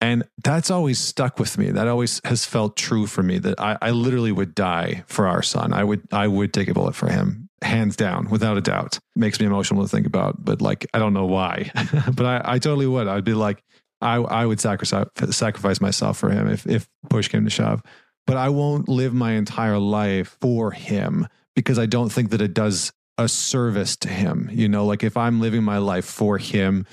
And 0.01 0.23
that's 0.43 0.71
always 0.71 0.99
stuck 0.99 1.39
with 1.39 1.57
me. 1.57 1.71
That 1.71 1.87
always 1.87 2.19
has 2.25 2.45
felt 2.45 2.75
true 2.75 3.07
for 3.07 3.23
me 3.23 3.37
that 3.39 3.59
I, 3.61 3.77
I 3.81 3.91
literally 3.91 4.31
would 4.31 4.55
die 4.55 5.03
for 5.07 5.27
our 5.27 5.41
son. 5.41 5.71
I 5.71 5.85
would 5.85 6.01
I 6.11 6.27
would 6.27 6.53
take 6.53 6.67
a 6.67 6.73
bullet 6.73 6.95
for 6.95 7.09
him 7.09 7.44
hands 7.65 7.95
down, 7.95 8.29
without 8.29 8.57
a 8.57 8.61
doubt. 8.61 8.99
Makes 9.15 9.39
me 9.39 9.45
emotional 9.45 9.83
to 9.83 9.89
think 9.89 10.07
about, 10.07 10.43
but 10.43 10.61
like 10.61 10.85
I 10.93 10.99
don't 10.99 11.13
know 11.13 11.25
why, 11.25 11.71
but 12.13 12.25
I, 12.25 12.41
I 12.43 12.59
totally 12.59 12.87
would. 12.87 13.07
I'd 13.07 13.23
be 13.23 13.33
like, 13.33 13.63
I 14.01 14.15
I 14.15 14.45
would 14.45 14.59
sacrifice 14.59 15.05
sacrifice 15.31 15.81
myself 15.81 16.17
for 16.17 16.29
him 16.29 16.47
if 16.47 16.65
if 16.67 16.87
push 17.09 17.27
came 17.27 17.43
to 17.43 17.49
shove. 17.49 17.81
But 18.27 18.37
I 18.37 18.49
won't 18.49 18.89
live 18.89 19.13
my 19.13 19.33
entire 19.33 19.77
life 19.77 20.37
for 20.41 20.71
him 20.71 21.27
because 21.55 21.77
I 21.77 21.85
don't 21.85 22.11
think 22.11 22.31
that 22.31 22.41
it 22.41 22.53
does 22.53 22.91
a 23.17 23.27
service 23.27 23.95
to 23.97 24.09
him. 24.09 24.49
You 24.51 24.67
know, 24.67 24.85
like 24.85 25.03
if 25.03 25.15
I'm 25.15 25.39
living 25.39 25.63
my 25.63 25.77
life 25.77 26.05
for 26.05 26.37
him 26.37 26.85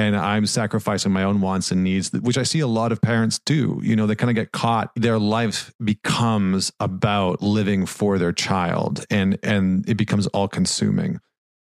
and 0.00 0.16
I'm 0.16 0.46
sacrificing 0.46 1.12
my 1.12 1.24
own 1.24 1.42
wants 1.42 1.70
and 1.70 1.84
needs, 1.84 2.10
which 2.10 2.38
I 2.38 2.42
see 2.42 2.60
a 2.60 2.66
lot 2.66 2.90
of 2.90 3.02
parents 3.02 3.38
do. 3.44 3.80
You 3.82 3.94
know, 3.94 4.06
they 4.06 4.14
kind 4.14 4.30
of 4.30 4.34
get 4.34 4.50
caught. 4.50 4.90
Their 4.96 5.18
life 5.18 5.74
becomes 5.84 6.72
about 6.80 7.42
living 7.42 7.84
for 7.84 8.16
their 8.16 8.32
child, 8.32 9.04
and 9.10 9.38
and 9.42 9.86
it 9.86 9.96
becomes 9.96 10.26
all 10.28 10.48
consuming. 10.48 11.20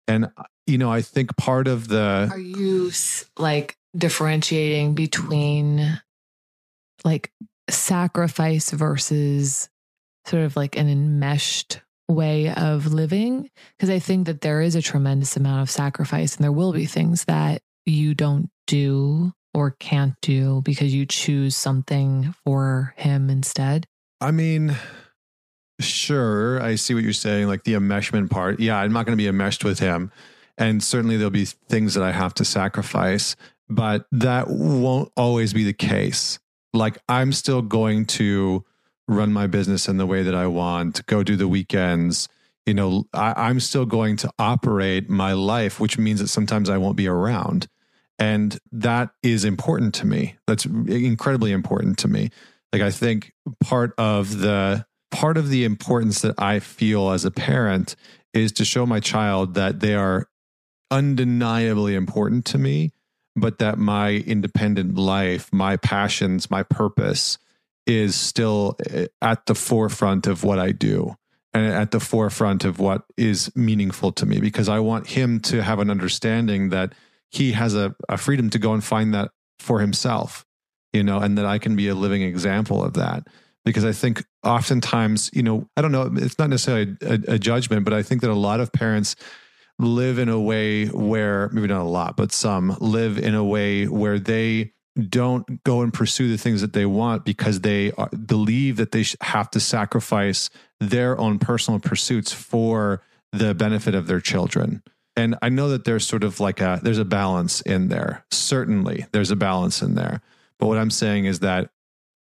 And 0.06 0.30
you 0.68 0.78
know, 0.78 0.92
I 0.92 1.02
think 1.02 1.36
part 1.36 1.66
of 1.66 1.88
the 1.88 2.28
are 2.30 2.38
you 2.38 2.92
like 3.38 3.76
differentiating 3.96 4.94
between 4.94 6.00
like 7.04 7.32
sacrifice 7.68 8.70
versus 8.70 9.68
sort 10.26 10.44
of 10.44 10.54
like 10.54 10.76
an 10.76 10.88
enmeshed 10.88 11.80
way 12.08 12.54
of 12.54 12.92
living 12.92 13.50
because 13.76 13.90
I 13.90 13.98
think 13.98 14.26
that 14.26 14.42
there 14.42 14.60
is 14.60 14.76
a 14.76 14.82
tremendous 14.82 15.36
amount 15.36 15.62
of 15.62 15.70
sacrifice 15.70 16.36
and 16.36 16.44
there 16.44 16.52
will 16.52 16.72
be 16.72 16.86
things 16.86 17.24
that 17.24 17.62
you 17.86 18.14
don't 18.14 18.50
do 18.66 19.32
or 19.54 19.72
can't 19.72 20.14
do 20.22 20.62
because 20.64 20.94
you 20.94 21.06
choose 21.06 21.56
something 21.56 22.34
for 22.44 22.94
him 22.96 23.28
instead? 23.28 23.86
I 24.20 24.30
mean, 24.30 24.76
sure, 25.80 26.62
I 26.62 26.76
see 26.76 26.94
what 26.94 27.02
you're 27.02 27.12
saying, 27.12 27.48
like 27.48 27.64
the 27.64 27.74
enmeshment 27.74 28.30
part. 28.30 28.60
Yeah, 28.60 28.78
I'm 28.78 28.92
not 28.92 29.06
going 29.06 29.16
to 29.16 29.22
be 29.22 29.28
enmeshed 29.28 29.64
with 29.64 29.78
him. 29.78 30.10
And 30.58 30.82
certainly 30.82 31.16
there'll 31.16 31.30
be 31.30 31.46
things 31.46 31.94
that 31.94 32.04
I 32.04 32.12
have 32.12 32.34
to 32.34 32.44
sacrifice, 32.44 33.36
but 33.68 34.06
that 34.12 34.48
won't 34.48 35.10
always 35.16 35.52
be 35.52 35.64
the 35.64 35.72
case. 35.72 36.38
Like 36.72 36.98
I'm 37.08 37.32
still 37.32 37.62
going 37.62 38.06
to 38.06 38.64
run 39.08 39.32
my 39.32 39.46
business 39.46 39.88
in 39.88 39.96
the 39.96 40.06
way 40.06 40.22
that 40.22 40.34
I 40.34 40.46
want, 40.46 41.04
go 41.06 41.22
do 41.22 41.36
the 41.36 41.48
weekends, 41.48 42.28
you 42.66 42.74
know, 42.74 43.04
I, 43.12 43.50
am 43.50 43.60
still 43.60 43.86
going 43.86 44.16
to 44.18 44.30
operate 44.38 45.10
my 45.10 45.32
life, 45.32 45.80
which 45.80 45.98
means 45.98 46.20
that 46.20 46.28
sometimes 46.28 46.70
I 46.70 46.78
won't 46.78 46.96
be 46.96 47.08
around. 47.08 47.66
And 48.22 48.56
that 48.70 49.10
is 49.24 49.44
important 49.44 49.94
to 49.94 50.06
me. 50.06 50.36
That's 50.46 50.64
incredibly 50.64 51.50
important 51.50 51.98
to 51.98 52.08
me. 52.08 52.30
Like 52.72 52.80
I 52.80 52.92
think 52.92 53.32
part 53.60 53.94
of 53.98 54.38
the 54.38 54.86
part 55.10 55.36
of 55.36 55.48
the 55.48 55.64
importance 55.64 56.20
that 56.20 56.36
I 56.38 56.60
feel 56.60 57.10
as 57.10 57.24
a 57.24 57.32
parent 57.32 57.96
is 58.32 58.52
to 58.52 58.64
show 58.64 58.86
my 58.86 59.00
child 59.00 59.54
that 59.54 59.80
they 59.80 59.96
are 59.96 60.28
undeniably 60.88 61.96
important 61.96 62.44
to 62.44 62.58
me, 62.58 62.92
but 63.34 63.58
that 63.58 63.76
my 63.76 64.10
independent 64.10 64.94
life, 64.94 65.52
my 65.52 65.76
passions, 65.76 66.48
my 66.48 66.62
purpose 66.62 67.38
is 67.88 68.14
still 68.14 68.76
eh, 68.88 69.08
at 69.20 69.46
the 69.46 69.56
forefront 69.56 70.28
of 70.28 70.44
what 70.44 70.60
I 70.60 70.70
do 70.70 71.16
and 71.52 71.66
at 71.66 71.90
the 71.90 71.98
forefront 71.98 72.64
of 72.64 72.78
what 72.78 73.02
is 73.16 73.50
meaningful 73.56 74.12
to 74.12 74.26
me 74.26 74.38
because 74.38 74.68
I 74.68 74.78
want 74.78 75.08
him 75.08 75.40
to 75.40 75.60
have 75.64 75.80
an 75.80 75.90
understanding 75.90 76.68
that 76.68 76.92
he 77.32 77.52
has 77.52 77.74
a, 77.74 77.94
a 78.08 78.18
freedom 78.18 78.50
to 78.50 78.58
go 78.58 78.74
and 78.74 78.84
find 78.84 79.14
that 79.14 79.30
for 79.58 79.80
himself, 79.80 80.44
you 80.92 81.02
know, 81.02 81.18
and 81.18 81.38
that 81.38 81.46
I 81.46 81.58
can 81.58 81.74
be 81.76 81.88
a 81.88 81.94
living 81.94 82.22
example 82.22 82.84
of 82.84 82.94
that. 82.94 83.26
Because 83.64 83.84
I 83.84 83.92
think 83.92 84.24
oftentimes, 84.42 85.30
you 85.32 85.42
know, 85.42 85.68
I 85.76 85.82
don't 85.82 85.92
know, 85.92 86.10
it's 86.16 86.38
not 86.38 86.50
necessarily 86.50 86.96
a, 87.00 87.34
a 87.34 87.38
judgment, 87.38 87.84
but 87.84 87.94
I 87.94 88.02
think 88.02 88.20
that 88.20 88.30
a 88.30 88.34
lot 88.34 88.60
of 88.60 88.72
parents 88.72 89.14
live 89.78 90.18
in 90.18 90.28
a 90.28 90.40
way 90.40 90.86
where 90.86 91.48
maybe 91.50 91.68
not 91.68 91.82
a 91.82 91.84
lot, 91.84 92.16
but 92.16 92.32
some 92.32 92.76
live 92.80 93.18
in 93.18 93.34
a 93.34 93.44
way 93.44 93.86
where 93.86 94.18
they 94.18 94.72
don't 95.08 95.64
go 95.64 95.80
and 95.80 95.94
pursue 95.94 96.28
the 96.28 96.36
things 96.36 96.60
that 96.60 96.72
they 96.72 96.84
want 96.84 97.24
because 97.24 97.60
they 97.60 97.92
are, 97.92 98.10
believe 98.10 98.76
that 98.76 98.92
they 98.92 99.04
have 99.22 99.50
to 99.50 99.60
sacrifice 99.60 100.50
their 100.80 101.18
own 101.18 101.38
personal 101.38 101.80
pursuits 101.80 102.32
for 102.32 103.02
the 103.32 103.54
benefit 103.54 103.94
of 103.94 104.06
their 104.06 104.20
children. 104.20 104.82
And 105.16 105.36
I 105.42 105.48
know 105.48 105.68
that 105.68 105.84
there's 105.84 106.06
sort 106.06 106.24
of 106.24 106.40
like 106.40 106.60
a 106.60 106.80
there's 106.82 106.98
a 106.98 107.04
balance 107.04 107.60
in 107.60 107.88
there. 107.88 108.24
Certainly, 108.30 109.06
there's 109.12 109.30
a 109.30 109.36
balance 109.36 109.82
in 109.82 109.94
there. 109.94 110.22
But 110.58 110.66
what 110.66 110.78
I'm 110.78 110.90
saying 110.90 111.26
is 111.26 111.40
that 111.40 111.70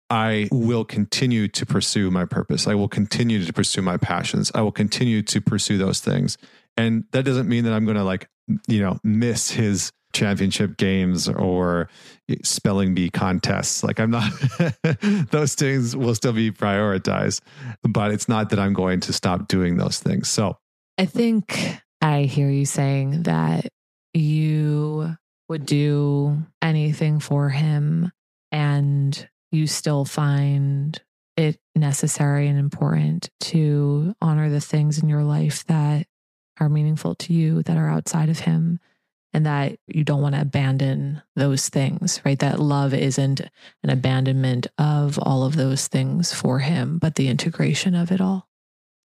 I 0.09 0.49
will 0.51 0.83
continue 0.83 1.47
to 1.47 1.65
pursue 1.65 2.11
my 2.11 2.25
purpose. 2.25 2.67
I 2.67 2.75
will 2.75 2.89
continue 2.89 3.45
to 3.45 3.53
pursue 3.53 3.81
my 3.81 3.95
passions. 3.95 4.51
I 4.53 4.61
will 4.61 4.73
continue 4.73 5.21
to 5.21 5.39
pursue 5.39 5.77
those 5.77 6.01
things. 6.01 6.37
And 6.75 7.05
that 7.11 7.23
doesn't 7.23 7.47
mean 7.47 7.63
that 7.63 7.73
I'm 7.73 7.85
going 7.85 7.95
to 7.95 8.03
like, 8.03 8.27
you 8.67 8.81
know, 8.81 8.97
miss 9.05 9.51
his 9.51 9.93
championship 10.11 10.75
games 10.75 11.29
or 11.29 11.89
spelling 12.43 12.93
bee 12.93 13.09
contests. 13.09 13.83
Like 13.83 14.01
I'm 14.01 14.11
not, 14.11 14.31
those 15.31 15.55
things 15.55 15.95
will 15.95 16.15
still 16.15 16.33
be 16.33 16.51
prioritized, 16.51 17.39
but 17.83 18.11
it's 18.11 18.27
not 18.27 18.49
that 18.49 18.59
I'm 18.59 18.73
going 18.73 18.99
to 19.01 19.13
stop 19.13 19.47
doing 19.47 19.77
those 19.77 19.99
things. 19.99 20.27
So 20.29 20.57
I 20.97 21.05
think 21.05 21.57
I 22.01 22.23
hear 22.23 22.49
you 22.49 22.65
saying 22.65 23.23
that 23.23 23.67
you 24.13 25.15
would 25.49 25.65
do 25.65 26.43
anything 26.61 27.19
for 27.19 27.49
him 27.49 28.11
and 28.51 29.29
you 29.51 29.67
still 29.67 30.05
find 30.05 30.99
it 31.37 31.59
necessary 31.75 32.47
and 32.47 32.57
important 32.57 33.29
to 33.39 34.15
honor 34.21 34.49
the 34.49 34.61
things 34.61 35.01
in 35.01 35.09
your 35.09 35.23
life 35.23 35.65
that 35.65 36.07
are 36.59 36.69
meaningful 36.69 37.15
to 37.15 37.33
you 37.33 37.63
that 37.63 37.77
are 37.77 37.89
outside 37.89 38.29
of 38.29 38.39
him 38.39 38.79
and 39.33 39.45
that 39.45 39.77
you 39.87 40.03
don't 40.03 40.21
want 40.21 40.35
to 40.35 40.41
abandon 40.41 41.21
those 41.35 41.69
things, 41.69 42.21
right? 42.25 42.39
That 42.39 42.59
love 42.59 42.93
isn't 42.93 43.41
an 43.83 43.89
abandonment 43.89 44.67
of 44.77 45.17
all 45.19 45.43
of 45.43 45.55
those 45.55 45.87
things 45.87 46.33
for 46.33 46.59
him, 46.59 46.97
but 46.97 47.15
the 47.15 47.29
integration 47.29 47.95
of 47.95 48.11
it 48.11 48.19
all. 48.19 48.47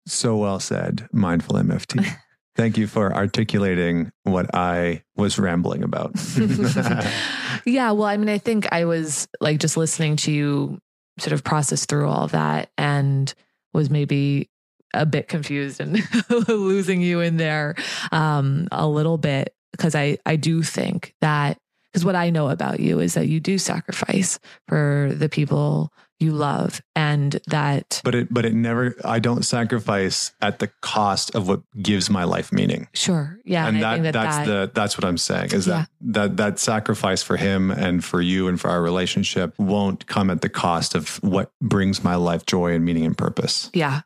So 0.08 0.38
well 0.38 0.60
said, 0.60 1.08
mindful 1.12 1.56
MFT. 1.56 2.18
Thank 2.56 2.78
you 2.78 2.88
for 2.88 3.14
articulating 3.14 4.12
what 4.24 4.53
I 4.56 5.03
was 5.18 5.38
rambling 5.38 5.84
about. 5.84 6.14
yeah, 7.66 7.91
well, 7.91 8.06
I 8.06 8.16
mean, 8.16 8.30
I 8.30 8.38
think 8.38 8.72
I 8.72 8.86
was 8.86 9.28
like 9.41 9.60
just 9.60 9.76
listening 9.76 10.16
to 10.18 10.32
you 10.32 10.80
sort 11.20 11.34
of 11.34 11.43
process 11.43 11.86
through 11.86 12.08
all 12.08 12.24
of 12.24 12.32
that 12.32 12.70
and 12.78 13.34
was 13.74 13.89
maybe 13.89 14.49
a 14.93 15.06
bit 15.06 15.28
confused 15.28 15.82
and 15.82 16.01
losing 16.47 17.01
you 17.01 17.20
in 17.20 17.38
there 17.38 17.76
um, 18.12 18.68
a 18.72 18.88
little 18.88 19.18
bit 19.18 19.53
because 19.72 19.93
I 19.93 20.18
I 20.26 20.38
do 20.38 20.64
think 20.64 21.14
that 21.22 21.58
because 21.91 22.06
what 22.06 22.16
I 22.16 22.30
know 22.30 22.49
about 22.49 22.80
you 22.80 22.99
is 22.99 23.14
that 23.14 23.28
you 23.28 23.39
do 23.39 23.58
sacrifice 23.58 24.39
for 24.68 25.12
the 25.14 25.30
people 25.30 25.91
you 26.20 26.32
love 26.32 26.82
and 26.95 27.39
that 27.47 28.01
but 28.03 28.16
it 28.16 28.34
but 28.34 28.45
it 28.45 28.53
never 28.53 28.95
i 29.03 29.20
don't 29.20 29.43
sacrifice 29.43 30.32
at 30.41 30.59
the 30.59 30.68
cost 30.82 31.36
of 31.36 31.47
what 31.47 31.61
gives 31.82 32.09
my 32.09 32.24
life 32.24 32.51
meaning. 32.53 32.88
Sure. 32.93 33.38
Yeah 33.43 33.68
and, 33.68 33.78
and 33.78 33.84
that, 33.84 34.03
that, 34.03 34.13
that's 34.13 34.38
that, 34.38 34.45
the 34.45 34.72
that's 34.74 34.97
what 34.97 35.03
i'm 35.03 35.18
saying 35.18 35.51
is 35.51 35.68
yeah. 35.68 35.86
that 36.01 36.13
that 36.13 36.38
that 36.38 36.59
sacrifice 36.59 37.22
for 37.22 37.36
him 37.38 37.70
and 37.70 38.03
for 38.03 38.22
you 38.22 38.47
and 38.47 38.59
for 38.59 38.70
our 38.70 38.82
relationship 38.82 39.57
won't 39.59 40.07
come 40.07 40.30
at 40.30 40.41
the 40.41 40.49
cost 40.49 40.95
of 40.95 41.22
what 41.22 41.51
brings 41.61 42.03
my 42.03 42.16
life 42.16 42.45
joy 42.45 42.74
and 42.74 42.86
meaning 42.86 43.05
and 43.05 43.18
purpose. 43.18 43.70
Yeah. 43.74 44.01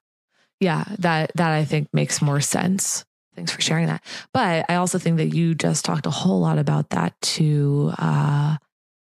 Yeah 0.59 0.83
that 0.99 1.31
that 1.35 1.51
i 1.51 1.63
think 1.63 1.89
makes 1.93 2.21
more 2.21 2.41
sense. 2.41 3.05
Thanks 3.35 3.51
for 3.51 3.61
sharing 3.61 3.87
that. 3.87 4.03
But 4.33 4.65
I 4.67 4.75
also 4.75 4.97
think 4.97 5.17
that 5.17 5.33
you 5.33 5.55
just 5.55 5.85
talked 5.85 6.05
a 6.05 6.09
whole 6.09 6.41
lot 6.41 6.57
about 6.57 6.89
that 6.89 7.19
to 7.21 7.93
uh 7.97 8.57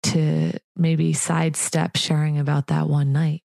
to 0.03 0.53
maybe 0.75 1.13
sidestep 1.13 1.95
sharing 1.95 2.39
about 2.39 2.67
that 2.67 2.87
one 2.87 3.11
night. 3.11 3.43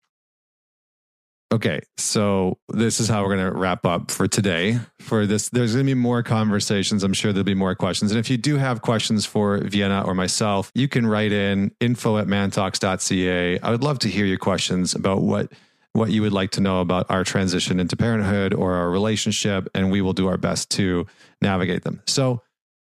Okay, 1.54 1.82
so 1.98 2.58
this 2.70 3.00
is 3.00 3.08
how 3.08 3.22
we're 3.22 3.36
going 3.36 3.54
to 3.54 3.60
wrap 3.60 3.86
up 3.86 4.10
for 4.10 4.28
today. 4.28 4.80
For 5.00 5.28
this, 5.28 5.50
there's 5.50 5.74
going 5.74 5.86
to 5.86 5.90
be 5.92 5.94
more 5.94 6.24
conversations. 6.24 7.04
I'm 7.04 7.14
sure 7.14 7.32
there'll 7.32 7.44
be 7.44 7.54
more 7.54 7.76
questions. 7.76 8.12
And 8.12 8.20
if 8.20 8.28
you 8.28 8.38
do 8.38 8.58
have 8.58 8.82
questions 8.82 9.28
for 9.28 9.60
Vienna 9.60 10.04
or 10.04 10.16
myself, 10.16 10.72
you 10.74 10.88
can 10.88 11.06
write 11.06 11.32
in 11.32 11.72
info 11.80 12.18
at 12.18 12.26
mantalks.ca. 12.26 13.60
I 13.60 13.70
would 13.70 13.84
love 13.84 14.00
to 14.00 14.10
hear 14.10 14.26
your 14.26 14.40
questions 14.40 14.96
about 14.96 15.22
what 15.22 15.52
what 15.92 16.10
you 16.10 16.24
would 16.24 16.34
like 16.34 16.50
to 16.50 16.60
know 16.60 16.82
about 16.82 17.06
our 17.12 17.24
transition 17.24 17.80
into 17.80 17.96
parenthood 17.96 18.52
or 18.52 18.74
our 18.74 18.90
relationship, 18.90 19.70
and 19.76 19.92
we 19.92 20.02
will 20.02 20.14
do 20.14 20.28
our 20.28 20.38
best 20.38 20.72
to 20.72 21.06
navigate 21.40 21.84
them. 21.84 22.02
So 22.08 22.42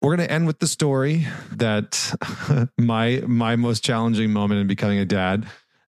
we're 0.06 0.16
going 0.16 0.28
to 0.28 0.32
end 0.32 0.46
with 0.46 0.60
the 0.60 0.68
story 0.68 1.26
that 1.52 2.68
my 2.78 3.22
my 3.26 3.56
most 3.56 3.82
challenging 3.82 4.32
moment 4.32 4.60
in 4.60 4.66
becoming 4.66 4.98
a 4.98 5.04
dad 5.04 5.46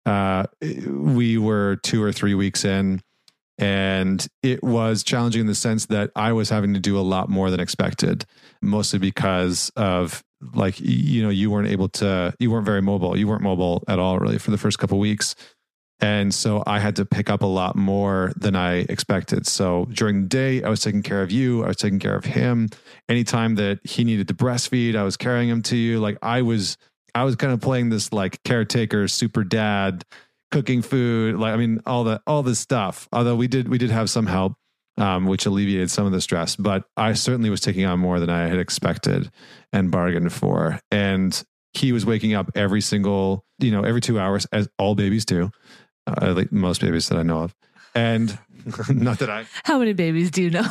uh, 0.06 0.44
we 0.60 1.38
were 1.38 1.76
two 1.76 2.02
or 2.02 2.12
three 2.12 2.34
weeks 2.34 2.64
in, 2.64 3.00
and 3.58 4.26
it 4.42 4.62
was 4.62 5.02
challenging 5.02 5.42
in 5.42 5.46
the 5.46 5.54
sense 5.54 5.86
that 5.86 6.10
I 6.14 6.32
was 6.32 6.50
having 6.50 6.74
to 6.74 6.80
do 6.80 6.98
a 6.98 7.00
lot 7.00 7.28
more 7.28 7.50
than 7.50 7.60
expected, 7.60 8.24
mostly 8.60 8.98
because 8.98 9.70
of 9.76 10.22
like 10.52 10.78
you 10.78 11.22
know 11.22 11.30
you 11.30 11.50
weren't 11.50 11.68
able 11.68 11.88
to 11.88 12.34
you 12.38 12.50
weren't 12.50 12.66
very 12.66 12.82
mobile. 12.82 13.16
You 13.16 13.26
weren't 13.26 13.42
mobile 13.42 13.82
at 13.88 13.98
all 13.98 14.18
really 14.18 14.38
for 14.38 14.50
the 14.50 14.58
first 14.58 14.78
couple 14.78 14.98
weeks 14.98 15.34
and 16.04 16.34
so 16.34 16.62
i 16.66 16.78
had 16.78 16.96
to 16.96 17.04
pick 17.04 17.30
up 17.30 17.42
a 17.42 17.46
lot 17.46 17.76
more 17.76 18.32
than 18.36 18.54
i 18.54 18.84
expected 18.88 19.46
so 19.46 19.86
during 19.92 20.22
the 20.22 20.28
day 20.28 20.62
i 20.62 20.68
was 20.68 20.80
taking 20.80 21.02
care 21.02 21.22
of 21.22 21.30
you 21.30 21.64
i 21.64 21.68
was 21.68 21.76
taking 21.76 21.98
care 21.98 22.16
of 22.16 22.24
him 22.24 22.68
anytime 23.08 23.54
that 23.54 23.78
he 23.84 24.04
needed 24.04 24.28
to 24.28 24.34
breastfeed 24.34 24.96
i 24.96 25.02
was 25.02 25.16
carrying 25.16 25.48
him 25.48 25.62
to 25.62 25.76
you 25.76 26.00
like 26.00 26.18
i 26.22 26.42
was 26.42 26.76
I 27.14 27.24
was 27.24 27.36
kind 27.36 27.52
of 27.52 27.60
playing 27.60 27.90
this 27.90 28.12
like 28.12 28.42
caretaker, 28.42 29.06
super 29.08 29.44
dad, 29.44 30.04
cooking 30.50 30.82
food, 30.82 31.36
like 31.36 31.54
I 31.54 31.56
mean, 31.56 31.80
all 31.86 32.04
the 32.04 32.20
all 32.26 32.42
this 32.42 32.58
stuff. 32.58 33.08
Although 33.12 33.36
we 33.36 33.46
did 33.46 33.68
we 33.68 33.78
did 33.78 33.90
have 33.90 34.10
some 34.10 34.26
help, 34.26 34.54
um, 34.98 35.26
which 35.26 35.46
alleviated 35.46 35.90
some 35.90 36.06
of 36.06 36.12
the 36.12 36.20
stress, 36.20 36.56
but 36.56 36.84
I 36.96 37.12
certainly 37.12 37.50
was 37.50 37.60
taking 37.60 37.84
on 37.84 38.00
more 38.00 38.18
than 38.18 38.30
I 38.30 38.48
had 38.48 38.58
expected 38.58 39.30
and 39.72 39.90
bargained 39.90 40.32
for. 40.32 40.80
And 40.90 41.40
he 41.72 41.92
was 41.92 42.04
waking 42.06 42.34
up 42.34 42.50
every 42.54 42.80
single, 42.80 43.44
you 43.58 43.70
know, 43.70 43.82
every 43.82 44.00
two 44.00 44.18
hours, 44.18 44.46
as 44.52 44.68
all 44.78 44.94
babies 44.94 45.24
do, 45.24 45.50
uh, 46.06 46.32
like 46.34 46.52
most 46.52 46.80
babies 46.80 47.08
that 47.08 47.18
I 47.18 47.22
know 47.22 47.42
of. 47.42 47.54
And 47.94 48.38
not 48.88 49.18
that 49.18 49.30
I. 49.30 49.46
How 49.64 49.78
many 49.78 49.92
babies 49.92 50.30
do 50.30 50.42
you 50.42 50.50
know? 50.50 50.66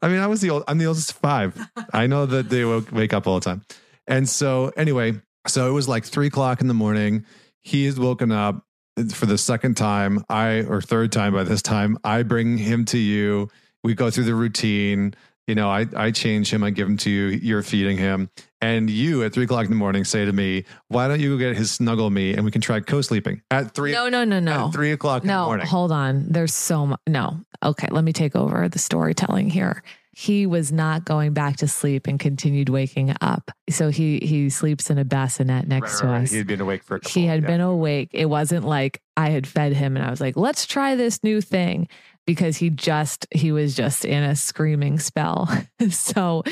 I 0.00 0.08
mean, 0.08 0.20
I 0.20 0.26
was 0.26 0.40
the 0.40 0.50
old. 0.50 0.64
I'm 0.68 0.78
the 0.78 0.86
oldest 0.86 1.12
five. 1.14 1.58
I 1.92 2.06
know 2.06 2.26
that 2.26 2.48
they 2.48 2.64
will 2.64 2.84
wake 2.92 3.12
up 3.12 3.26
all 3.26 3.34
the 3.36 3.44
time. 3.44 3.62
And 4.06 4.28
so, 4.28 4.72
anyway, 4.76 5.14
so 5.46 5.68
it 5.68 5.72
was 5.72 5.88
like 5.88 6.04
three 6.04 6.26
o'clock 6.26 6.60
in 6.60 6.68
the 6.68 6.74
morning. 6.74 7.24
He 7.62 7.86
is 7.86 7.98
woken 7.98 8.32
up 8.32 8.64
for 9.12 9.26
the 9.26 9.38
second 9.38 9.76
time. 9.76 10.24
I, 10.28 10.64
or 10.68 10.80
third 10.80 11.12
time 11.12 11.34
by 11.34 11.44
this 11.44 11.62
time, 11.62 11.98
I 12.04 12.22
bring 12.22 12.58
him 12.58 12.84
to 12.86 12.98
you. 12.98 13.48
We 13.84 13.94
go 13.94 14.10
through 14.10 14.24
the 14.24 14.34
routine. 14.34 15.14
You 15.46 15.54
know, 15.56 15.68
I, 15.68 15.86
I 15.96 16.10
change 16.12 16.52
him, 16.52 16.62
I 16.62 16.70
give 16.70 16.86
him 16.86 16.96
to 16.98 17.10
you, 17.10 17.26
you're 17.26 17.62
feeding 17.62 17.96
him. 17.96 18.30
And 18.60 18.88
you 18.88 19.24
at 19.24 19.32
three 19.32 19.44
o'clock 19.44 19.64
in 19.64 19.70
the 19.70 19.76
morning 19.76 20.04
say 20.04 20.24
to 20.24 20.32
me, 20.32 20.64
Why 20.86 21.08
don't 21.08 21.18
you 21.18 21.36
go 21.36 21.38
get 21.38 21.56
his 21.56 21.72
snuggle 21.72 22.10
me 22.10 22.34
and 22.34 22.44
we 22.44 22.52
can 22.52 22.60
try 22.60 22.78
co 22.78 23.00
sleeping 23.00 23.42
at 23.50 23.74
three? 23.74 23.90
No, 23.90 24.08
no, 24.08 24.24
no, 24.24 24.38
no. 24.38 24.70
three 24.70 24.92
o'clock 24.92 25.24
no, 25.24 25.32
in 25.32 25.40
the 25.40 25.46
morning. 25.46 25.66
Hold 25.66 25.90
on. 25.90 26.26
There's 26.28 26.54
so 26.54 26.86
much. 26.86 27.00
No. 27.08 27.40
Okay. 27.62 27.88
Let 27.90 28.04
me 28.04 28.12
take 28.12 28.36
over 28.36 28.68
the 28.68 28.78
storytelling 28.78 29.50
here 29.50 29.82
he 30.14 30.46
was 30.46 30.70
not 30.70 31.04
going 31.04 31.32
back 31.32 31.56
to 31.56 31.68
sleep 31.68 32.06
and 32.06 32.20
continued 32.20 32.68
waking 32.68 33.14
up. 33.22 33.50
So 33.70 33.88
he 33.88 34.18
he 34.18 34.50
sleeps 34.50 34.90
in 34.90 34.98
a 34.98 35.04
bassinet 35.04 35.66
next 35.66 35.94
right, 35.94 36.00
to 36.00 36.06
right, 36.06 36.22
us. 36.22 36.30
He 36.30 36.38
had 36.38 36.46
been 36.46 36.60
awake 36.60 36.84
for. 36.84 36.96
A 36.96 37.00
couple, 37.00 37.20
he 37.20 37.26
had 37.26 37.42
yeah. 37.42 37.46
been 37.48 37.60
awake. 37.62 38.10
It 38.12 38.26
wasn't 38.26 38.66
like 38.66 39.00
I 39.16 39.30
had 39.30 39.46
fed 39.46 39.72
him 39.72 39.96
and 39.96 40.04
I 40.04 40.10
was 40.10 40.20
like, 40.20 40.36
"Let's 40.36 40.66
try 40.66 40.96
this 40.96 41.24
new 41.24 41.40
thing." 41.40 41.88
Because 42.26 42.56
he 42.56 42.70
just 42.70 43.26
he 43.30 43.52
was 43.52 43.74
just 43.74 44.04
in 44.04 44.22
a 44.22 44.36
screaming 44.36 44.98
spell. 44.98 45.48
so 45.90 46.42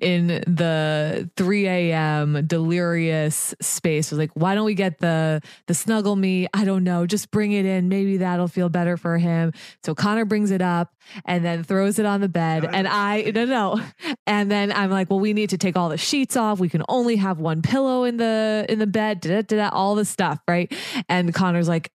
in 0.00 0.28
the 0.46 1.30
3 1.36 1.66
a.m. 1.66 2.46
delirious 2.46 3.54
space 3.60 4.10
was 4.10 4.18
like, 4.18 4.30
why 4.34 4.54
don't 4.54 4.64
we 4.64 4.74
get 4.74 4.98
the 4.98 5.40
the 5.66 5.74
snuggle 5.74 6.16
me? 6.16 6.48
I 6.52 6.64
don't 6.64 6.84
know. 6.84 7.06
Just 7.06 7.30
bring 7.30 7.52
it 7.52 7.64
in. 7.64 7.88
Maybe 7.88 8.18
that'll 8.18 8.48
feel 8.48 8.68
better 8.68 8.96
for 8.96 9.18
him. 9.18 9.52
So 9.84 9.94
Connor 9.94 10.24
brings 10.24 10.50
it 10.50 10.62
up 10.62 10.94
and 11.24 11.44
then 11.44 11.62
throws 11.62 11.98
it 11.98 12.06
on 12.06 12.20
the 12.20 12.28
bed. 12.28 12.64
And 12.64 12.88
I 12.88 13.30
no 13.34 13.44
no. 13.44 13.80
And 14.26 14.50
then 14.50 14.72
I'm 14.72 14.90
like, 14.90 15.10
well, 15.10 15.20
we 15.20 15.32
need 15.32 15.50
to 15.50 15.58
take 15.58 15.76
all 15.76 15.88
the 15.88 15.98
sheets 15.98 16.36
off. 16.36 16.58
We 16.58 16.68
can 16.68 16.82
only 16.88 17.16
have 17.16 17.38
one 17.38 17.62
pillow 17.62 18.04
in 18.04 18.16
the 18.16 18.66
in 18.68 18.78
the 18.78 18.86
bed, 18.86 19.20
da, 19.20 19.42
da, 19.42 19.56
da, 19.56 19.68
all 19.68 19.94
the 19.94 20.04
stuff, 20.04 20.40
right? 20.48 20.72
And 21.08 21.32
Connor's 21.32 21.68
like, 21.68 21.90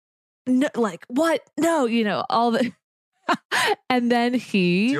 no, 0.46 0.68
like 0.74 1.04
what? 1.08 1.40
No, 1.58 1.86
you 1.86 2.04
know, 2.04 2.24
all 2.30 2.50
the 2.50 2.72
and 3.90 4.10
then 4.10 4.34
he, 4.34 4.92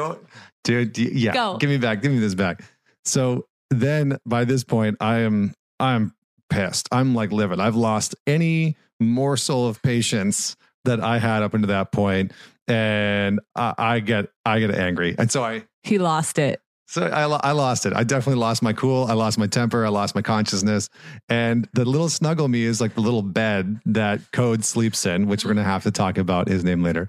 dude, 0.64 0.96
yeah, 0.98 1.32
Go. 1.34 1.56
give 1.58 1.70
me 1.70 1.78
back, 1.78 2.02
give 2.02 2.12
me 2.12 2.18
this 2.18 2.34
back. 2.34 2.62
So 3.04 3.46
then 3.70 4.18
by 4.26 4.44
this 4.44 4.64
point, 4.64 4.96
I 5.00 5.20
am, 5.20 5.52
I'm 5.80 6.14
pissed. 6.50 6.88
I'm 6.92 7.14
like 7.14 7.32
livid. 7.32 7.60
I've 7.60 7.76
lost 7.76 8.14
any 8.26 8.76
morsel 9.00 9.66
of 9.68 9.82
patience 9.82 10.56
that 10.84 11.00
I 11.00 11.18
had 11.18 11.42
up 11.42 11.54
until 11.54 11.68
that 11.68 11.92
point, 11.92 12.32
and 12.68 13.40
I, 13.56 13.74
I 13.76 14.00
get, 14.00 14.26
I 14.44 14.60
get 14.60 14.70
angry, 14.74 15.14
and 15.18 15.30
so 15.30 15.42
I, 15.42 15.64
he 15.82 15.98
lost 15.98 16.38
it. 16.38 16.60
so 16.86 17.06
I, 17.06 17.22
I 17.22 17.52
lost 17.52 17.86
it. 17.86 17.92
I 17.94 18.04
definitely 18.04 18.40
lost 18.40 18.62
my 18.62 18.72
cool. 18.72 19.04
I 19.04 19.14
lost 19.14 19.38
my 19.38 19.46
temper. 19.46 19.84
I 19.84 19.88
lost 19.88 20.14
my 20.14 20.22
consciousness. 20.22 20.88
And 21.28 21.68
the 21.72 21.84
little 21.84 22.08
snuggle 22.08 22.48
me 22.48 22.62
is 22.64 22.80
like 22.80 22.94
the 22.94 23.00
little 23.00 23.22
bed 23.22 23.80
that 23.86 24.20
Code 24.32 24.64
sleeps 24.64 25.04
in, 25.06 25.26
which 25.26 25.44
we're 25.44 25.54
going 25.54 25.64
to 25.64 25.70
have 25.70 25.82
to 25.84 25.90
talk 25.90 26.18
about 26.18 26.48
his 26.48 26.64
name 26.64 26.82
later. 26.82 27.08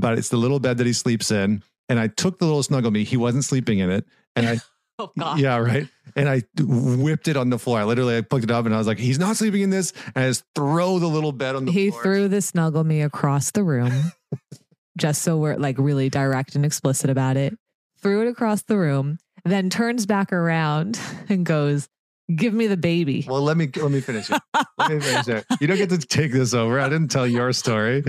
But 0.00 0.18
it's 0.18 0.28
the 0.28 0.36
little 0.36 0.60
bed 0.60 0.78
that 0.78 0.86
he 0.86 0.92
sleeps 0.92 1.30
in. 1.30 1.62
And 1.88 1.98
I 2.00 2.08
took 2.08 2.38
the 2.38 2.44
little 2.46 2.62
snuggle 2.62 2.90
me. 2.90 3.04
He 3.04 3.16
wasn't 3.16 3.44
sleeping 3.44 3.78
in 3.78 3.90
it. 3.90 4.04
And 4.34 4.46
I, 4.48 4.58
Oh 4.98 5.12
God. 5.18 5.38
yeah, 5.38 5.58
right. 5.58 5.86
And 6.16 6.26
I 6.26 6.42
whipped 6.58 7.28
it 7.28 7.36
on 7.36 7.50
the 7.50 7.58
floor. 7.58 7.78
I 7.80 7.84
literally 7.84 8.16
I 8.16 8.22
picked 8.22 8.44
it 8.44 8.50
up 8.50 8.64
and 8.64 8.74
I 8.74 8.78
was 8.78 8.86
like, 8.86 8.98
he's 8.98 9.18
not 9.18 9.36
sleeping 9.36 9.60
in 9.60 9.68
this. 9.68 9.92
And 10.14 10.24
I 10.24 10.28
just 10.28 10.42
throw 10.54 10.98
the 10.98 11.06
little 11.06 11.32
bed 11.32 11.54
on 11.54 11.66
the 11.66 11.72
He 11.72 11.90
floor. 11.90 12.02
threw 12.02 12.28
the 12.28 12.40
snuggle 12.40 12.82
me 12.82 13.02
across 13.02 13.50
the 13.50 13.62
room, 13.62 13.92
just 14.96 15.20
so 15.20 15.36
we're 15.36 15.56
like 15.56 15.76
really 15.78 16.08
direct 16.08 16.54
and 16.54 16.64
explicit 16.64 17.10
about 17.10 17.36
it. 17.36 17.58
Threw 18.00 18.22
it 18.26 18.28
across 18.30 18.62
the 18.62 18.78
room, 18.78 19.18
then 19.44 19.68
turns 19.68 20.06
back 20.06 20.32
around 20.32 20.98
and 21.28 21.44
goes, 21.44 21.88
"Give 22.34 22.52
me 22.52 22.66
the 22.66 22.76
baby." 22.76 23.24
Well, 23.28 23.42
let 23.42 23.56
me 23.56 23.68
let 23.76 23.90
me 23.90 24.00
finish 24.00 24.30
it. 24.30 24.40
Let 24.78 24.90
me 24.90 25.00
finish 25.00 25.28
it. 25.28 25.46
You 25.60 25.66
don't 25.66 25.76
get 25.76 25.90
to 25.90 25.98
take 25.98 26.32
this 26.32 26.54
over. 26.54 26.80
I 26.80 26.88
didn't 26.88 27.10
tell 27.10 27.26
your 27.26 27.52
story. 27.52 28.04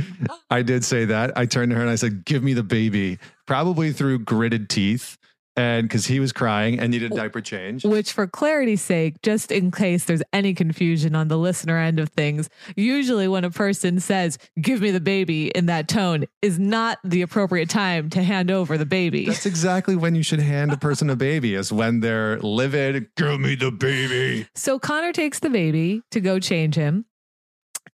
I 0.49 0.61
did 0.61 0.84
say 0.84 1.05
that. 1.05 1.38
I 1.38 1.45
turned 1.45 1.72
to 1.72 1.76
her 1.76 1.82
and 1.82 1.89
I 1.89 1.95
said, 1.95 2.26
"Give 2.26 2.43
me 2.43 2.53
the 2.53 2.63
baby." 2.63 3.20
Probably 3.45 3.93
through 3.93 4.20
gritted 4.20 4.70
teeth, 4.70 5.16
and 5.58 5.88
because 5.88 6.05
he 6.05 6.20
was 6.20 6.32
crying 6.32 6.80
and 6.80 6.91
needed 6.91 7.12
a 7.12 7.16
diaper 7.16 7.41
change. 7.41 7.84
Which, 7.84 8.14
for 8.14 8.28
clarity's 8.28 8.82
sake, 8.82 9.22
just 9.24 9.51
in 9.51 9.72
case 9.72 10.05
there's 10.05 10.22
any 10.32 10.53
confusion 10.53 11.16
on 11.16 11.28
the 11.28 11.38
listener 11.38 11.78
end 11.78 11.99
of 11.99 12.10
things, 12.10 12.49
usually 12.76 13.28
when 13.28 13.43
a 13.43 13.49
person 13.49 13.99
says, 13.99 14.38
Give 14.62 14.80
me 14.82 14.91
the 14.91 15.01
baby 15.01 15.47
in 15.49 15.66
that 15.66 15.88
tone, 15.88 16.26
is 16.43 16.60
not 16.60 16.99
the 17.03 17.24
appropriate 17.24 17.70
time 17.70 18.10
to 18.12 18.22
hand 18.22 18.51
over 18.51 18.78
the 18.78 18.86
baby. 18.86 19.26
That's 19.26 19.47
exactly 19.47 19.95
when 19.95 20.14
you 20.14 20.24
should 20.24 20.39
hand 20.39 20.72
a 20.72 20.78
person 20.78 21.10
a 21.10 21.16
baby, 21.16 21.55
is 21.55 21.74
when 21.74 22.01
they're 22.01 22.39
livid. 22.39 23.08
Give 23.16 23.39
me 23.39 23.55
the 23.55 23.72
baby. 23.72 24.47
So 24.53 24.78
Connor 24.78 25.12
takes 25.12 25.39
the 25.39 25.49
baby 25.49 26.03
to 26.12 26.22
go 26.22 26.39
change 26.39 26.76
him, 26.76 27.05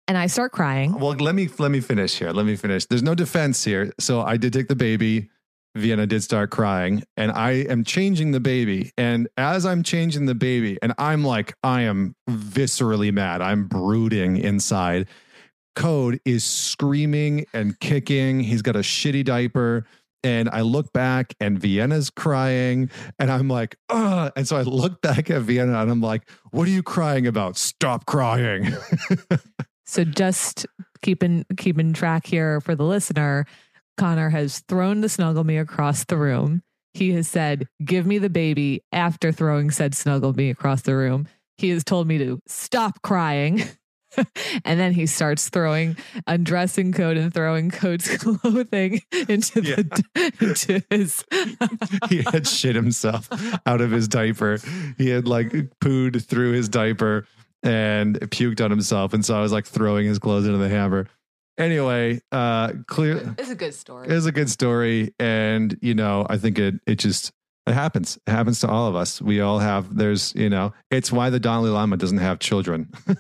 and 0.07 0.18
I 0.18 0.28
start 0.28 0.51
crying. 0.51 0.99
Well, 0.99 1.14
let 1.14 1.34
me 1.34 1.47
let 1.59 1.72
me 1.72 1.80
finish 1.80 2.20
here. 2.20 2.32
Let 2.32 2.45
me 2.45 2.57
finish. 2.57 2.86
There's 2.86 3.03
no 3.03 3.16
defense 3.16 3.64
here. 3.64 3.93
So 3.99 4.22
I 4.22 4.36
did 4.36 4.51
take 4.51 4.68
the 4.68 4.76
baby. 4.76 5.30
Vienna 5.76 6.05
did 6.05 6.24
start 6.24 6.51
crying, 6.51 7.03
and 7.17 7.32
I 7.32 7.51
am 7.51 7.84
changing 7.84 8.32
the 8.32 8.39
baby. 8.39 8.91
And 8.97 9.28
as 9.38 9.65
I'm 9.65 9.84
changing 9.84 10.26
the 10.26 10.36
baby, 10.36 10.78
and 10.82 10.93
I'm 10.97 11.24
like, 11.24 11.55
I 11.63 11.82
am 11.82 12.15
viscerally 12.30 13.11
mad. 13.11 13.41
I'm 13.41 13.67
brooding 13.67 14.38
inside. 14.38 15.07
Code 15.76 16.19
is 16.26 16.43
screaming 16.43 17.45
and 17.53 17.80
kicking. 17.80 18.41
He's 18.41 18.61
got 18.61 18.76
a 18.76 18.80
shitty 18.80 19.26
diaper. 19.26 19.86
And 20.26 20.47
I 20.49 20.61
look 20.61 20.93
back 20.93 21.34
and 21.41 21.59
Vienna's 21.59 22.09
crying. 22.09 22.89
And 23.19 23.30
I'm 23.30 23.49
like, 23.49 23.76
Ugh. 23.89 24.32
And 24.38 24.47
so 24.47 24.55
I 24.55 24.61
look 24.61 25.01
back 25.01 25.30
at 25.30 25.41
Vienna 25.41 25.82
and 25.82 25.91
I'm 25.91 25.99
like, 25.99 26.30
what 26.51 26.65
are 26.65 26.71
you 26.71 26.82
crying 26.82 27.28
about? 27.28 27.57
Stop 27.57 28.05
crying. 28.05 28.74
So 29.86 30.03
just 30.03 30.65
keeping 31.01 31.45
keeping 31.57 31.93
track 31.93 32.26
here 32.26 32.61
for 32.61 32.76
the 32.76 32.84
listener, 32.84 33.45
Connor 33.98 34.30
has 34.30 34.60
thrown 34.68 35.02
the 35.02 35.10
snuggle 35.10 35.44
me 35.44 35.58
across 35.58 36.04
the 36.06 36.18
room. 36.18 36.62
He 36.94 37.12
has 37.12 37.28
said, 37.28 37.68
"Give 37.84 38.06
me 38.06 38.18
the 38.18 38.30
baby." 38.30 38.82
After 38.91 39.32
throwing 39.32 39.72
said 39.72 39.96
snuggle 39.96 40.34
me 40.34 40.50
across 40.50 40.82
the 40.82 40.96
room, 40.96 41.28
he 41.58 41.70
has 41.70 41.84
told 41.84 42.08
me 42.08 42.18
to 42.20 42.39
stop 42.48 43.02
crying. 43.02 43.64
and 44.66 44.80
then 44.80 44.94
he 44.94 45.06
starts 45.06 45.50
throwing 45.50 45.98
undressing 46.28 46.91
code 46.91 47.18
and 47.18 47.34
throwing 47.34 47.72
code's 47.72 48.16
clothing 48.18 49.02
into 49.28 49.62
the 49.62 50.04
into 50.39 50.84
his 50.89 51.26
he 52.10 52.22
had 52.32 52.48
shit 52.48 52.76
himself 52.76 53.28
out 53.66 53.82
of 53.82 53.91
his 53.91 54.08
diaper. 54.08 54.60
He 54.98 55.10
had 55.10 55.28
like 55.28 55.50
pooed 55.82 56.24
through 56.24 56.52
his 56.52 56.70
diaper 56.70 57.26
and 57.64 58.20
puked 58.20 58.64
on 58.64 58.70
himself. 58.70 59.14
And 59.14 59.26
so 59.26 59.36
I 59.38 59.41
was 59.41 59.52
like 59.52 59.66
throwing 59.66 60.06
his 60.06 60.20
clothes 60.20 60.46
into 60.46 60.58
the 60.58 60.70
hamper. 60.70 61.08
Anyway, 61.58 62.22
uh, 62.32 62.74
clear. 62.88 63.36
It's 63.38 63.49
a 63.49 63.56
good 63.56 63.74
story. 63.74 64.08
It's 64.10 64.26
a 64.26 64.32
good 64.32 64.49
story, 64.49 65.14
and 65.20 65.78
you 65.82 65.93
know, 65.93 66.26
I 66.30 66.38
think 66.38 66.60
it 66.60 66.76
it 66.88 66.95
just 66.95 67.32
it 67.66 67.74
happens. 67.74 68.18
It 68.28 68.32
happens 68.32 68.60
to 68.62 68.68
all 68.68 68.88
of 68.88 68.95
us. 68.95 69.22
We 69.22 69.39
all 69.39 69.60
have. 69.60 69.95
There's 69.95 70.34
you 70.36 70.49
know, 70.49 70.74
it's 70.91 71.12
why 71.12 71.30
the 71.30 71.39
Dalai 71.39 71.70
Lama 71.70 71.97
doesn't 71.97 72.18
have 72.18 72.39
children. 72.39 72.89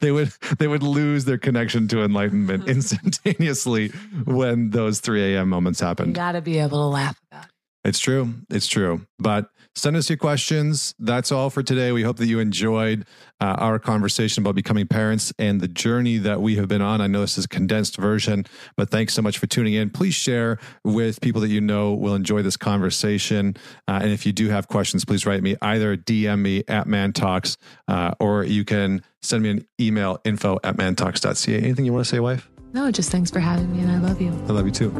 they 0.00 0.12
would 0.12 0.32
they 0.58 0.68
would 0.68 0.82
lose 0.82 1.24
their 1.24 1.38
connection 1.38 1.88
to 1.88 2.02
enlightenment 2.02 2.68
instantaneously 2.68 3.88
when 4.24 4.70
those 4.70 5.00
3 5.00 5.34
a.m. 5.34 5.48
moments 5.48 5.80
happen. 5.80 6.08
you 6.08 6.14
got 6.14 6.32
to 6.32 6.40
be 6.40 6.58
able 6.58 6.78
to 6.78 6.86
laugh 6.86 7.20
about 7.30 7.46
it. 7.46 7.50
It's 7.84 7.98
true. 7.98 8.32
It's 8.50 8.66
true. 8.66 9.06
But 9.18 9.50
send 9.74 9.96
us 9.96 10.08
your 10.08 10.16
questions. 10.16 10.94
That's 10.98 11.32
all 11.32 11.50
for 11.50 11.62
today. 11.62 11.92
We 11.92 12.02
hope 12.02 12.16
that 12.18 12.26
you 12.26 12.38
enjoyed 12.38 13.06
uh, 13.40 13.56
our 13.58 13.78
conversation 13.78 14.42
about 14.42 14.54
becoming 14.54 14.86
parents 14.86 15.32
and 15.38 15.60
the 15.60 15.68
journey 15.68 16.18
that 16.18 16.40
we 16.40 16.56
have 16.56 16.68
been 16.68 16.82
on. 16.82 17.00
I 17.00 17.06
know 17.06 17.20
this 17.20 17.36
is 17.36 17.44
a 17.44 17.48
condensed 17.48 17.96
version, 17.96 18.46
but 18.76 18.90
thanks 18.90 19.14
so 19.14 19.22
much 19.22 19.38
for 19.38 19.46
tuning 19.46 19.74
in. 19.74 19.90
Please 19.90 20.14
share 20.14 20.58
with 20.84 21.20
people 21.20 21.40
that 21.40 21.48
you 21.48 21.60
know 21.60 21.92
will 21.94 22.14
enjoy 22.14 22.42
this 22.42 22.56
conversation. 22.56 23.56
Uh, 23.88 24.00
and 24.02 24.10
if 24.10 24.24
you 24.24 24.32
do 24.32 24.48
have 24.48 24.68
questions, 24.68 25.04
please 25.04 25.26
write 25.26 25.42
me 25.42 25.56
either 25.62 25.96
DM 25.96 26.40
me 26.40 26.64
at 26.68 26.86
Man 26.86 27.12
Talks 27.12 27.56
uh, 27.88 28.12
or 28.20 28.44
you 28.44 28.64
can 28.64 29.02
send 29.22 29.42
me 29.42 29.50
an 29.50 29.66
email 29.80 30.20
info 30.24 30.58
at 30.62 30.76
mantalks.ca. 30.76 31.56
Anything 31.56 31.84
you 31.84 31.92
want 31.92 32.04
to 32.04 32.10
say, 32.10 32.20
wife? 32.20 32.48
No, 32.72 32.90
just 32.90 33.10
thanks 33.10 33.30
for 33.30 33.38
having 33.38 33.72
me, 33.72 33.80
and 33.80 33.90
I 33.90 33.98
love 33.98 34.20
you. 34.20 34.30
I 34.48 34.52
love 34.52 34.66
you 34.66 34.72
too. 34.72 34.92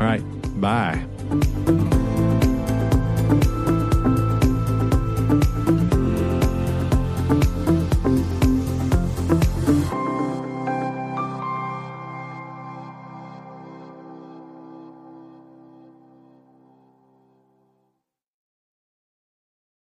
All 0.00 0.06
right. 0.06 0.22
Bye. 0.60 1.99